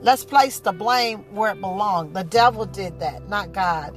Let's 0.00 0.24
place 0.24 0.58
the 0.58 0.72
blame 0.72 1.18
where 1.32 1.52
it 1.52 1.60
belongs. 1.60 2.12
The 2.12 2.24
devil 2.24 2.66
did 2.66 2.98
that, 2.98 3.28
not 3.28 3.52
God. 3.52 3.96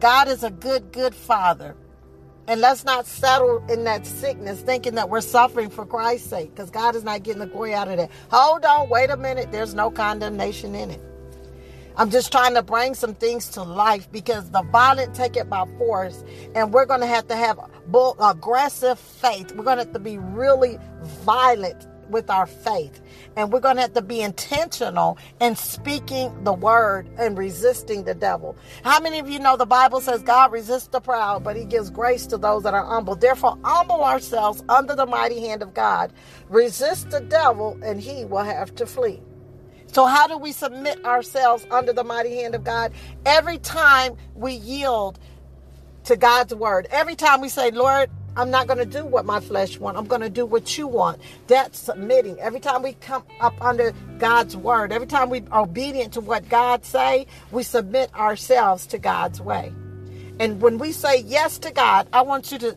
God 0.00 0.26
is 0.26 0.42
a 0.42 0.50
good, 0.50 0.90
good 0.90 1.14
father. 1.14 1.76
And 2.48 2.60
let's 2.60 2.84
not 2.84 3.06
settle 3.06 3.64
in 3.70 3.84
that 3.84 4.08
sickness 4.08 4.60
thinking 4.60 4.96
that 4.96 5.08
we're 5.08 5.20
suffering 5.20 5.70
for 5.70 5.86
Christ's 5.86 6.28
sake 6.28 6.52
because 6.52 6.68
God 6.68 6.96
is 6.96 7.04
not 7.04 7.22
getting 7.22 7.38
the 7.38 7.46
glory 7.46 7.74
out 7.74 7.86
of 7.86 7.96
that. 7.96 8.10
Hold 8.32 8.64
on, 8.64 8.88
wait 8.88 9.10
a 9.10 9.16
minute. 9.16 9.52
There's 9.52 9.72
no 9.72 9.88
condemnation 9.88 10.74
in 10.74 10.90
it. 10.90 11.11
I'm 11.96 12.10
just 12.10 12.32
trying 12.32 12.54
to 12.54 12.62
bring 12.62 12.94
some 12.94 13.14
things 13.14 13.48
to 13.50 13.62
life 13.62 14.10
because 14.10 14.50
the 14.50 14.62
violent 14.62 15.14
take 15.14 15.36
it 15.36 15.50
by 15.50 15.66
force, 15.78 16.24
and 16.54 16.72
we're 16.72 16.86
going 16.86 17.00
to 17.00 17.06
have 17.06 17.26
to 17.28 17.36
have 17.36 17.60
bull, 17.86 18.16
aggressive 18.20 18.98
faith. 18.98 19.52
We're 19.52 19.64
going 19.64 19.78
to 19.78 19.84
have 19.84 19.92
to 19.92 19.98
be 19.98 20.18
really 20.18 20.78
violent 21.24 21.86
with 22.08 22.30
our 22.30 22.46
faith, 22.46 23.00
and 23.36 23.52
we're 23.52 23.60
going 23.60 23.76
to 23.76 23.82
have 23.82 23.94
to 23.94 24.02
be 24.02 24.20
intentional 24.20 25.18
in 25.40 25.56
speaking 25.56 26.44
the 26.44 26.52
word 26.52 27.08
and 27.18 27.36
resisting 27.38 28.04
the 28.04 28.14
devil. 28.14 28.56
How 28.84 29.00
many 29.00 29.18
of 29.18 29.28
you 29.28 29.38
know 29.38 29.56
the 29.56 29.66
Bible 29.66 30.00
says 30.00 30.22
God 30.22 30.52
resists 30.52 30.88
the 30.88 31.00
proud, 31.00 31.44
but 31.44 31.56
He 31.56 31.64
gives 31.64 31.90
grace 31.90 32.26
to 32.28 32.38
those 32.38 32.62
that 32.64 32.74
are 32.74 32.84
humble? 32.84 33.16
Therefore, 33.16 33.58
humble 33.64 34.04
ourselves 34.04 34.64
under 34.68 34.94
the 34.94 35.06
mighty 35.06 35.40
hand 35.40 35.62
of 35.62 35.74
God, 35.74 36.12
resist 36.48 37.10
the 37.10 37.20
devil, 37.20 37.78
and 37.82 38.00
He 38.00 38.24
will 38.24 38.44
have 38.44 38.74
to 38.76 38.86
flee. 38.86 39.20
So, 39.92 40.06
how 40.06 40.26
do 40.26 40.38
we 40.38 40.52
submit 40.52 41.04
ourselves 41.04 41.66
under 41.70 41.92
the 41.92 42.02
mighty 42.02 42.34
hand 42.36 42.54
of 42.54 42.64
God? 42.64 42.92
Every 43.26 43.58
time 43.58 44.16
we 44.34 44.54
yield 44.54 45.18
to 46.04 46.16
God's 46.16 46.54
word, 46.54 46.88
every 46.90 47.14
time 47.14 47.42
we 47.42 47.50
say, 47.50 47.70
Lord, 47.70 48.10
I'm 48.34 48.50
not 48.50 48.66
going 48.66 48.78
to 48.78 48.86
do 48.86 49.04
what 49.04 49.26
my 49.26 49.38
flesh 49.40 49.78
wants. 49.78 50.00
I'm 50.00 50.06
going 50.06 50.22
to 50.22 50.30
do 50.30 50.46
what 50.46 50.78
you 50.78 50.86
want. 50.86 51.20
That's 51.46 51.78
submitting. 51.78 52.40
Every 52.40 52.60
time 52.60 52.82
we 52.82 52.94
come 52.94 53.22
up 53.40 53.54
under 53.60 53.92
God's 54.18 54.56
word, 54.56 54.92
every 54.92 55.06
time 55.06 55.28
we 55.28 55.42
are 55.50 55.64
obedient 55.64 56.14
to 56.14 56.22
what 56.22 56.48
God 56.48 56.86
say, 56.86 57.26
we 57.50 57.62
submit 57.62 58.14
ourselves 58.14 58.86
to 58.86 58.98
God's 58.98 59.42
way. 59.42 59.74
And 60.40 60.62
when 60.62 60.78
we 60.78 60.92
say 60.92 61.20
yes 61.20 61.58
to 61.58 61.70
God, 61.70 62.08
I 62.14 62.22
want 62.22 62.50
you 62.50 62.58
to 62.58 62.76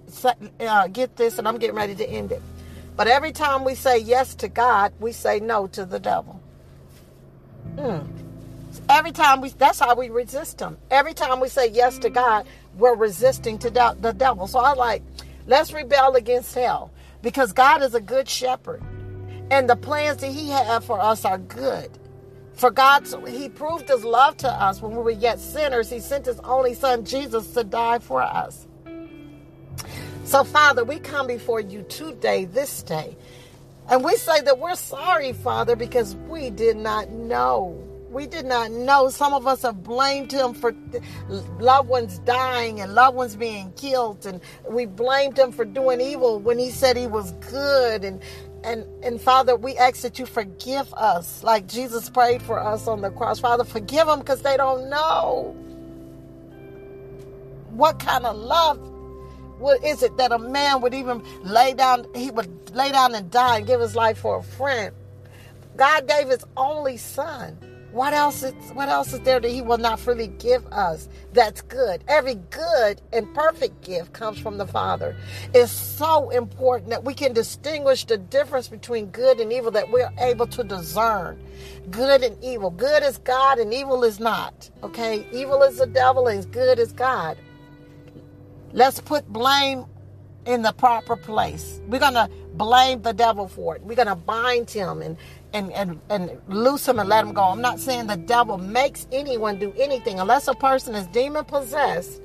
uh, 0.59 0.88
get 0.89 1.16
this, 1.16 1.39
and 1.39 1.47
I'm 1.47 1.59
getting 1.59 1.78
ready 1.78 1.95
to 1.95 2.09
end 2.09 2.34
it. 2.34 2.41
But 2.97 3.07
every 3.07 3.32
time 3.32 3.63
we 3.63 3.76
say 3.76 3.99
yes 3.99 4.36
to 4.36 4.49
God, 4.49 4.91
we 4.99 5.13
say 5.13 5.39
no 5.39 5.68
to 5.68 5.86
the 5.86 5.99
devil. 5.99 6.41
Mm. 7.76 8.07
Every 8.89 9.11
time 9.11 9.41
we, 9.41 9.49
that's 9.49 9.80
how 9.80 9.95
we 9.95 10.09
resist 10.09 10.59
him. 10.59 10.78
Every 10.91 11.13
time 11.13 11.39
we 11.39 11.49
say 11.49 11.69
yes 11.69 11.97
to 11.99 12.09
God, 12.09 12.45
we're 12.78 12.95
resisting 12.95 13.57
to 13.59 13.69
doubt 13.69 14.01
the 14.01 14.11
devil. 14.11 14.47
So 14.47 14.59
I 14.59 14.73
like, 14.73 15.01
let's 15.47 15.73
rebel 15.73 16.15
against 16.15 16.53
hell 16.53 16.91
because 17.21 17.53
God 17.53 17.82
is 17.82 17.95
a 17.95 18.01
good 18.01 18.30
shepherd, 18.30 18.84
and 19.49 19.69
the 19.69 19.76
plans 19.76 20.17
that 20.17 20.32
He 20.32 20.49
has 20.49 20.86
for 20.86 20.99
us 20.99 21.26
are 21.26 21.38
good. 21.38 21.89
For 22.53 22.69
God, 22.69 23.07
He 23.28 23.49
proved 23.49 23.89
His 23.89 24.03
love 24.03 24.38
to 24.38 24.49
us 24.49 24.82
when 24.82 24.95
we 24.95 25.01
were 25.01 25.11
yet 25.11 25.39
sinners. 25.39 25.89
He 25.89 25.99
sent 25.99 26.28
His 26.28 26.39
only 26.41 26.73
Son 26.73 27.03
Jesus 27.03 27.51
to 27.53 27.63
die 27.63 27.99
for 27.99 28.21
us. 28.21 28.67
So, 30.23 30.43
Father, 30.43 30.84
we 30.84 30.99
come 30.99 31.28
before 31.28 31.59
you 31.59 31.84
today, 31.84 32.45
this 32.45 32.84
day, 32.84 33.15
and 33.89 34.03
we 34.03 34.15
say 34.15 34.41
that 34.41 34.59
we're 34.59 34.75
sorry, 34.75 35.33
Father, 35.33 35.75
because 35.75 36.15
we 36.27 36.49
did 36.49 36.77
not 36.77 37.11
know. 37.11 37.81
We 38.09 38.25
did 38.25 38.45
not 38.45 38.71
know. 38.71 39.09
Some 39.09 39.33
of 39.33 39.45
us 39.45 39.61
have 39.61 39.83
blamed 39.83 40.31
him 40.31 40.53
for 40.53 40.73
loved 41.59 41.89
ones 41.89 42.19
dying 42.19 42.79
and 42.79 42.95
loved 42.95 43.17
ones 43.17 43.36
being 43.36 43.73
killed. 43.73 44.25
And 44.25 44.41
we 44.69 44.86
blamed 44.86 45.38
him 45.38 45.51
for 45.51 45.65
doing 45.65 46.01
evil 46.01 46.39
when 46.39 46.57
he 46.57 46.71
said 46.71 46.97
he 46.97 47.07
was 47.07 47.33
good. 47.51 48.03
And, 48.03 48.23
and, 48.63 48.86
and 49.03 49.21
Father, 49.21 49.55
we 49.55 49.77
ask 49.77 50.01
that 50.01 50.17
you 50.17 50.25
forgive 50.25 50.91
us 50.93 51.43
like 51.43 51.67
Jesus 51.67 52.09
prayed 52.09 52.41
for 52.41 52.59
us 52.59 52.88
on 52.88 53.01
the 53.01 53.11
cross. 53.11 53.39
Father, 53.39 53.65
forgive 53.65 54.07
them 54.07 54.19
because 54.19 54.41
they 54.41 54.57
don't 54.57 54.89
know 54.89 55.55
what 57.71 57.99
kind 57.99 58.25
of 58.25 58.38
love 58.38 58.79
what 59.57 59.83
is 59.83 60.03
it 60.03 60.17
that 60.17 60.31
a 60.31 60.39
man 60.39 60.81
would 60.81 60.93
even 60.93 61.23
lay 61.43 61.73
down, 61.73 62.05
he 62.15 62.31
would 62.31 62.75
lay 62.75 62.91
down 62.91 63.15
and 63.15 63.29
die 63.31 63.57
and 63.57 63.67
give 63.67 63.79
his 63.79 63.95
life 63.95 64.17
for 64.17 64.37
a 64.39 64.43
friend? 64.43 64.93
God 65.75 66.07
gave 66.07 66.29
his 66.29 66.45
only 66.55 66.97
son. 66.97 67.57
What 67.95 68.13
else 68.13 68.43
is 68.43 68.53
what 68.73 68.89
else 68.89 69.13
is 69.13 69.21
there 69.21 69.39
that 69.39 69.49
he 69.49 69.61
will 69.61 69.77
not 69.77 70.01
freely 70.01 70.27
give 70.27 70.65
us? 70.67 71.07
That's 71.31 71.61
good. 71.61 72.03
Every 72.09 72.35
good 72.35 73.01
and 73.13 73.33
perfect 73.33 73.85
gift 73.85 74.11
comes 74.11 74.37
from 74.37 74.57
the 74.57 74.67
Father. 74.67 75.15
It's 75.53 75.71
so 75.71 76.29
important 76.31 76.89
that 76.89 77.05
we 77.05 77.13
can 77.13 77.31
distinguish 77.31 78.03
the 78.03 78.17
difference 78.17 78.67
between 78.67 79.05
good 79.07 79.39
and 79.39 79.53
evil, 79.53 79.71
that 79.71 79.91
we're 79.91 80.11
able 80.19 80.45
to 80.47 80.63
discern 80.65 81.41
good 81.89 82.21
and 82.21 82.43
evil. 82.43 82.69
Good 82.69 83.01
is 83.01 83.17
God 83.19 83.59
and 83.59 83.73
evil 83.73 84.03
is 84.03 84.19
not. 84.19 84.69
Okay? 84.83 85.25
Evil 85.31 85.61
is 85.63 85.77
the 85.77 85.87
devil 85.87 86.27
and 86.27 86.51
good 86.51 86.79
is 86.79 86.91
God. 86.91 87.37
Let's 88.76 88.99
put 88.99 89.26
blame 89.30 89.86
in 90.45 90.61
the 90.61 90.73
proper 90.73 91.15
place. 91.15 91.80
We're 91.88 92.01
going 92.01 92.15
to 92.15 92.30
blame 92.55 93.01
the 93.01 93.13
devil 93.13 93.47
for 93.47 93.78
it. 93.78 93.82
We're 93.82 93.95
going 93.95 94.09
to 94.09 94.17
bind 94.17 94.69
him 94.69 95.01
and, 95.01 95.15
and, 95.53 95.71
and, 95.71 96.01
and 96.09 96.41
loose 96.49 96.86
him 96.86 96.99
and 96.99 97.07
let 97.07 97.23
him 97.23 97.32
go. 97.32 97.43
I'm 97.43 97.61
not 97.61 97.80
saying 97.80 98.07
the 98.07 98.17
devil 98.17 98.57
makes 98.57 99.07
anyone 99.13 99.59
do 99.59 99.73
anything. 99.80 100.19
Unless 100.19 100.49
a 100.49 100.55
person 100.55 100.93
is 100.93 101.07
demon 101.07 101.45
possessed, 101.45 102.21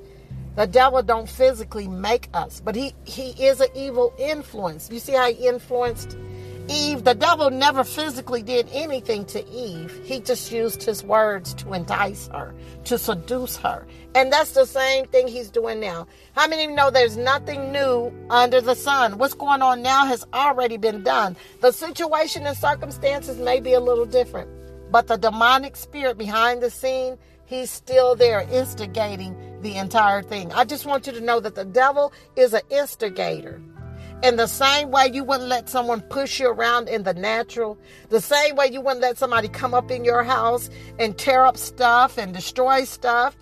the 0.56 0.66
devil 0.66 1.04
don't 1.04 1.28
physically 1.28 1.86
make 1.86 2.28
us. 2.34 2.60
But 2.60 2.74
he, 2.74 2.94
he 3.04 3.28
is 3.46 3.60
an 3.60 3.68
evil 3.76 4.12
influence. 4.18 4.90
You 4.90 4.98
see 4.98 5.12
how 5.12 5.32
he 5.32 5.46
influenced 5.46 6.16
Eve, 6.70 7.02
the 7.02 7.14
devil 7.14 7.50
never 7.50 7.82
physically 7.82 8.42
did 8.42 8.68
anything 8.72 9.24
to 9.24 9.44
Eve. 9.48 10.00
He 10.04 10.20
just 10.20 10.52
used 10.52 10.84
his 10.84 11.02
words 11.02 11.52
to 11.54 11.72
entice 11.72 12.28
her, 12.28 12.54
to 12.84 12.96
seduce 12.96 13.56
her. 13.56 13.88
And 14.14 14.32
that's 14.32 14.52
the 14.52 14.66
same 14.66 15.06
thing 15.06 15.26
he's 15.26 15.50
doing 15.50 15.80
now. 15.80 16.06
How 16.36 16.46
many 16.46 16.64
of 16.64 16.70
you 16.70 16.76
know 16.76 16.90
there's 16.90 17.16
nothing 17.16 17.72
new 17.72 18.12
under 18.30 18.60
the 18.60 18.76
sun? 18.76 19.18
What's 19.18 19.34
going 19.34 19.62
on 19.62 19.82
now 19.82 20.06
has 20.06 20.24
already 20.32 20.76
been 20.76 21.02
done. 21.02 21.36
The 21.60 21.72
situation 21.72 22.46
and 22.46 22.56
circumstances 22.56 23.38
may 23.38 23.58
be 23.58 23.72
a 23.72 23.80
little 23.80 24.06
different, 24.06 24.48
but 24.92 25.08
the 25.08 25.16
demonic 25.16 25.74
spirit 25.74 26.18
behind 26.18 26.62
the 26.62 26.70
scene, 26.70 27.18
he's 27.46 27.70
still 27.70 28.14
there 28.14 28.46
instigating 28.52 29.34
the 29.60 29.76
entire 29.76 30.22
thing. 30.22 30.52
I 30.52 30.64
just 30.64 30.86
want 30.86 31.08
you 31.08 31.12
to 31.14 31.20
know 31.20 31.40
that 31.40 31.56
the 31.56 31.64
devil 31.64 32.12
is 32.36 32.54
an 32.54 32.62
instigator. 32.70 33.60
In 34.22 34.36
the 34.36 34.46
same 34.46 34.90
way 34.90 35.10
you 35.10 35.24
wouldn't 35.24 35.48
let 35.48 35.70
someone 35.70 36.02
push 36.02 36.40
you 36.40 36.48
around 36.48 36.88
in 36.88 37.04
the 37.04 37.14
natural, 37.14 37.78
the 38.10 38.20
same 38.20 38.54
way 38.54 38.66
you 38.70 38.82
wouldn't 38.82 39.00
let 39.00 39.16
somebody 39.16 39.48
come 39.48 39.72
up 39.72 39.90
in 39.90 40.04
your 40.04 40.22
house 40.22 40.68
and 40.98 41.16
tear 41.16 41.46
up 41.46 41.56
stuff 41.56 42.18
and 42.18 42.34
destroy 42.34 42.84
stuff, 42.84 43.34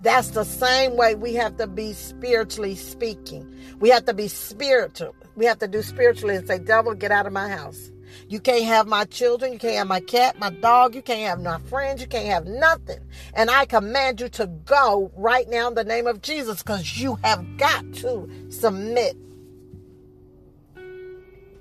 that's 0.00 0.30
the 0.30 0.44
same 0.44 0.96
way 0.96 1.14
we 1.14 1.34
have 1.34 1.58
to 1.58 1.66
be 1.66 1.92
spiritually 1.92 2.74
speaking. 2.74 3.54
We 3.80 3.90
have 3.90 4.06
to 4.06 4.14
be 4.14 4.28
spiritual. 4.28 5.14
We 5.36 5.44
have 5.44 5.58
to 5.58 5.68
do 5.68 5.82
spiritually 5.82 6.36
and 6.36 6.46
say, 6.46 6.58
Devil, 6.58 6.94
get 6.94 7.10
out 7.10 7.26
of 7.26 7.32
my 7.34 7.50
house. 7.50 7.90
You 8.28 8.40
can't 8.40 8.64
have 8.64 8.86
my 8.86 9.04
children. 9.04 9.52
You 9.52 9.58
can't 9.58 9.76
have 9.76 9.88
my 9.88 10.00
cat, 10.00 10.38
my 10.38 10.50
dog. 10.50 10.94
You 10.94 11.02
can't 11.02 11.28
have 11.28 11.40
my 11.40 11.58
friends. 11.68 12.00
You 12.00 12.06
can't 12.06 12.28
have 12.28 12.46
nothing. 12.46 13.00
And 13.34 13.50
I 13.50 13.66
command 13.66 14.20
you 14.20 14.28
to 14.30 14.46
go 14.46 15.10
right 15.16 15.48
now 15.50 15.68
in 15.68 15.74
the 15.74 15.84
name 15.84 16.06
of 16.06 16.22
Jesus 16.22 16.62
because 16.62 16.98
you 16.98 17.16
have 17.22 17.44
got 17.58 17.92
to 17.94 18.30
submit 18.50 19.16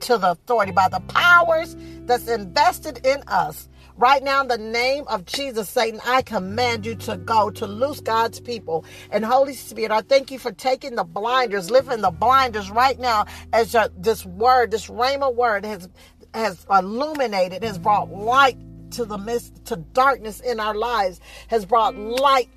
to 0.04 0.18
the 0.18 0.32
authority 0.32 0.72
by 0.72 0.88
the 0.90 1.00
powers 1.02 1.76
that's 2.06 2.28
invested 2.28 3.06
in 3.06 3.24
us. 3.28 3.70
Right 3.96 4.24
now, 4.24 4.42
in 4.42 4.48
the 4.48 4.58
name 4.58 5.06
of 5.08 5.26
Jesus, 5.26 5.70
Satan, 5.70 6.00
I 6.04 6.24
command 6.24 6.86
you 6.86 6.96
to 6.96 7.16
go 7.18 7.52
to 7.52 7.68
loose 7.68 8.00
God's 8.00 8.40
people. 8.40 8.86
And 9.12 9.24
Holy 9.24 9.54
Spirit, 9.54 9.92
I 9.92 10.02
thank 10.02 10.32
you 10.32 10.40
for 10.40 10.52
taking 10.52 10.96
the 10.96 11.04
blinders, 11.04 11.70
lifting 11.70 12.02
the 12.02 12.10
blinders 12.10 12.72
right 12.72 13.00
now 13.00 13.26
as 13.54 13.74
your, 13.74 13.90
this 13.96 14.26
word, 14.26 14.72
this 14.72 14.88
Rhema 14.88 15.34
word 15.34 15.64
has 15.66 15.90
has 16.34 16.66
illuminated, 16.72 17.64
has 17.64 17.78
brought 17.78 18.12
light 18.12 18.58
to 18.92 19.06
the 19.06 19.20
mist, 19.20 19.64
to 19.66 19.76
darkness 19.76 20.40
in 20.40 20.60
our 20.60 20.74
lives, 20.74 21.20
has 21.48 21.64
brought 21.64 21.96
light 21.96 22.50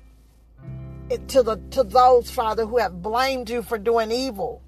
to 1.27 1.43
the 1.43 1.57
to 1.71 1.83
those, 1.83 2.31
Father, 2.31 2.65
who 2.65 2.77
have 2.77 3.01
blamed 3.01 3.49
you 3.49 3.61
for 3.61 3.77
doing 3.77 4.11
evil. 4.11 4.63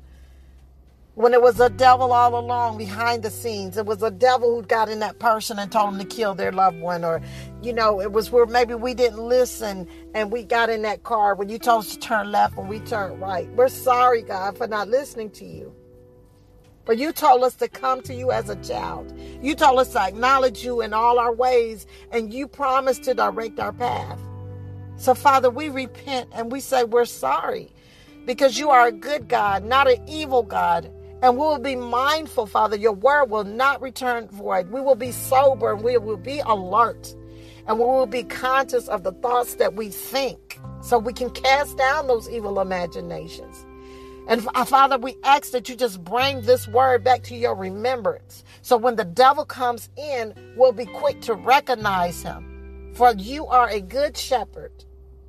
When 1.16 1.34
it 1.34 1.42
was 1.42 1.60
a 1.60 1.70
devil 1.70 2.14
all 2.14 2.40
along 2.40 2.78
behind 2.78 3.24
the 3.24 3.30
scenes, 3.30 3.78
it 3.78 3.86
was 3.86 4.02
a 4.02 4.12
devil 4.12 4.56
who 4.56 4.62
got 4.62 4.88
in 4.90 5.00
that 5.00 5.20
person 5.20 5.60
and 5.60 5.70
told 5.72 5.92
them 5.92 6.00
to 6.00 6.06
kill 6.06 6.34
their 6.34 6.52
loved 6.52 6.80
one, 6.80 7.04
or 7.04 7.22
you 7.62 7.74
know, 7.74 8.00
it 8.00 8.14
was 8.14 8.32
where 8.32 8.46
maybe 8.46 8.74
we 8.74 8.94
didn't 8.94 9.20
listen 9.20 9.88
and 10.14 10.32
we 10.32 10.44
got 10.44 10.70
in 10.70 10.84
that 10.84 11.04
car 11.04 11.36
when 11.36 11.50
you 11.50 11.60
told 11.60 11.84
us 11.84 11.94
to 11.94 12.00
turn 12.00 12.32
left 12.32 12.58
and 12.58 12.70
we 12.70 12.80
turned 12.80 13.20
right. 13.20 13.50
We're 13.50 13.68
sorry, 13.68 14.22
God, 14.22 14.58
for 14.58 14.68
not 14.68 14.88
listening 14.88 15.32
to 15.32 15.46
you. 15.46 15.76
But 16.86 16.98
you 16.98 17.12
told 17.12 17.44
us 17.44 17.56
to 17.56 17.68
come 17.68 18.02
to 18.04 18.14
you 18.14 18.32
as 18.32 18.50
a 18.50 18.56
child. 18.56 19.14
You 19.42 19.56
told 19.56 19.80
us 19.80 19.92
to 19.94 20.00
acknowledge 20.02 20.64
you 20.64 20.82
in 20.82 20.94
all 20.94 21.20
our 21.20 21.34
ways, 21.34 21.86
and 22.12 22.34
you 22.34 22.48
promised 22.48 23.04
to 23.04 23.14
direct 23.14 23.60
our 23.60 23.74
path. 23.74 24.20
So, 24.96 25.14
Father, 25.14 25.50
we 25.50 25.70
repent 25.70 26.30
and 26.34 26.52
we 26.52 26.62
say 26.62 26.86
we're 26.86 27.06
sorry 27.06 27.72
because 28.26 28.58
you 28.58 28.70
are 28.70 28.88
a 28.88 28.92
good 28.92 29.28
God, 29.28 29.66
not 29.66 29.90
an 29.90 30.08
evil 30.08 30.44
God. 30.44 30.92
And 31.22 31.34
we 31.34 31.40
will 31.40 31.60
be 31.60 31.76
mindful, 31.76 32.46
Father. 32.46 32.78
Your 32.78 32.94
word 32.94 33.26
will 33.30 33.44
not 33.44 33.82
return 33.82 34.28
void. 34.30 34.72
We 34.72 34.80
will 34.80 34.96
be 34.96 35.12
sober 35.12 35.74
and 35.74 35.84
we 35.84 35.98
will 35.98 36.18
be 36.18 36.40
alert. 36.40 37.14
And 37.68 37.78
we 37.78 37.86
will 37.86 38.06
be 38.06 38.24
conscious 38.24 38.88
of 38.88 39.04
the 39.04 39.12
thoughts 39.12 39.56
that 39.56 39.76
we 39.76 39.90
think 39.90 40.60
so 40.82 40.98
we 40.98 41.14
can 41.14 41.30
cast 41.30 41.78
down 41.78 42.08
those 42.08 42.30
evil 42.30 42.60
imaginations. 42.60 43.66
And 44.28 44.48
uh, 44.56 44.64
Father, 44.64 44.98
we 44.98 45.18
ask 45.24 45.52
that 45.52 45.68
you 45.68 45.76
just 45.76 46.04
bring 46.04 46.42
this 46.42 46.68
word 46.68 47.04
back 47.04 47.24
to 47.24 47.36
your 47.36 47.56
remembrance. 47.56 48.44
So 48.62 48.78
when 48.78 48.96
the 48.96 49.04
devil 49.04 49.44
comes 49.44 49.90
in, 49.98 50.34
we'll 50.56 50.72
be 50.72 50.86
quick 50.86 51.22
to 51.22 51.34
recognize 51.34 52.22
him. 52.22 52.92
For 52.94 53.14
you 53.14 53.46
are 53.48 53.68
a 53.70 53.82
good 53.82 54.16
shepherd. 54.16 54.72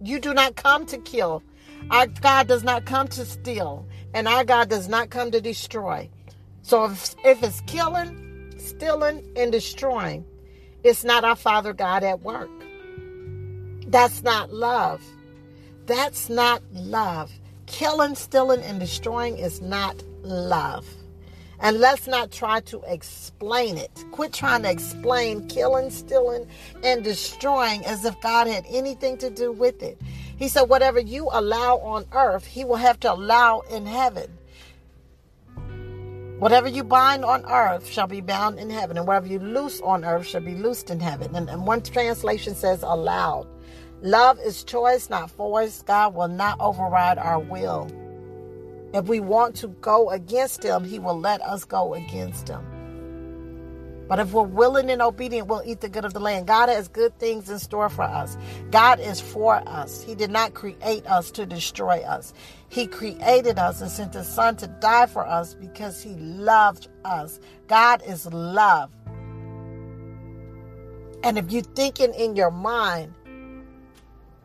You 0.03 0.21
do 0.21 0.35
not 0.35 0.57
come 0.57 0.87
to 0.87 0.99
kill. 0.99 1.43
Our 1.91 2.07
God 2.07 2.47
does 2.47 2.63
not 2.63 2.85
come 2.85 3.09
to 3.09 3.25
steal. 3.25 3.87
And 4.15 4.27
our 4.27 4.45
God 4.45 4.69
does 4.69 4.89
not 4.89 5.11
come 5.11 5.31
to 5.31 5.41
destroy. 5.41 6.09
So 6.63 6.85
if, 6.87 7.15
if 7.25 7.43
it's 7.43 7.61
killing, 7.63 8.55
stealing, 8.59 9.27
and 9.37 9.53
destroying, 9.53 10.25
it's 10.83 11.05
not 11.05 11.25
our 11.25 11.37
Father 11.37 11.73
God 11.73 12.03
at 12.03 12.23
work. 12.23 12.51
That's 13.87 14.23
not 14.23 14.53
love. 14.53 15.03
That's 15.87 16.29
not 16.29 16.63
love. 16.73 17.33
Killing, 17.67 18.15
stealing, 18.15 18.63
and 18.63 18.81
destroying 18.81 19.39
is 19.39 19.61
not 19.61 20.03
love. 20.23 20.87
And 21.61 21.79
let's 21.79 22.07
not 22.07 22.31
try 22.31 22.61
to 22.61 22.81
explain 22.87 23.77
it. 23.77 23.91
Quit 24.13 24.33
trying 24.33 24.63
to 24.63 24.71
explain 24.71 25.47
killing, 25.49 25.91
stealing, 25.91 26.47
and 26.83 27.05
destroying 27.05 27.85
as 27.85 28.05
if 28.05 28.19
God 28.23 28.47
had 28.47 28.65
anything 28.71 29.19
to 29.19 29.29
do 29.29 29.53
with 29.53 29.83
it. 29.83 30.01
He 30.41 30.49
said, 30.49 30.63
whatever 30.63 30.99
you 30.99 31.29
allow 31.31 31.77
on 31.81 32.07
earth, 32.13 32.47
He 32.47 32.65
will 32.65 32.77
have 32.77 32.99
to 33.01 33.13
allow 33.13 33.61
in 33.61 33.85
heaven. 33.85 34.39
Whatever 36.39 36.67
you 36.67 36.83
bind 36.83 37.27
on 37.27 37.45
earth 37.45 37.87
shall 37.87 38.07
be 38.07 38.23
bound 38.23 38.59
in 38.59 38.71
heaven, 38.71 38.97
and 38.97 39.07
whatever 39.07 39.27
you 39.27 39.39
loose 39.39 39.83
on 39.83 40.03
earth 40.03 40.27
shall 40.27 40.41
be 40.41 40.55
loosed 40.55 40.89
in 40.89 40.99
heaven. 40.99 41.37
And, 41.37 41.51
and 41.51 41.67
one 41.67 41.83
translation 41.83 42.55
says 42.55 42.83
allowed. 42.83 43.49
Love 44.01 44.39
is 44.41 44.65
choice, 44.65 45.11
not 45.11 45.31
force. 45.31 45.83
God 45.83 46.15
will 46.15 46.29
not 46.29 46.59
override 46.59 47.19
our 47.19 47.39
will. 47.39 47.91
If 48.95 49.09
we 49.09 49.21
want 49.21 49.55
to 49.57 49.69
go 49.69 50.09
against 50.09 50.63
Him, 50.65 50.85
He 50.85 50.99
will 50.99 51.21
let 51.21 51.43
us 51.43 51.67
go 51.67 51.93
against 51.93 52.49
Him. 52.49 52.65
But 54.11 54.19
if 54.19 54.33
we're 54.33 54.43
willing 54.43 54.91
and 54.91 55.01
obedient, 55.01 55.47
we'll 55.47 55.63
eat 55.65 55.83
the 55.83 55.89
good 55.89 56.05
of 56.05 56.13
the 56.13 56.19
land. 56.19 56.49
God 56.49 56.69
has 56.69 56.89
good 56.89 57.17
things 57.21 57.49
in 57.49 57.61
store 57.61 57.89
for 57.89 58.03
us. 58.03 58.37
God 58.73 58.99
is 58.99 59.21
for 59.21 59.63
us. 59.69 60.03
He 60.03 60.17
did 60.17 60.33
not 60.33 60.53
create 60.53 61.07
us 61.07 61.31
to 61.31 61.47
destroy 61.47 62.01
us. 62.01 62.35
He 62.71 62.89
created 62.89 63.57
us 63.61 63.81
and 63.81 63.89
sent 63.89 64.15
His 64.15 64.27
Son 64.27 64.57
to 64.57 64.67
die 64.67 65.07
for 65.07 65.25
us 65.25 65.55
because 65.55 66.03
He 66.03 66.17
loved 66.17 66.89
us. 67.05 67.39
God 67.69 68.03
is 68.05 68.27
love. 68.27 68.91
And 71.23 71.39
if 71.39 71.53
you're 71.53 71.63
thinking 71.63 72.13
in 72.15 72.35
your 72.35 72.51
mind, 72.51 73.15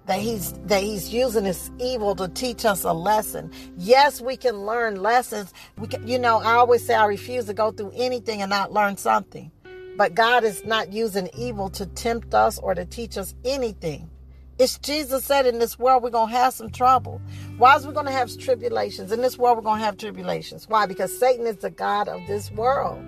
that 0.05 0.19
he's 0.19 0.51
that 0.65 0.83
he's 0.83 1.11
using 1.11 1.45
this 1.45 1.71
evil 1.79 2.13
to 2.13 2.27
teach 2.27 2.63
us 2.63 2.83
a 2.83 2.93
lesson. 2.93 3.51
Yes, 3.75 4.21
we 4.21 4.37
can 4.37 4.63
learn 4.63 5.01
lessons. 5.01 5.51
We 5.79 5.87
can, 5.87 6.07
you 6.07 6.19
know, 6.19 6.37
I 6.37 6.53
always 6.53 6.85
say 6.85 6.93
I 6.93 7.05
refuse 7.05 7.45
to 7.45 7.55
go 7.55 7.71
through 7.71 7.93
anything 7.95 8.43
and 8.43 8.51
not 8.51 8.71
learn 8.71 8.97
something. 8.97 9.51
But 9.97 10.13
God 10.13 10.43
is 10.43 10.65
not 10.65 10.91
using 10.91 11.29
evil 11.37 11.69
to 11.71 11.85
tempt 11.85 12.33
us 12.33 12.59
or 12.59 12.75
to 12.75 12.85
teach 12.85 13.17
us 13.17 13.33
anything. 13.45 14.09
It's 14.57 14.77
Jesus 14.77 15.25
said 15.25 15.45
in 15.45 15.59
this 15.59 15.77
world 15.77 16.03
we're 16.03 16.09
going 16.09 16.29
to 16.29 16.37
have 16.37 16.53
some 16.53 16.69
trouble. 16.69 17.21
Why 17.57 17.75
is 17.75 17.85
we 17.85 17.93
going 17.93 18.05
to 18.05 18.11
have 18.11 18.35
tribulations? 18.37 19.11
In 19.11 19.21
this 19.21 19.37
world 19.37 19.57
we're 19.57 19.63
going 19.63 19.79
to 19.79 19.85
have 19.85 19.97
tribulations. 19.97 20.67
Why? 20.67 20.85
Because 20.85 21.17
Satan 21.17 21.45
is 21.45 21.57
the 21.57 21.69
God 21.69 22.07
of 22.07 22.25
this 22.27 22.51
world. 22.51 22.99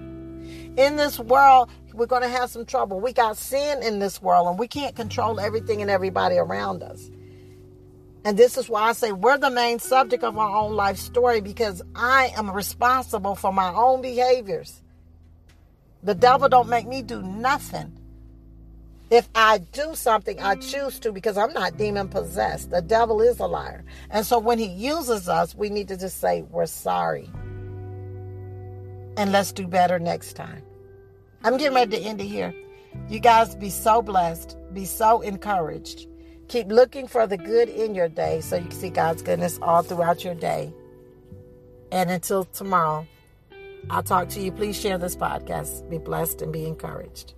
In 0.77 0.95
this 0.95 1.19
world, 1.19 1.69
we're 1.93 2.05
going 2.05 2.21
to 2.21 2.29
have 2.29 2.49
some 2.49 2.65
trouble. 2.65 2.99
We 2.99 3.11
got 3.11 3.35
sin 3.35 3.81
in 3.81 3.99
this 3.99 4.21
world, 4.21 4.47
and 4.47 4.59
we 4.59 4.67
can't 4.67 4.95
control 4.95 5.39
everything 5.39 5.81
and 5.81 5.89
everybody 5.89 6.37
around 6.37 6.83
us. 6.83 7.09
And 8.23 8.37
this 8.37 8.57
is 8.57 8.69
why 8.69 8.83
I 8.83 8.93
say 8.93 9.11
we're 9.11 9.37
the 9.37 9.49
main 9.49 9.79
subject 9.79 10.23
of 10.23 10.37
our 10.37 10.55
own 10.55 10.73
life 10.73 10.97
story 10.97 11.41
because 11.41 11.81
I 11.95 12.31
am 12.37 12.51
responsible 12.51 13.35
for 13.35 13.51
my 13.51 13.73
own 13.73 14.01
behaviors. 14.01 14.81
The 16.07 16.15
devil 16.15 16.47
don't 16.47 16.69
make 16.69 16.87
me 16.87 17.01
do 17.01 17.21
nothing. 17.21 17.91
If 19.09 19.27
I 19.35 19.57
do 19.57 19.93
something, 19.93 20.39
I 20.39 20.55
choose 20.55 20.99
to 20.99 21.11
because 21.11 21.37
I'm 21.37 21.51
not 21.51 21.75
demon 21.75 22.07
possessed. 22.07 22.69
The 22.69 22.81
devil 22.81 23.21
is 23.21 23.41
a 23.41 23.45
liar. 23.45 23.83
And 24.09 24.25
so 24.25 24.39
when 24.39 24.57
he 24.57 24.67
uses 24.67 25.27
us, 25.27 25.53
we 25.53 25.69
need 25.69 25.89
to 25.89 25.97
just 25.97 26.21
say, 26.21 26.43
We're 26.43 26.65
sorry. 26.65 27.29
And 29.17 29.33
let's 29.33 29.51
do 29.51 29.67
better 29.67 29.99
next 29.99 30.37
time. 30.37 30.63
I'm 31.43 31.57
getting 31.57 31.75
ready 31.75 31.97
to 31.97 32.01
end 32.01 32.21
it 32.21 32.27
here. 32.27 32.53
You 33.09 33.19
guys 33.19 33.53
be 33.55 33.69
so 33.69 34.01
blessed, 34.01 34.55
be 34.73 34.85
so 34.85 35.19
encouraged. 35.19 36.07
Keep 36.47 36.69
looking 36.69 37.09
for 37.09 37.27
the 37.27 37.35
good 37.37 37.67
in 37.67 37.93
your 37.93 38.07
day 38.07 38.39
so 38.39 38.55
you 38.55 38.69
can 38.69 38.79
see 38.79 38.89
God's 38.91 39.23
goodness 39.23 39.59
all 39.61 39.81
throughout 39.81 40.23
your 40.23 40.35
day. 40.35 40.73
And 41.91 42.09
until 42.09 42.45
tomorrow, 42.45 43.05
I'll 43.89 44.03
talk 44.03 44.29
to 44.29 44.39
you. 44.41 44.51
Please 44.51 44.79
share 44.79 44.97
this 44.97 45.15
podcast. 45.15 45.89
Be 45.89 45.97
blessed 45.97 46.41
and 46.41 46.51
be 46.51 46.65
encouraged. 46.65 47.33